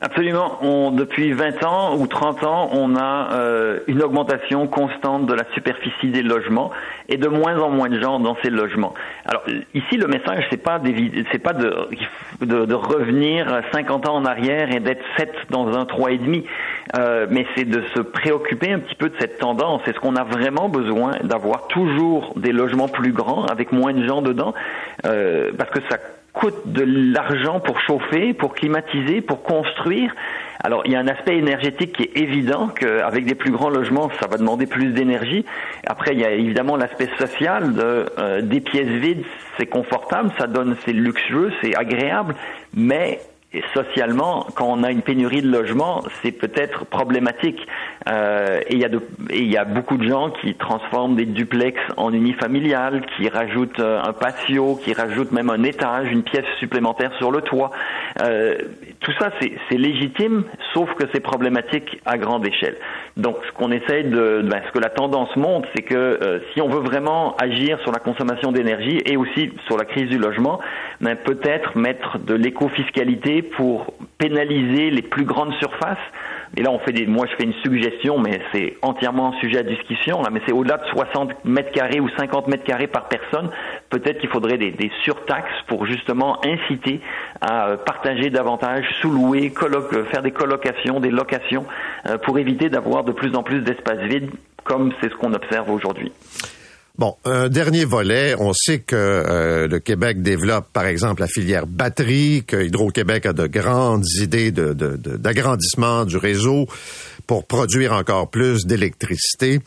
Absolument. 0.03 0.57
On, 0.63 0.91
depuis 0.93 1.33
20 1.33 1.63
ans 1.63 1.97
ou 1.99 2.07
30 2.07 2.43
ans, 2.45 2.71
on 2.73 2.97
a 2.97 3.33
euh, 3.33 3.81
une 3.87 4.03
augmentation 4.03 4.67
constante 4.67 5.27
de 5.27 5.35
la 5.35 5.45
superficie 5.53 6.09
des 6.09 6.23
logements 6.23 6.71
et 7.11 7.19
de 7.19 7.29
moins 7.29 7.61
en 7.61 7.69
moins 7.69 7.91
de 7.91 8.01
gens 8.01 8.19
dans 8.19 8.35
ces 8.43 8.49
logements. 8.49 8.95
Alors 9.27 9.43
ici, 9.75 9.99
le 9.99 10.07
message, 10.07 10.47
c'est 10.51 10.63
pas 10.63 10.81
c'est 11.31 11.39
pas 11.39 11.53
de, 11.53 11.89
de, 12.41 12.65
de, 12.65 12.75
revenir 12.75 13.61
50 13.73 14.09
ans 14.09 14.17
en 14.17 14.25
arrière 14.25 14.75
et 14.75 14.81
d'être 14.81 15.05
7 15.19 15.31
dans 15.51 15.69
un 15.77 15.85
3,5, 15.85 16.11
et 16.13 16.19
demi, 16.19 16.47
euh, 16.97 17.27
mais 17.29 17.47
c'est 17.55 17.67
de 17.67 17.83
se 17.95 18.01
préoccuper 18.01 18.73
un 18.73 18.79
petit 18.79 18.95
peu 18.95 19.11
de 19.11 19.17
cette 19.19 19.39
tendance. 19.39 19.83
Est-ce 19.87 20.01
qu'on 20.01 20.17
a 20.17 20.25
vraiment 20.25 20.71
besoin 20.71 21.13
d'avoir 21.25 21.67
toujours 21.67 22.33
des 22.37 22.53
logements 22.53 22.89
plus 22.89 23.13
grands 23.13 23.45
avec 23.45 23.71
moins 23.71 23.93
de 23.93 24.07
gens 24.07 24.23
dedans 24.23 24.55
euh, 25.05 25.51
Parce 25.59 25.71
que 25.71 25.81
ça 25.91 25.99
coûte 26.33 26.67
de 26.67 26.83
l'argent 27.13 27.61
pour 27.61 27.81
chauffer, 27.81 28.33
pour 28.35 28.55
climatiser, 28.55 29.21
pour 29.21 29.43
construire. 29.43 30.15
Alors, 30.63 30.83
il 30.85 30.93
y 30.93 30.97
a 30.97 31.01
un 31.01 31.09
aspect 31.09 31.39
énergétique 31.39 31.97
qui 31.97 32.03
est 32.03 32.17
évident 32.17 32.69
qu'avec 32.69 33.25
des 33.25 33.35
plus 33.35 33.51
grands 33.51 33.71
logements, 33.71 34.11
ça 34.21 34.27
va 34.27 34.37
demander 34.37 34.67
plus 34.67 34.93
d'énergie. 34.93 35.45
Après, 35.87 36.13
il 36.13 36.21
y 36.21 36.25
a 36.25 36.33
évidemment 36.33 36.77
l'aspect 36.77 37.09
social 37.19 37.75
de 37.75 38.07
euh, 38.19 38.43
des 38.43 38.61
pièces 38.61 38.89
vides, 38.89 39.25
c'est 39.59 39.67
confortable, 39.67 40.31
ça 40.39 40.47
donne, 40.47 40.77
c'est 40.85 40.93
luxueux, 40.93 41.51
c'est 41.63 41.75
agréable, 41.75 42.35
mais 42.75 43.21
et 43.53 43.65
socialement, 43.75 44.47
quand 44.55 44.67
on 44.67 44.85
a 44.85 44.93
une 44.93 45.03
pénurie 45.03 45.43
de 45.43 45.51
logements, 45.51 46.05
c'est 46.23 46.31
peut-être 46.31 46.87
problématique. 46.87 47.59
Euh, 48.09 48.61
et 48.69 48.75
il 48.75 48.79
y, 48.79 48.85
a 48.85 48.91
y 49.35 49.57
a 49.57 49.65
beaucoup 49.65 49.97
de 49.97 50.09
gens 50.09 50.31
qui 50.31 50.55
transforment 50.55 51.17
des 51.17 51.27
duplex 51.27 51.77
en 51.97 52.13
unifamiliales, 52.13 53.05
qui 53.17 53.29
rajoutent 53.29 53.81
euh, 53.81 54.01
un 54.05 54.13
patio, 54.13 54.77
qui 54.77 54.93
rajoutent 54.93 55.33
même 55.33 55.51
un 55.51 55.65
étage, 55.65 56.13
une 56.13 56.23
pièce 56.23 56.45
supplémentaire 56.61 57.13
sur 57.19 57.33
le 57.33 57.41
toit. 57.41 57.73
Euh, 58.23 58.55
tout 59.01 59.13
ça, 59.19 59.33
c'est 59.41 59.77
légitime, 59.77 60.45
sauf 60.73 60.95
que 60.95 61.05
c'est 61.13 61.21
problématique 61.21 62.01
à 62.07 62.19
grande 62.19 62.47
échelle. 62.47 62.77
Donc, 63.17 63.37
ce 63.47 63.53
qu'on 63.53 63.73
essaye 63.73 64.05
de, 64.05 64.43
ben, 64.45 64.63
ce 64.67 64.73
que 64.73 64.79
la 64.79 64.89
tendance 64.89 65.35
montre, 65.37 65.69
c'est 65.75 65.83
que 65.83 65.95
euh, 65.95 66.41
si 66.53 66.61
on 66.61 66.69
veut 66.69 66.81
vraiment 66.81 67.37
agir 67.37 67.79
sur 67.81 67.93
la 67.93 67.99
consommation 67.99 68.53
d'énergie 68.53 69.01
et 69.05 69.17
aussi 69.17 69.51
sur 69.67 69.77
la 69.77 69.85
crise 69.85 70.09
du 70.09 70.19
logement, 70.19 70.61
ben, 71.01 71.17
peut-être 71.17 71.77
mettre 71.77 72.19
de 72.19 72.35
l'éco-fiscalité 72.35 73.43
pour 73.43 73.95
pénaliser 74.19 74.91
les 74.91 75.03
plus 75.03 75.25
grandes 75.25 75.55
surfaces 75.55 75.99
et 76.57 76.63
là, 76.63 76.71
on 76.73 76.81
fait 76.81 76.93
des, 76.93 77.07
moi, 77.07 77.27
je 77.31 77.37
fais 77.37 77.45
une 77.45 77.55
suggestion, 77.63 78.19
mais 78.19 78.41
c'est 78.53 78.77
entièrement 78.83 79.33
sujet 79.35 79.59
à 79.59 79.63
discussion. 79.63 80.21
Là, 80.21 80.31
mais 80.33 80.41
c'est 80.47 80.53
au-delà 80.53 80.79
de 80.79 80.87
60 80.87 81.45
mètres 81.45 81.71
carrés 81.71 82.01
ou 82.01 82.09
50 82.19 82.49
mètres 82.49 82.65
carrés 82.65 82.89
par 82.89 83.09
personne. 83.09 83.51
Peut-être 83.89 84.19
qu'il 84.19 84.29
faudrait 84.31 84.59
des, 84.59 84.73
des, 84.73 84.91
surtaxes 85.05 85.63
pour 85.69 85.87
justement 85.87 86.45
inciter 86.45 87.01
à 87.41 87.69
euh, 87.69 87.77
partager 87.77 88.31
davantage, 88.31 88.85
sous-louer, 89.01 89.53
euh, 89.63 90.05
faire 90.07 90.23
des 90.23 90.33
colocations, 90.33 90.99
des 90.99 91.11
locations, 91.11 91.67
euh, 92.09 92.19
pour 92.19 92.39
éviter 92.39 92.69
d'avoir 92.69 93.05
de 93.05 93.13
plus 93.13 93.37
en 93.37 93.45
plus 93.45 93.61
d'espaces 93.61 94.01
vides, 94.09 94.31
comme 94.65 94.93
c'est 95.01 95.09
ce 95.09 95.15
qu'on 95.15 95.33
observe 95.33 95.71
aujourd'hui. 95.71 96.13
Bon, 97.01 97.17
un 97.25 97.49
dernier 97.49 97.87
volet, 97.87 98.35
on 98.39 98.53
sait 98.53 98.81
que 98.81 98.95
euh, 98.95 99.67
le 99.67 99.79
Québec 99.79 100.21
développe, 100.21 100.71
par 100.71 100.85
exemple, 100.85 101.23
la 101.23 101.29
filière 101.29 101.67
batterie, 101.67 102.45
que 102.47 102.63
Hydro-Québec 102.63 103.25
a 103.25 103.33
de 103.33 103.47
grandes 103.47 104.05
idées 104.21 104.53
d'agrandissement 104.53 106.05
du 106.05 106.19
réseau 106.19 106.67
pour 107.27 107.47
produire 107.47 107.95
encore 107.95 108.29
plus 108.29 108.67
d'électricité. 108.67 109.61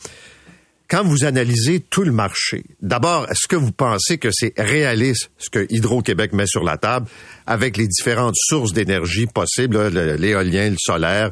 Quand 0.88 1.04
vous 1.04 1.26
analysez 1.26 1.80
tout 1.80 2.04
le 2.04 2.12
marché, 2.12 2.66
d'abord, 2.84 3.26
est-ce 3.32 3.48
que 3.48 3.56
vous 3.56 3.72
pensez 3.72 4.20
que 4.20 4.30
c'est 4.32 4.54
réaliste 4.56 5.32
ce 5.40 5.50
que 5.50 5.66
Hydro-Québec 5.72 6.34
met 6.34 6.46
sur 6.46 6.64
la 6.64 6.78
table 6.78 7.08
avec 7.48 7.78
les 7.78 7.88
différentes 7.88 8.36
sources 8.38 8.74
d'énergie 8.74 9.26
possibles, 9.26 9.88
l'éolien, 10.20 10.70
le 10.70 10.76
solaire, 10.78 11.32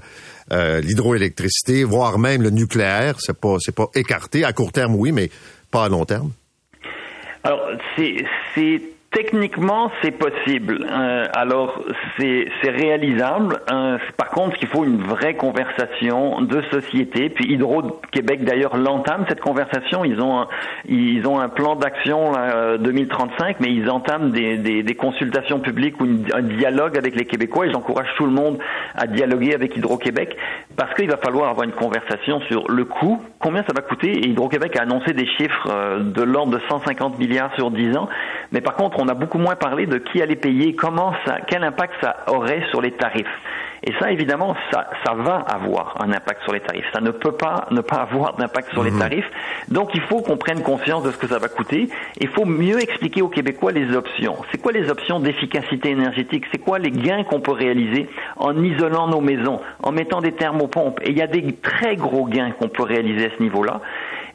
euh, 0.52 0.82
l'hydroélectricité, 0.82 1.84
voire 1.84 2.18
même 2.18 2.42
le 2.42 2.50
nucléaire, 2.50 3.18
c'est 3.20 3.40
pas 3.40 3.58
c'est 3.60 3.76
pas 3.76 3.90
écarté. 3.94 4.44
À 4.44 4.52
court 4.52 4.72
terme 4.72 4.96
oui, 4.96 5.12
mais 5.12 5.30
pas 5.72 5.86
à 5.86 5.90
long 5.90 6.06
terme? 6.06 6.32
Alors, 7.44 7.62
c'est 7.96 8.82
Techniquement, 9.12 9.92
c'est 10.02 10.12
possible. 10.12 10.88
Euh, 10.90 11.26
alors, 11.34 11.84
c'est 12.18 12.48
réalisable. 12.64 13.60
Euh, 13.70 13.98
par 14.16 14.30
contre, 14.30 14.56
il 14.62 14.70
faut 14.70 14.86
une 14.86 15.02
vraie 15.02 15.34
conversation 15.34 16.42
de 16.42 16.62
société. 16.72 17.30
Puis 17.30 17.52
Hydro-Québec, 17.52 18.46
d'ailleurs, 18.46 18.78
l'entame, 18.78 19.26
cette 19.28 19.42
conversation. 19.42 20.06
Ils 20.06 20.22
ont 20.22 20.40
un, 20.40 20.48
ils 20.88 21.28
ont 21.28 21.42
un 21.42 21.50
plan 21.50 21.76
d'action 21.76 22.32
2035, 22.80 23.58
mais 23.60 23.74
ils 23.74 23.90
entament 23.90 24.32
des, 24.32 24.58
des, 24.58 24.82
des 24.82 24.96
consultations 24.96 25.60
publiques 25.60 26.00
ou 26.00 26.08
un 26.34 26.42
dialogue 26.42 26.98
avec 26.98 27.14
les 27.14 27.26
Québécois. 27.26 27.68
Et 27.68 27.72
j'encourage 27.72 28.08
tout 28.16 28.26
le 28.26 28.32
monde 28.32 28.60
à 28.96 29.08
dialoguer 29.08 29.54
avec 29.54 29.76
Hydro-Québec 29.76 30.38
parce 30.78 30.94
qu'il 30.94 31.10
va 31.10 31.18
falloir 31.18 31.50
avoir 31.50 31.66
une 31.66 31.74
conversation 31.74 32.40
sur 32.48 32.70
le 32.70 32.86
coût, 32.86 33.22
combien 33.40 33.64
ça 33.64 33.74
va 33.76 33.82
coûter. 33.82 34.12
Et 34.12 34.30
Hydro-Québec 34.30 34.78
a 34.78 34.84
annoncé 34.84 35.14
des 35.14 35.28
chiffres 35.28 35.68
euh, 35.70 36.00
de 36.00 36.22
l'ordre 36.22 36.54
de 36.54 36.62
150 36.70 37.20
milliards 37.20 37.54
sur 37.56 37.72
10 37.72 37.98
ans. 37.98 38.08
Mais 38.52 38.62
par 38.62 38.76
contre, 38.76 39.01
on 39.02 39.08
a 39.08 39.14
beaucoup 39.16 39.40
moins 39.40 39.56
parlé 39.56 39.88
de 39.88 39.98
qui 39.98 40.22
allait 40.22 40.36
payer, 40.36 40.76
comment 40.76 41.14
ça, 41.26 41.40
quel 41.48 41.64
impact 41.64 41.94
ça 42.02 42.18
aurait 42.28 42.64
sur 42.70 42.82
les 42.82 42.92
tarifs. 42.92 43.26
Et 43.84 43.94
ça, 44.00 44.12
évidemment, 44.12 44.56
ça, 44.72 44.88
ça 45.04 45.16
va 45.16 45.38
avoir 45.38 45.98
un 46.02 46.12
impact 46.12 46.44
sur 46.44 46.54
les 46.54 46.60
tarifs. 46.60 46.86
Ça 46.94 47.02
ne 47.02 47.10
peut 47.10 47.32
pas 47.32 47.66
ne 47.72 47.82
pas 47.82 47.96
avoir 47.96 48.36
d'impact 48.36 48.72
sur 48.74 48.84
les 48.84 48.92
mhm. 48.92 49.00
tarifs. 49.00 49.32
Donc, 49.70 49.96
il 49.96 50.02
faut 50.02 50.22
qu'on 50.22 50.38
prenne 50.38 50.62
conscience 50.62 51.04
de 51.04 51.10
ce 51.10 51.18
que 51.18 51.28
ça 51.28 51.40
va 51.40 51.48
coûter. 51.48 51.90
Il 52.20 52.28
faut 52.28 52.46
mieux 52.46 52.80
expliquer 52.80 53.24
aux 53.24 53.30
Québécois 53.30 53.72
les 53.72 53.96
options. 53.96 54.36
C'est 54.52 54.60
quoi 54.60 54.72
les 54.72 54.92
options 54.92 55.20
d'efficacité 55.20 55.90
énergétique? 55.90 56.46
C'est 56.52 56.60
quoi 56.60 56.78
les 56.78 56.92
gains 56.92 57.24
qu'on 57.24 57.40
peut 57.40 57.54
réaliser 57.54 58.08
en 58.38 58.56
isolant 58.64 59.08
nos 59.08 59.22
maisons, 59.22 59.60
en 59.82 59.92
mettant 59.92 60.22
des 60.22 60.34
thermopompes 60.34 61.00
Et 61.04 61.10
il 61.10 61.18
y 61.18 61.24
a 61.24 61.28
des 61.28 61.54
très 61.54 61.96
gros 61.96 62.26
gains 62.26 62.52
qu'on 62.52 62.70
peut 62.70 62.84
réaliser 62.84 63.26
à 63.26 63.30
ce 63.36 63.42
niveau-là. 63.42 63.82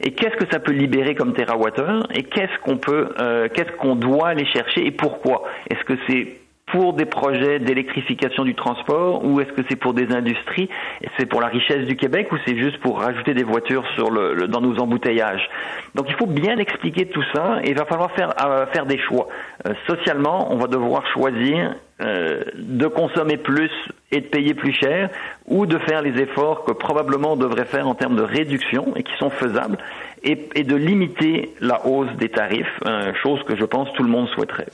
Et 0.01 0.11
qu'est-ce 0.11 0.35
que 0.35 0.51
ça 0.51 0.59
peut 0.59 0.71
libérer 0.71 1.15
comme 1.15 1.33
terawattheure 1.33 2.07
et 2.13 2.23
qu'est-ce 2.23 2.59
qu'on 2.63 2.77
peut, 2.77 3.09
euh, 3.19 3.47
qu'est-ce 3.53 3.71
qu'on 3.77 3.95
doit 3.95 4.29
aller 4.29 4.45
chercher 4.45 4.85
et 4.85 4.91
pourquoi? 4.91 5.43
Est-ce 5.69 5.83
que 5.83 5.93
c'est 6.07 6.37
pour 6.67 6.93
des 6.93 7.05
projets 7.05 7.59
d'électrification 7.59 8.43
du 8.43 8.53
transport 8.53 9.23
ou 9.23 9.39
est-ce 9.39 9.51
que 9.53 9.61
c'est 9.69 9.77
pour 9.77 9.93
des 9.93 10.13
industries? 10.13 10.69
C'est 11.17 11.25
pour 11.25 11.39
la 11.39 11.47
richesse 11.47 11.85
du 11.85 11.95
Québec 11.95 12.29
ou 12.31 12.35
c'est 12.45 12.57
juste 12.57 12.79
pour 12.81 12.99
rajouter 12.99 13.33
des 13.33 13.43
voitures 13.43 13.85
sur 13.95 14.11
le, 14.11 14.47
dans 14.47 14.59
nos 14.59 14.77
embouteillages? 14.77 15.49
Donc 15.95 16.07
il 16.09 16.15
faut 16.15 16.27
bien 16.27 16.57
expliquer 16.57 17.05
tout 17.07 17.23
ça 17.33 17.59
et 17.63 17.69
il 17.69 17.77
va 17.77 17.85
falloir 17.85 18.11
faire, 18.11 18.33
euh, 18.45 18.65
faire 18.67 18.85
des 18.85 18.99
choix. 18.99 19.29
Euh, 19.65 19.73
socialement, 19.87 20.51
on 20.51 20.57
va 20.57 20.67
devoir 20.67 21.07
choisir 21.13 21.73
euh, 22.01 22.43
de 22.55 22.87
consommer 22.87 23.37
plus 23.37 23.71
et 24.11 24.21
de 24.21 24.27
payer 24.27 24.53
plus 24.53 24.73
cher 24.73 25.09
ou 25.45 25.65
de 25.65 25.77
faire 25.79 26.01
les 26.01 26.21
efforts 26.21 26.63
que 26.63 26.71
probablement 26.71 27.33
on 27.33 27.37
devrait 27.37 27.65
faire 27.65 27.87
en 27.87 27.95
termes 27.95 28.15
de 28.15 28.21
réduction 28.21 28.95
et 28.95 29.03
qui 29.03 29.13
sont 29.19 29.29
faisables 29.29 29.77
et, 30.23 30.49
et 30.55 30.63
de 30.63 30.75
limiter 30.75 31.53
la 31.59 31.85
hausse 31.85 32.15
des 32.17 32.29
tarifs, 32.29 32.79
chose 33.21 33.39
que 33.47 33.57
je 33.57 33.65
pense 33.65 33.91
tout 33.93 34.03
le 34.03 34.09
monde 34.09 34.27
souhaiterait. 34.29 34.67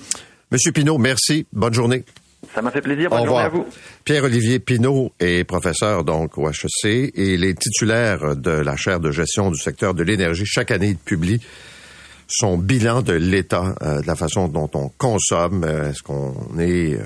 Monsieur 0.51 0.71
Pinault, 0.71 0.97
merci. 0.97 1.47
Bonne 1.51 1.73
journée. 1.73 2.03
Ça 2.53 2.61
m'a 2.61 2.71
fait 2.71 2.81
plaisir. 2.81 3.09
Bonne 3.09 3.25
journée 3.25 3.43
à 3.43 3.49
vous. 3.49 3.65
Pierre-Olivier 4.05 4.59
Pinault 4.59 5.11
est 5.19 5.43
professeur 5.43 6.03
donc 6.03 6.37
au 6.37 6.47
HEC 6.47 6.85
et 6.85 7.33
il 7.33 7.43
est 7.43 7.57
titulaire 7.57 8.35
de 8.35 8.51
la 8.51 8.75
chaire 8.75 8.99
de 8.99 9.11
gestion 9.11 9.49
du 9.49 9.57
secteur 9.57 9.93
de 9.93 10.03
l'énergie. 10.03 10.45
Chaque 10.45 10.71
année, 10.71 10.89
il 10.89 10.97
publie 10.97 11.41
son 12.35 12.57
bilan 12.57 13.01
de 13.01 13.13
l'État, 13.13 13.75
euh, 13.83 14.01
de 14.01 14.07
la 14.07 14.15
façon 14.15 14.47
dont 14.47 14.69
on 14.73 14.89
consomme. 14.89 15.63
Euh, 15.63 15.91
est-ce 15.91 16.01
qu'on 16.01 16.33
est, 16.59 16.95
euh, 16.95 17.03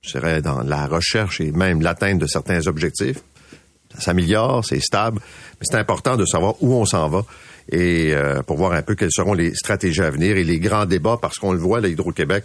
je 0.00 0.40
dans 0.40 0.62
la 0.62 0.86
recherche 0.86 1.40
et 1.40 1.52
même 1.52 1.82
l'atteinte 1.82 2.18
de 2.18 2.26
certains 2.26 2.66
objectifs? 2.66 3.18
Ça 3.94 4.00
s'améliore, 4.00 4.64
c'est 4.64 4.80
stable, 4.80 5.20
mais 5.20 5.66
c'est 5.68 5.76
important 5.76 6.16
de 6.16 6.24
savoir 6.24 6.54
où 6.62 6.74
on 6.74 6.84
s'en 6.84 7.08
va 7.08 7.24
et 7.70 8.14
pour 8.46 8.56
voir 8.56 8.72
un 8.72 8.82
peu 8.82 8.94
quelles 8.94 9.10
seront 9.10 9.32
les 9.32 9.52
stratégies 9.54 10.02
à 10.02 10.10
venir 10.10 10.36
et 10.36 10.44
les 10.44 10.60
grands 10.60 10.86
débats, 10.86 11.18
parce 11.20 11.38
qu'on 11.38 11.52
le 11.52 11.58
voit, 11.58 11.80
l'Hydro-Québec 11.80 12.44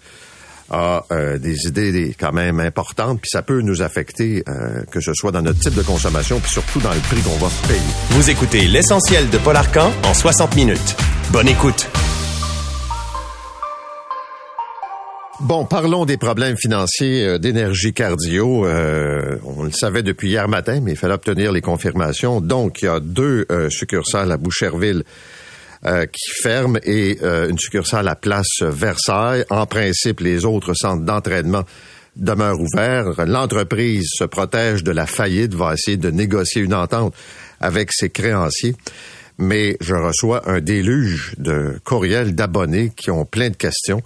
a 0.72 1.06
euh, 1.12 1.38
des 1.38 1.68
idées 1.68 2.16
quand 2.20 2.32
même 2.32 2.60
importantes, 2.60 3.20
puis 3.22 3.30
ça 3.30 3.42
peut 3.42 3.62
nous 3.62 3.82
affecter, 3.82 4.44
euh, 4.48 4.84
que 4.90 5.02
ce 5.02 5.14
soit 5.14 5.32
dans 5.32 5.42
notre 5.42 5.60
type 5.60 5.76
de 5.76 5.84
consommation, 5.84 6.40
puis 6.40 6.52
surtout 6.52 6.80
dans 6.80 6.94
le 6.94 7.00
prix 7.02 7.22
qu'on 7.22 7.38
va 7.38 7.50
payer. 7.68 7.80
Vous 8.12 8.30
écoutez 8.30 8.68
l'essentiel 8.68 9.30
de 9.30 9.38
Paul 9.38 9.56
Arcan 9.56 9.92
en 10.04 10.14
60 10.14 10.56
minutes. 10.56 10.96
Bonne 11.32 11.50
écoute. 11.50 11.88
Bon, 15.44 15.66
parlons 15.66 16.06
des 16.06 16.18
problèmes 16.18 16.56
financiers 16.56 17.26
euh, 17.26 17.38
d'énergie 17.40 17.94
cardio. 17.94 18.68
Euh, 18.68 19.38
on 19.44 19.64
le 19.64 19.72
savait 19.72 20.04
depuis 20.04 20.30
hier 20.30 20.48
matin, 20.48 20.80
mais 20.84 20.92
il 20.92 20.98
fallait 20.98 21.16
obtenir 21.16 21.52
les 21.52 21.62
confirmations. 21.62 22.42
Donc, 22.42 22.84
il 22.84 22.86
y 22.86 22.88
a 22.88 23.00
deux 23.00 23.48
euh, 23.52 23.68
succursales 23.72 24.32
à 24.32 24.38
Boucherville 24.38 25.04
qui 25.84 26.32
ferment 26.44 26.80
et 26.84 27.20
une 27.24 27.58
succursale 27.58 28.08
à 28.08 28.16
Place 28.16 28.62
Versailles. 28.62 29.46
En 29.50 29.66
principe, 29.66 30.20
les 30.20 30.46
autres 30.46 30.74
centres 30.74 31.04
d'entraînement 31.04 31.64
demeurent 32.16 32.60
ouverts. 32.60 33.26
L'entreprise 33.26 34.10
se 34.14 34.24
protège 34.24 34.84
de 34.84 34.92
la 34.92 35.06
faillite, 35.06 35.54
va 35.54 35.74
essayer 35.74 35.98
de 35.98 36.12
négocier 36.12 36.62
une 36.62 36.74
entente 36.74 37.16
avec 37.60 37.92
ses 37.92 38.10
créanciers. 38.10 38.76
Mais 39.38 39.78
je 39.82 39.96
reçois 39.96 40.48
un 40.50 40.60
déluge 40.60 41.34
de 41.38 41.80
courriels 41.84 42.36
d'abonnés 42.36 42.92
qui 42.96 43.10
ont 43.12 43.26
plein 43.26 43.50
de 43.50 43.56
questions. 43.56 44.02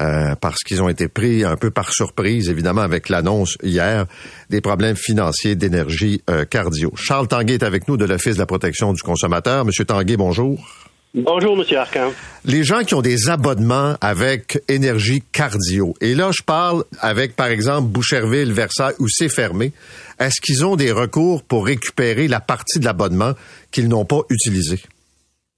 Euh, 0.00 0.34
parce 0.40 0.60
qu'ils 0.60 0.82
ont 0.82 0.88
été 0.88 1.06
pris 1.06 1.44
un 1.44 1.56
peu 1.56 1.70
par 1.70 1.92
surprise, 1.92 2.48
évidemment, 2.48 2.80
avec 2.80 3.10
l'annonce 3.10 3.58
hier 3.62 4.06
des 4.48 4.62
problèmes 4.62 4.96
financiers 4.96 5.54
d'énergie 5.54 6.22
euh, 6.30 6.46
cardio. 6.46 6.94
Charles 6.96 7.28
Tanguay 7.28 7.56
est 7.56 7.62
avec 7.62 7.88
nous 7.88 7.98
de 7.98 8.06
l'Office 8.06 8.36
de 8.36 8.38
la 8.38 8.46
protection 8.46 8.94
du 8.94 9.02
consommateur. 9.02 9.66
Monsieur 9.66 9.84
Tanguay, 9.84 10.16
bonjour. 10.16 10.81
Bonjour, 11.14 11.58
Monsieur 11.58 11.76
Arcan. 11.76 12.10
Les 12.46 12.64
gens 12.64 12.84
qui 12.84 12.94
ont 12.94 13.02
des 13.02 13.28
abonnements 13.28 13.96
avec 14.00 14.62
énergie 14.66 15.22
cardio, 15.30 15.92
et 16.00 16.14
là, 16.14 16.30
je 16.32 16.42
parle 16.42 16.84
avec, 17.00 17.36
par 17.36 17.48
exemple, 17.48 17.88
Boucherville, 17.88 18.50
Versailles, 18.50 18.94
où 18.98 19.08
c'est 19.08 19.28
fermé, 19.28 19.72
est-ce 20.18 20.40
qu'ils 20.40 20.64
ont 20.64 20.74
des 20.74 20.90
recours 20.90 21.42
pour 21.42 21.66
récupérer 21.66 22.28
la 22.28 22.40
partie 22.40 22.78
de 22.78 22.86
l'abonnement 22.86 23.32
qu'ils 23.70 23.88
n'ont 23.88 24.06
pas 24.06 24.20
utilisé? 24.30 24.80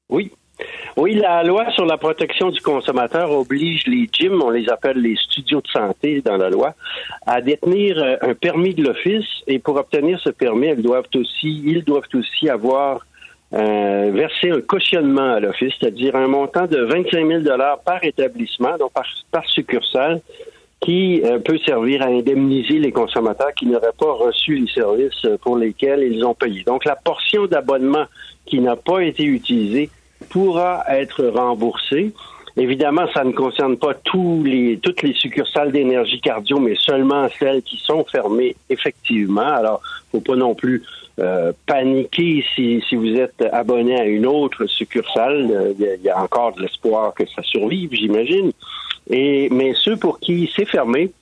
Oui, 0.09 0.33
oui, 0.97 1.15
la 1.15 1.45
loi 1.45 1.71
sur 1.71 1.87
la 1.87 1.99
protection 1.99 2.51
du 2.51 2.61
consommateur 2.61 3.31
oblige 3.31 3.87
les 3.87 4.09
gyms, 4.13 4.43
on 4.43 4.51
les 4.51 4.69
appelle 4.69 4.99
les 4.99 5.15
studios 5.15 5.61
de 5.61 5.69
santé 5.69 6.21
dans 6.21 6.37
la 6.37 6.51
loi, 6.51 6.75
à 7.27 7.41
détenir 7.41 7.99
euh, 7.99 8.17
un 8.23 8.35
permis 8.35 8.75
de 8.75 8.83
l'office 8.83 9.43
et 9.47 9.61
pour 9.61 9.77
obtenir 9.77 10.19
ce 10.19 10.31
permis, 10.31 10.67
elles 10.67 10.83
doivent 10.83 11.07
aussi, 11.15 11.63
ils 11.65 11.85
doivent 11.85 12.09
aussi 12.13 12.49
avoir 12.49 13.07
euh, 13.53 14.11
versé 14.13 14.51
un 14.51 14.61
cautionnement 14.61 15.35
à 15.35 15.41
l'office, 15.41 15.75
c'est-à-dire 15.79 16.17
un 16.17 16.27
montant 16.27 16.67
de 16.67 16.81
25 16.81 17.27
000 17.27 17.41
dollars 17.43 17.79
par 17.81 18.03
établissement, 18.03 18.77
donc 18.79 18.91
par, 19.31 19.49
succursale, 19.49 20.21
qui 20.81 21.23
euh, 21.23 21.39
peut 21.39 21.59
servir 21.59 22.03
à 22.03 22.07
indemniser 22.07 22.79
les 22.79 22.91
consommateurs 22.91 23.53
qui 23.55 23.67
n'auraient 23.67 23.93
pas 23.99 24.13
reçu 24.13 24.57
les 24.57 24.73
services 24.73 25.27
pour 25.43 25.57
lesquels 25.57 26.03
ils 26.03 26.25
ont 26.25 26.35
payé. 26.35 26.65
Donc 26.65 26.85
la 26.85 26.97
portion 26.97 27.47
d'abonnement 27.47 28.07
qui 28.47 28.61
n'a 28.61 28.77
pas 28.77 29.01
été 29.01 29.25
utilisée 29.25 29.91
pourra 30.31 30.85
être 30.89 31.25
remboursé. 31.25 32.13
Évidemment, 32.57 33.07
ça 33.13 33.25
ne 33.25 33.33
concerne 33.33 33.77
pas 33.77 33.95
tous 33.95 34.43
les, 34.45 34.79
toutes 34.79 35.03
les 35.03 35.13
succursales 35.13 35.73
d'énergie 35.73 36.21
cardio, 36.21 36.59
mais 36.61 36.77
seulement 36.77 37.29
celles 37.39 37.63
qui 37.63 37.79
sont 37.79 38.05
fermées 38.05 38.55
effectivement. 38.71 39.43
Alors, 39.43 39.81
faut 40.13 40.21
pas 40.21 40.37
non 40.37 40.55
plus 40.55 40.83
euh, 41.21 41.53
paniquer 41.67 42.45
si, 42.55 42.83
si 42.89 42.97
vous 42.97 43.15
êtes 43.15 43.41
abonné 43.53 44.01
à 44.01 44.05
une 44.05 44.27
autre 44.27 44.67
succursale. 44.67 45.75
Il 45.79 46.01
y, 46.03 46.09
a 46.09 46.21
encore 46.21 46.55
de 46.55 46.63
l'espoir 46.63 47.15
que 47.15 47.25
ça 47.27 47.43
survive, 47.43 47.91
j'imagine. 47.93 48.51
Et 49.09 49.49
mais 49.51 49.75
ceux 49.75 49.97
pour 49.97 50.19
qui 50.19 50.51
c'est 50.57 50.65
fermé, 50.65 51.13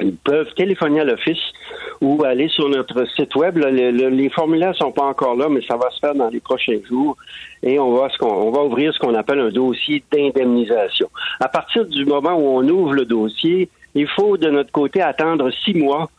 ils 0.00 0.16
peuvent 0.16 0.52
téléphoner 0.54 1.00
à 1.00 1.04
l'office 1.04 1.52
ou 2.00 2.22
aller 2.24 2.48
sur 2.48 2.68
notre 2.68 3.06
site 3.16 3.34
web. 3.34 3.58
les 3.58 4.30
formulaires 4.30 4.74
sont 4.76 4.92
pas 4.92 5.04
encore 5.04 5.36
là, 5.36 5.48
mais 5.48 5.62
ça 5.66 5.76
va 5.76 5.90
se 5.90 5.98
faire 5.98 6.14
dans 6.14 6.28
les 6.28 6.40
prochains 6.40 6.78
jours. 6.88 7.16
Et 7.62 7.78
on 7.78 7.94
va, 7.94 8.08
on 8.20 8.50
va 8.50 8.62
ouvrir 8.64 8.92
ce 8.94 8.98
qu'on 8.98 9.14
appelle 9.14 9.40
un 9.40 9.50
dossier 9.50 10.02
d'indemnisation. 10.12 11.10
À 11.40 11.48
partir 11.48 11.86
du 11.86 12.04
moment 12.04 12.34
où 12.34 12.58
on 12.58 12.68
ouvre 12.68 12.92
le 12.94 13.04
dossier, 13.04 13.68
il 13.94 14.06
faut 14.08 14.36
de 14.36 14.50
notre 14.50 14.70
côté 14.72 15.00
attendre 15.00 15.50
six 15.64 15.74
mois 15.74 16.10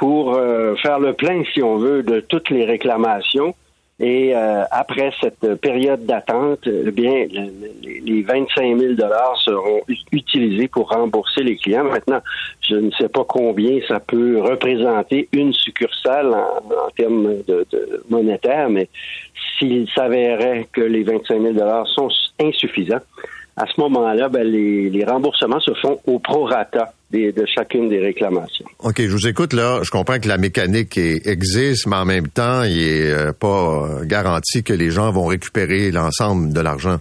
pour 0.00 0.34
euh, 0.34 0.74
faire 0.76 0.98
le 0.98 1.12
plein, 1.12 1.42
si 1.52 1.62
on 1.62 1.76
veut, 1.76 2.02
de 2.02 2.20
toutes 2.20 2.48
les 2.48 2.64
réclamations. 2.64 3.54
Et 4.02 4.34
euh, 4.34 4.62
après 4.70 5.12
cette 5.20 5.56
période 5.56 6.06
d'attente, 6.06 6.60
eh 6.66 6.90
bien, 6.90 7.26
les 7.82 8.22
25 8.22 8.78
000 8.78 8.94
dollars 8.94 9.36
seront 9.44 9.82
utilisés 10.10 10.68
pour 10.68 10.88
rembourser 10.88 11.42
les 11.42 11.56
clients. 11.56 11.84
Maintenant, 11.84 12.20
je 12.66 12.76
ne 12.76 12.90
sais 12.92 13.10
pas 13.10 13.24
combien 13.28 13.78
ça 13.86 14.00
peut 14.00 14.40
représenter 14.40 15.28
une 15.32 15.52
succursale 15.52 16.32
en, 16.32 16.90
termes 16.96 17.42
de, 17.46 17.66
de 17.70 18.02
monétaire, 18.08 18.70
mais 18.70 18.88
s'il 19.58 19.86
s'avérait 19.90 20.66
que 20.72 20.80
les 20.80 21.02
25 21.02 21.42
000 21.42 21.52
dollars 21.52 21.86
sont 21.88 22.08
insuffisants, 22.40 23.04
à 23.60 23.66
ce 23.66 23.78
moment-là, 23.82 24.30
ben, 24.30 24.46
les, 24.46 25.04
remboursements 25.04 25.60
se 25.60 25.74
font 25.74 26.00
au 26.06 26.18
prorata 26.18 26.94
de 27.12 27.44
chacune 27.46 27.88
des 27.88 27.98
réclamations. 27.98 28.66
OK, 28.78 29.00
je 29.00 29.10
vous 29.10 29.26
écoute 29.26 29.52
là. 29.52 29.80
Je 29.82 29.90
comprends 29.90 30.18
que 30.18 30.28
la 30.28 30.38
mécanique 30.38 30.96
existe, 30.96 31.86
mais 31.86 31.96
en 31.96 32.04
même 32.04 32.28
temps, 32.28 32.62
il 32.62 32.76
n'est 32.76 33.10
euh, 33.10 33.32
pas 33.32 33.84
euh, 33.84 34.04
garanti 34.04 34.62
que 34.62 34.72
les 34.72 34.90
gens 34.90 35.10
vont 35.10 35.26
récupérer 35.26 35.90
l'ensemble 35.90 36.52
de 36.52 36.60
l'argent. 36.60 36.98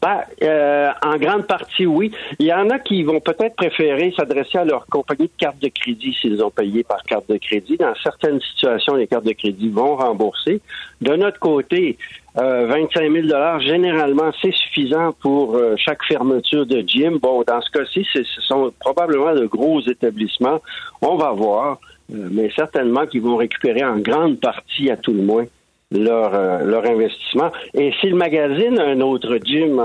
Ben, 0.00 0.20
euh, 0.42 0.90
en 1.04 1.16
grande 1.16 1.46
partie, 1.46 1.86
oui. 1.86 2.12
Il 2.38 2.46
y 2.46 2.52
en 2.52 2.70
a 2.70 2.78
qui 2.78 3.02
vont 3.02 3.20
peut-être 3.20 3.56
préférer 3.56 4.12
s'adresser 4.16 4.58
à 4.58 4.64
leur 4.64 4.86
compagnie 4.86 5.26
de 5.26 5.32
carte 5.36 5.58
de 5.58 5.68
crédit 5.68 6.16
s'ils 6.20 6.42
ont 6.42 6.50
payé 6.50 6.84
par 6.84 7.02
carte 7.02 7.28
de 7.28 7.36
crédit. 7.36 7.76
Dans 7.76 7.94
certaines 8.02 8.40
situations, 8.40 8.94
les 8.94 9.06
cartes 9.06 9.24
de 9.24 9.32
crédit 9.32 9.68
vont 9.68 9.96
rembourser. 9.96 10.60
De 11.00 11.16
notre 11.16 11.40
côté, 11.40 11.98
euh, 12.38 12.66
25 12.66 13.12
000 13.12 13.26
dollars, 13.26 13.60
généralement, 13.60 14.30
c'est 14.40 14.52
suffisant 14.52 15.12
pour 15.20 15.56
euh, 15.56 15.74
chaque 15.76 16.04
fermeture 16.04 16.66
de 16.66 16.80
gym. 16.86 17.18
Bon, 17.18 17.42
dans 17.44 17.60
ce 17.60 17.70
cas-ci, 17.70 18.06
ce 18.12 18.22
sont 18.42 18.72
probablement 18.78 19.34
de 19.34 19.46
gros 19.46 19.80
établissements. 19.80 20.60
On 21.02 21.16
va 21.16 21.32
voir, 21.32 21.78
euh, 22.14 22.28
mais 22.30 22.50
certainement 22.54 23.06
qu'ils 23.06 23.22
vont 23.22 23.36
récupérer 23.36 23.84
en 23.84 23.98
grande 23.98 24.38
partie, 24.38 24.90
à 24.90 24.96
tout 24.96 25.12
le 25.12 25.22
moins, 25.22 25.44
leur, 25.90 26.34
euh, 26.34 26.64
leur 26.64 26.84
investissement. 26.84 27.50
Et 27.74 27.92
s'ils 28.00 28.14
magasinent 28.14 28.80
un 28.80 29.00
autre 29.00 29.38
gym 29.44 29.76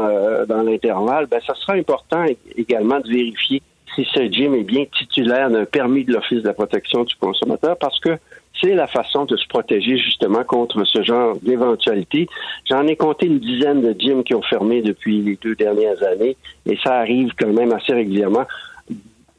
dans 0.48 0.64
l'intervalle, 0.64 1.28
ben, 1.28 1.40
ça 1.46 1.56
sera 1.56 1.74
important 1.74 2.26
également 2.58 3.00
de 3.00 3.10
vérifier 3.10 3.62
si 3.96 4.08
ce 4.14 4.28
gym 4.32 4.56
est 4.56 4.64
bien 4.64 4.86
titulaire 4.86 5.50
d'un 5.50 5.66
permis 5.66 6.04
de 6.04 6.14
l'Office 6.14 6.42
de 6.42 6.48
la 6.48 6.54
protection 6.54 7.04
du 7.04 7.16
consommateur 7.16 7.78
parce 7.78 8.00
que 8.00 8.18
c'est 8.62 8.76
la 8.76 8.88
façon 8.88 9.26
de 9.26 9.36
se 9.36 9.48
protéger 9.48 9.98
justement 9.98 10.44
contre 10.44 10.84
ce 10.86 11.04
genre 11.04 11.36
d'éventualité. 11.42 12.28
J'en 12.70 12.88
ai 12.88 12.96
compté 12.96 13.26
une 13.26 13.40
dizaine 13.40 13.82
de 13.82 13.96
gyms 14.00 14.24
qui 14.24 14.36
ont 14.36 14.42
fermé 14.42 14.82
depuis 14.82 15.22
les 15.22 15.38
deux 15.42 15.56
dernières 15.56 16.02
années 16.04 16.38
et 16.66 16.78
ça 16.84 16.96
arrive 17.00 17.32
quand 17.38 17.52
même 17.52 17.74
assez 17.74 17.94
régulièrement. 17.94 18.46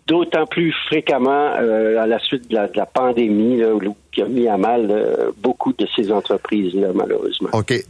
D'autant 0.07 0.47
plus 0.47 0.75
fréquemment 0.87 1.53
euh, 1.59 1.99
à 1.99 2.07
la 2.07 2.19
suite 2.19 2.51
de 2.51 2.55
la, 2.55 2.69
de 2.69 2.77
la 2.77 2.85
pandémie 2.85 3.57
là, 3.57 3.69
qui 4.13 4.21
a 4.21 4.27
mis 4.27 4.47
à 4.47 4.59
mal 4.59 4.89
euh, 4.91 5.31
beaucoup 5.43 5.73
de 5.73 5.87
ces 5.97 6.13
entreprises-là, 6.13 6.89
malheureusement. 6.95 7.49
OK. 7.53 7.73
Euh, 7.73 7.81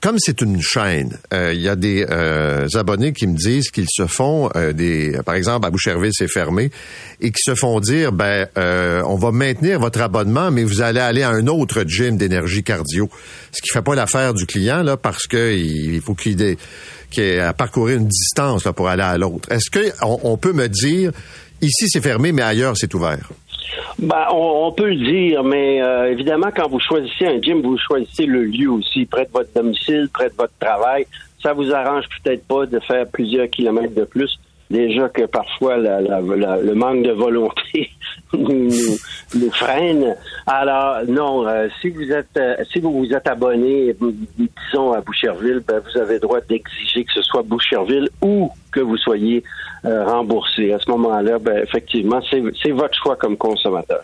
Comme 0.00 0.16
c'est 0.18 0.40
une 0.40 0.60
chaîne, 0.60 1.16
euh, 1.32 1.52
il 1.54 1.60
y 1.60 1.68
a 1.68 1.76
des 1.76 2.04
euh, 2.10 2.66
abonnés 2.74 3.12
qui 3.12 3.28
me 3.28 3.36
disent 3.36 3.70
qu'ils 3.70 3.88
se 3.88 4.06
font 4.06 4.50
des 4.74 5.16
par 5.24 5.34
exemple 5.36 5.66
à 5.66 5.70
Boucherville 5.70 6.12
c'est 6.12 6.28
fermé 6.28 6.70
et 7.20 7.30
qui 7.30 7.42
se 7.42 7.54
font 7.54 7.78
dire 7.80 8.12
ben 8.12 8.46
on 8.56 9.16
va 9.16 9.30
maintenir 9.30 9.78
votre 9.78 10.00
abonnement 10.00 10.50
mais 10.50 10.64
vous 10.64 10.82
allez 10.82 11.00
aller 11.00 11.22
à 11.22 11.30
un 11.30 11.46
autre 11.46 11.84
gym 11.86 12.16
d'énergie 12.16 12.62
cardio. 12.64 13.08
Ce 13.52 13.62
qui 13.62 13.68
fait 13.72 13.82
pas 13.82 13.94
l'affaire 13.94 14.34
du 14.34 14.46
client 14.46 14.82
là 14.82 14.96
parce 14.96 15.26
que 15.26 15.54
il 15.54 16.00
faut 16.00 16.14
qu'il 16.14 16.40
ait, 16.42 16.56
qu'il 17.10 17.24
ait 17.24 17.40
à 17.40 17.52
parcourir 17.52 17.98
une 17.98 18.08
distance 18.08 18.64
là, 18.64 18.72
pour 18.72 18.88
aller 18.88 19.02
à 19.02 19.16
l'autre. 19.18 19.50
Est-ce 19.52 19.70
que 19.70 19.92
on, 20.02 20.18
on 20.24 20.36
peut 20.36 20.52
me 20.52 20.68
dire 20.68 21.12
ici 21.62 21.88
c'est 21.88 22.00
fermé 22.02 22.32
mais 22.32 22.42
ailleurs 22.42 22.76
c'est 22.76 22.92
ouvert 22.94 23.28
Ben, 23.98 24.26
on, 24.32 24.72
peut 24.72 24.88
le 24.88 24.96
dire, 24.96 25.44
mais 25.44 25.82
euh, 25.82 26.10
évidemment, 26.10 26.48
quand 26.54 26.68
vous 26.68 26.80
choisissez 26.80 27.26
un 27.26 27.40
gym, 27.40 27.60
vous 27.60 27.76
choisissez 27.76 28.24
le 28.26 28.44
lieu 28.44 28.70
aussi, 28.70 29.04
près 29.04 29.26
de 29.26 29.30
votre 29.30 29.52
domicile, 29.54 30.08
près 30.12 30.30
de 30.30 30.34
votre 30.34 30.54
travail. 30.58 31.06
Ça 31.42 31.52
vous 31.52 31.70
arrange 31.72 32.04
peut-être 32.22 32.46
pas 32.46 32.66
de 32.66 32.80
faire 32.80 33.06
plusieurs 33.06 33.48
kilomètres 33.48 33.94
de 33.94 34.04
plus. 34.04 34.38
Déjà 34.70 35.08
que 35.08 35.26
parfois 35.26 35.76
le 35.78 36.74
manque 36.74 37.02
de 37.02 37.10
volonté 37.10 37.90
nous, 38.32 39.50
freine. 39.52 40.14
Alors 40.46 40.98
non, 41.08 41.46
euh, 41.46 41.68
si 41.80 41.90
vous 41.90 42.10
êtes 42.10 42.36
euh, 42.36 42.54
si 42.72 42.80
vous 42.80 42.92
vous 42.92 43.12
êtes 43.12 43.26
abonné, 43.26 43.94
disons 43.98 44.92
à 44.92 45.00
Boucherville, 45.00 45.60
ben, 45.66 45.80
vous 45.80 46.00
avez 46.00 46.18
droit 46.18 46.40
d'exiger 46.48 47.04
que 47.04 47.12
ce 47.12 47.22
soit 47.22 47.42
Boucherville 47.42 48.08
ou 48.22 48.50
que 48.72 48.80
vous 48.80 48.96
soyez 48.96 49.42
euh, 49.84 50.04
remboursé. 50.04 50.72
À 50.72 50.78
ce 50.78 50.90
moment-là, 50.90 51.38
ben, 51.38 51.62
effectivement, 51.62 52.20
c'est 52.30 52.70
votre 52.70 52.96
choix 53.02 53.16
comme 53.16 53.36
consommateur. 53.36 54.02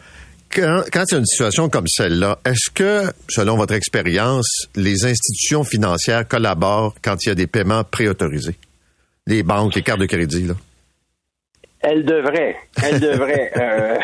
Quand, 0.52 0.82
quand 0.92 1.04
il 1.10 1.12
y 1.12 1.16
a 1.16 1.18
une 1.18 1.26
situation 1.26 1.68
comme 1.68 1.86
celle-là, 1.86 2.38
est-ce 2.44 2.70
que, 2.70 3.12
selon 3.28 3.56
votre 3.56 3.74
expérience, 3.74 4.66
les 4.74 5.04
institutions 5.04 5.64
financières 5.64 6.26
collaborent 6.26 6.94
quand 7.02 7.16
il 7.24 7.28
y 7.28 7.32
a 7.32 7.34
des 7.34 7.46
paiements 7.46 7.84
préautorisés? 7.84 8.56
Les 9.28 9.42
banques, 9.42 9.74
les 9.74 9.82
cartes 9.82 10.00
de 10.00 10.06
crédit, 10.06 10.46
là. 10.46 10.54
Elle 11.80 12.04
devrait. 12.04 12.56
Elle 12.82 13.00
devrait. 13.00 13.52
Euh, 13.66 13.96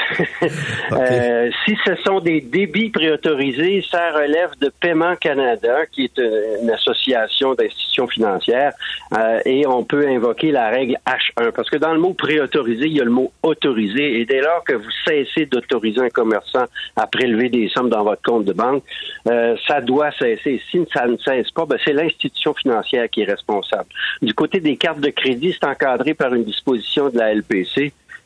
euh, 0.93 1.51
si 1.65 1.77
ce 1.85 1.95
sont 1.97 2.21
des 2.21 2.41
débits 2.41 2.91
préautorisés, 2.91 3.85
ça 3.91 4.13
relève 4.13 4.51
de 4.61 4.71
Paiement 4.81 5.17
Canada, 5.17 5.87
qui 5.91 6.05
est 6.05 6.19
euh, 6.19 6.63
une 6.63 6.71
association 6.71 7.55
d'institutions 7.55 8.07
financières, 8.07 8.73
euh, 9.17 9.41
et 9.45 9.67
on 9.67 9.85
peut 9.85 10.07
invoquer 10.09 10.51
la 10.51 10.69
règle 10.69 10.97
H1. 11.07 11.53
Parce 11.53 11.71
que 11.71 11.77
dans 11.77 11.93
le 11.93 12.01
mot 12.01 12.13
préautorisé, 12.15 12.87
il 12.87 12.97
y 12.97 13.01
a 13.01 13.05
le 13.05 13.11
mot 13.11 13.33
autorisé, 13.43 14.21
et 14.21 14.25
dès 14.25 14.41
lors 14.41 14.65
que 14.65 14.75
vous 14.75 14.91
cessez 15.07 15.47
d'autoriser 15.47 16.01
un 16.01 16.11
commerçant 16.11 16.65
à 16.97 17.07
prélever 17.07 17.49
des 17.49 17.69
sommes 17.69 17.91
dans 17.91 18.05
votre 18.05 18.23
compte 18.23 18.45
de 18.45 18.53
banque, 18.53 18.83
ça 19.25 19.81
doit 19.81 20.11
cesser. 20.13 20.61
Si 20.71 20.85
ça 20.93 21.07
ne 21.07 21.17
cesse 21.19 21.51
pas, 21.51 21.67
ben, 21.67 21.79
c'est 21.85 21.93
l'institution 21.93 22.55
financière 22.55 23.09
qui 23.11 23.23
est 23.23 23.31
responsable. 23.31 23.89
Du 24.21 24.35
côté 24.35 24.61
des 24.61 24.77
cartes 24.77 25.01
de 25.01 25.11
crédit, 25.11 25.53
c'est 25.53 25.67
encadré 25.67 26.15
par 26.15 26.35
une 26.35 26.45
disposition 26.45 27.09
de 27.09 27.19
la 27.19 27.35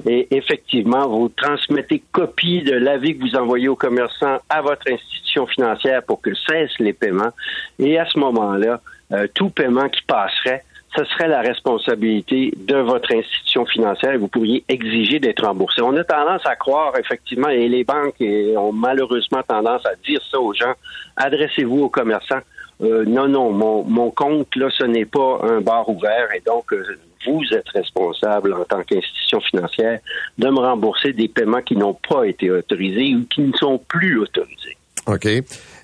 Et 0.09 0.29
effectivement, 0.31 1.09
vous 1.09 1.31
transmettez 1.31 2.03
copie 2.13 2.63
de 2.63 2.75
l'avis 2.75 3.17
que 3.17 3.23
vous 3.23 3.37
envoyez 3.37 3.69
au 3.69 3.77
commerçant 3.77 4.39
à 4.49 4.61
votre 4.61 4.91
institution 4.93 5.47
financière 5.47 6.03
pour 6.03 6.21
que 6.21 6.35
cessent 6.35 6.79
les 6.79 6.93
paiements. 6.93 7.33
Et 7.79 7.99
à 7.99 8.07
ce 8.07 8.19
moment-là, 8.19 8.81
euh, 9.13 9.27
tout 9.35 9.51
paiement 9.51 9.89
qui 9.89 10.03
passerait, 10.03 10.63
ce 10.97 11.05
serait 11.05 11.29
la 11.29 11.41
responsabilité 11.41 12.53
de 12.57 12.77
votre 12.77 13.13
institution 13.13 13.67
financière 13.67 14.13
et 14.13 14.17
vous 14.17 14.29
pourriez 14.29 14.65
exiger 14.69 15.19
d'être 15.19 15.45
remboursé. 15.45 15.83
On 15.83 15.97
a 15.97 16.05
tendance 16.05 16.45
à 16.47 16.57
croire, 16.57 16.93
effectivement, 16.99 17.49
et 17.49 17.69
les 17.69 17.85
banques 17.85 18.21
ont 18.21 18.73
malheureusement 18.73 19.43
tendance 19.43 19.85
à 19.85 19.95
dire 20.07 20.21
ça 20.31 20.41
aux 20.41 20.55
gens, 20.55 20.73
adressez-vous 21.17 21.83
aux 21.83 21.89
commerçants. 21.89 22.41
Euh, 22.83 23.05
non, 23.07 23.29
non, 23.29 23.51
mon, 23.53 24.11
compte, 24.11 24.55
là, 24.57 24.69
ce 24.77 24.85
n'est 24.85 25.07
pas 25.07 25.41
un 25.43 25.61
bar 25.61 25.89
ouvert 25.89 26.29
et 26.35 26.43
donc 26.45 26.73
euh, 26.73 26.99
vous 27.27 27.43
êtes 27.53 27.69
responsable 27.71 28.53
en 28.55 28.65
tant 28.65 28.83
qu'institution 28.83 29.41
financière 29.41 30.01
de 30.39 30.49
me 30.49 30.59
rembourser 30.59 31.13
des 31.13 31.29
paiements 31.29 31.63
qui 31.63 31.77
n'ont 31.77 31.97
pas 32.09 32.25
été 32.25 32.51
autorisés 32.51 33.15
ou 33.15 33.25
qui 33.25 33.41
ne 33.41 33.53
sont 33.53 33.79
plus 33.89 34.19
autorisés. 34.19 34.77
OK. 35.07 35.27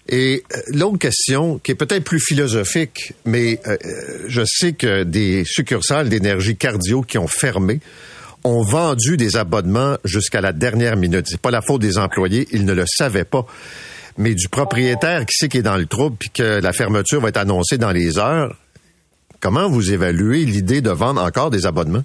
Et 0.08 0.42
euh, 0.52 0.56
l'autre 0.68 0.98
question, 0.98 1.58
qui 1.58 1.72
est 1.72 1.76
peut-être 1.76 2.04
plus 2.04 2.20
philosophique, 2.20 3.14
mais 3.24 3.60
euh, 3.66 3.76
je 4.26 4.42
sais 4.44 4.72
que 4.72 5.04
des 5.04 5.44
succursales 5.44 6.08
d'énergie 6.08 6.56
cardio 6.56 7.02
qui 7.02 7.18
ont 7.18 7.28
fermé 7.28 7.80
ont 8.44 8.62
vendu 8.62 9.16
des 9.16 9.36
abonnements 9.36 9.96
jusqu'à 10.04 10.40
la 10.40 10.52
dernière 10.52 10.96
minute. 10.96 11.26
C'est 11.28 11.40
pas 11.40 11.52
la 11.52 11.62
faute 11.62 11.80
des 11.80 11.98
employés, 11.98 12.48
ils 12.50 12.64
ne 12.64 12.72
le 12.72 12.84
savaient 12.86 13.24
pas. 13.24 13.46
Mais 14.18 14.34
du 14.34 14.48
propriétaire 14.48 15.24
qui 15.26 15.34
sait 15.36 15.48
qu'il 15.48 15.60
est 15.60 15.64
dans 15.64 15.76
le 15.76 15.86
trouble 15.86 16.16
puis 16.18 16.30
que 16.30 16.60
la 16.60 16.72
fermeture 16.72 17.20
va 17.20 17.28
être 17.28 17.36
annoncée 17.38 17.78
dans 17.78 17.92
les 17.92 18.18
heures, 18.18 18.54
comment 19.40 19.68
vous 19.68 19.92
évaluez 19.92 20.44
l'idée 20.44 20.80
de 20.80 20.90
vendre 20.90 21.22
encore 21.22 21.50
des 21.50 21.66
abonnements? 21.66 22.02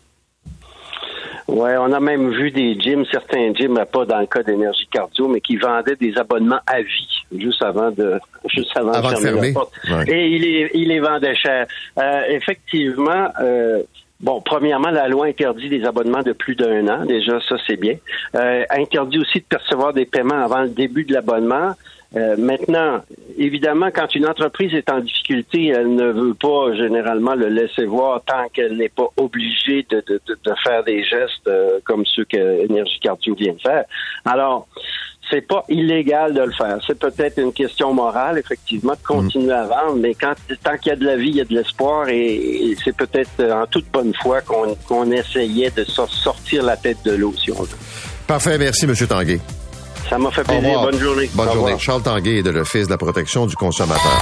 Ouais, 1.48 1.78
on 1.78 1.94
a 1.94 2.00
même 2.02 2.30
vu 2.32 2.52
des 2.52 2.78
gyms, 2.80 3.06
certains 3.10 3.54
gyms, 3.54 3.80
pas 3.92 4.06
dans 4.06 4.20
le 4.20 4.26
cas 4.28 4.44
d'énergie 4.44 4.86
cardio, 4.92 5.30
mais 5.30 5.40
qui 5.40 5.56
vendaient 5.56 5.96
des 5.96 6.18
abonnements 6.18 6.60
à 6.68 6.82
vie, 6.82 7.08
juste 7.38 7.64
avant 7.64 7.90
de, 7.90 8.20
juste 8.54 8.76
avant, 8.76 8.92
Avant 8.92 9.12
de 9.12 9.16
fermer 9.16 9.32
fermer. 9.32 9.48
la 9.48 9.54
porte. 9.54 9.74
Ouais. 9.90 10.12
Et 10.14 10.28
il 10.28 10.42
les, 10.42 10.72
il 10.74 10.88
les 10.90 11.00
vendait 11.00 11.36
cher. 11.36 11.66
Euh, 12.00 12.22
effectivement, 12.30 13.30
euh, 13.42 13.82
Bon, 14.20 14.42
premièrement, 14.42 14.90
la 14.90 15.08
loi 15.08 15.28
interdit 15.28 15.70
des 15.70 15.86
abonnements 15.86 16.24
de 16.24 16.34
plus 16.34 16.56
d'un 16.56 16.88
an. 16.88 17.06
Déjà, 17.06 17.40
ça, 17.48 17.56
c'est 17.68 17.80
bien. 17.80 17.94
Euh, 18.36 18.64
interdit 18.72 19.20
aussi 19.20 19.40
de 19.42 19.46
percevoir 19.48 19.94
des 19.94 20.06
paiements 20.06 20.44
avant 20.44 20.64
le 20.64 20.70
début 20.70 21.04
de 21.04 21.14
l'abonnement. 21.14 21.76
Euh, 22.16 22.38
maintenant, 22.38 23.02
évidemment, 23.38 23.90
quand 23.94 24.16
une 24.16 24.26
entreprise 24.26 24.74
est 24.74 24.90
en 24.90 25.00
difficulté, 25.02 25.68
elle 25.68 25.94
ne 25.94 26.10
veut 26.12 26.34
pas 26.34 26.74
généralement 26.74 27.36
le 27.36 27.50
laisser 27.50 27.86
voir 27.86 28.22
tant 28.26 28.48
qu'elle 28.54 28.78
n'est 28.78 28.88
pas 28.88 29.08
obligée 29.18 29.86
de, 29.90 30.02
de, 30.08 30.22
de, 30.26 30.38
de 30.42 30.54
faire 30.64 30.84
des 30.86 31.04
gestes 31.04 31.48
euh, 31.48 31.80
comme 31.84 32.06
ceux 32.06 32.24
que 32.24 32.64
Énergie 32.64 33.00
Cardio 33.02 33.36
vient 33.36 33.54
de 33.54 33.60
faire. 33.62 33.84
Alors, 34.24 34.68
c'est 35.30 35.46
pas 35.46 35.66
illégal 35.68 36.34
de 36.34 36.40
le 36.42 36.54
faire. 36.54 36.80
C'est 36.88 36.98
peut-être 36.98 37.38
une 37.40 37.52
question 37.52 37.94
morale, 37.94 38.38
effectivement, 38.38 38.94
de 38.94 39.06
continuer 39.06 39.52
à 39.52 39.66
vendre, 39.66 39.98
mais 39.98 40.14
quand 40.14 40.34
tant 40.64 40.78
qu'il 40.78 40.92
y 40.92 40.94
a 40.94 40.96
de 40.96 41.06
la 41.06 41.18
vie, 41.18 41.28
il 41.32 41.36
y 41.36 41.42
a 41.42 41.44
de 41.44 41.54
l'espoir, 41.54 42.08
et, 42.08 42.36
et 42.36 42.78
c'est 42.82 42.96
peut-être 42.96 43.32
euh, 43.42 43.52
en 43.64 43.66
toute 43.68 43.92
bonne 43.92 44.14
foi 44.22 44.40
qu'on 44.40 45.12
essayait 45.12 45.72
de 45.72 45.84
sor- 45.84 46.08
sortir 46.10 46.64
la 46.64 46.78
tête 46.78 47.04
de 47.04 47.12
l'eau, 47.12 47.34
si 47.34 47.52
on 47.52 47.62
veut. 47.64 47.78
Parfait, 48.26 48.58
merci, 48.58 48.86
M. 48.86 48.94
Tanguay. 49.06 49.40
Ça 50.10 50.18
m'a 50.18 50.32
fait 50.32 50.44
plaisir. 50.44 50.82
Bonne 50.82 51.00
journée. 51.00 51.30
Bonne 51.34 51.48
Au 51.50 51.52
journée. 51.54 51.64
revoir. 51.74 51.80
Charles 51.80 52.02
Tanguay 52.04 52.38
est 52.38 52.44
de 52.44 52.50
l'Office 52.52 52.86
de 52.86 52.92
la 52.92 52.98
protection 52.98 53.46
du 53.46 53.56
consommateur. 53.56 54.22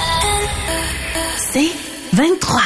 C'est 1.36 1.70
23. 2.12 2.60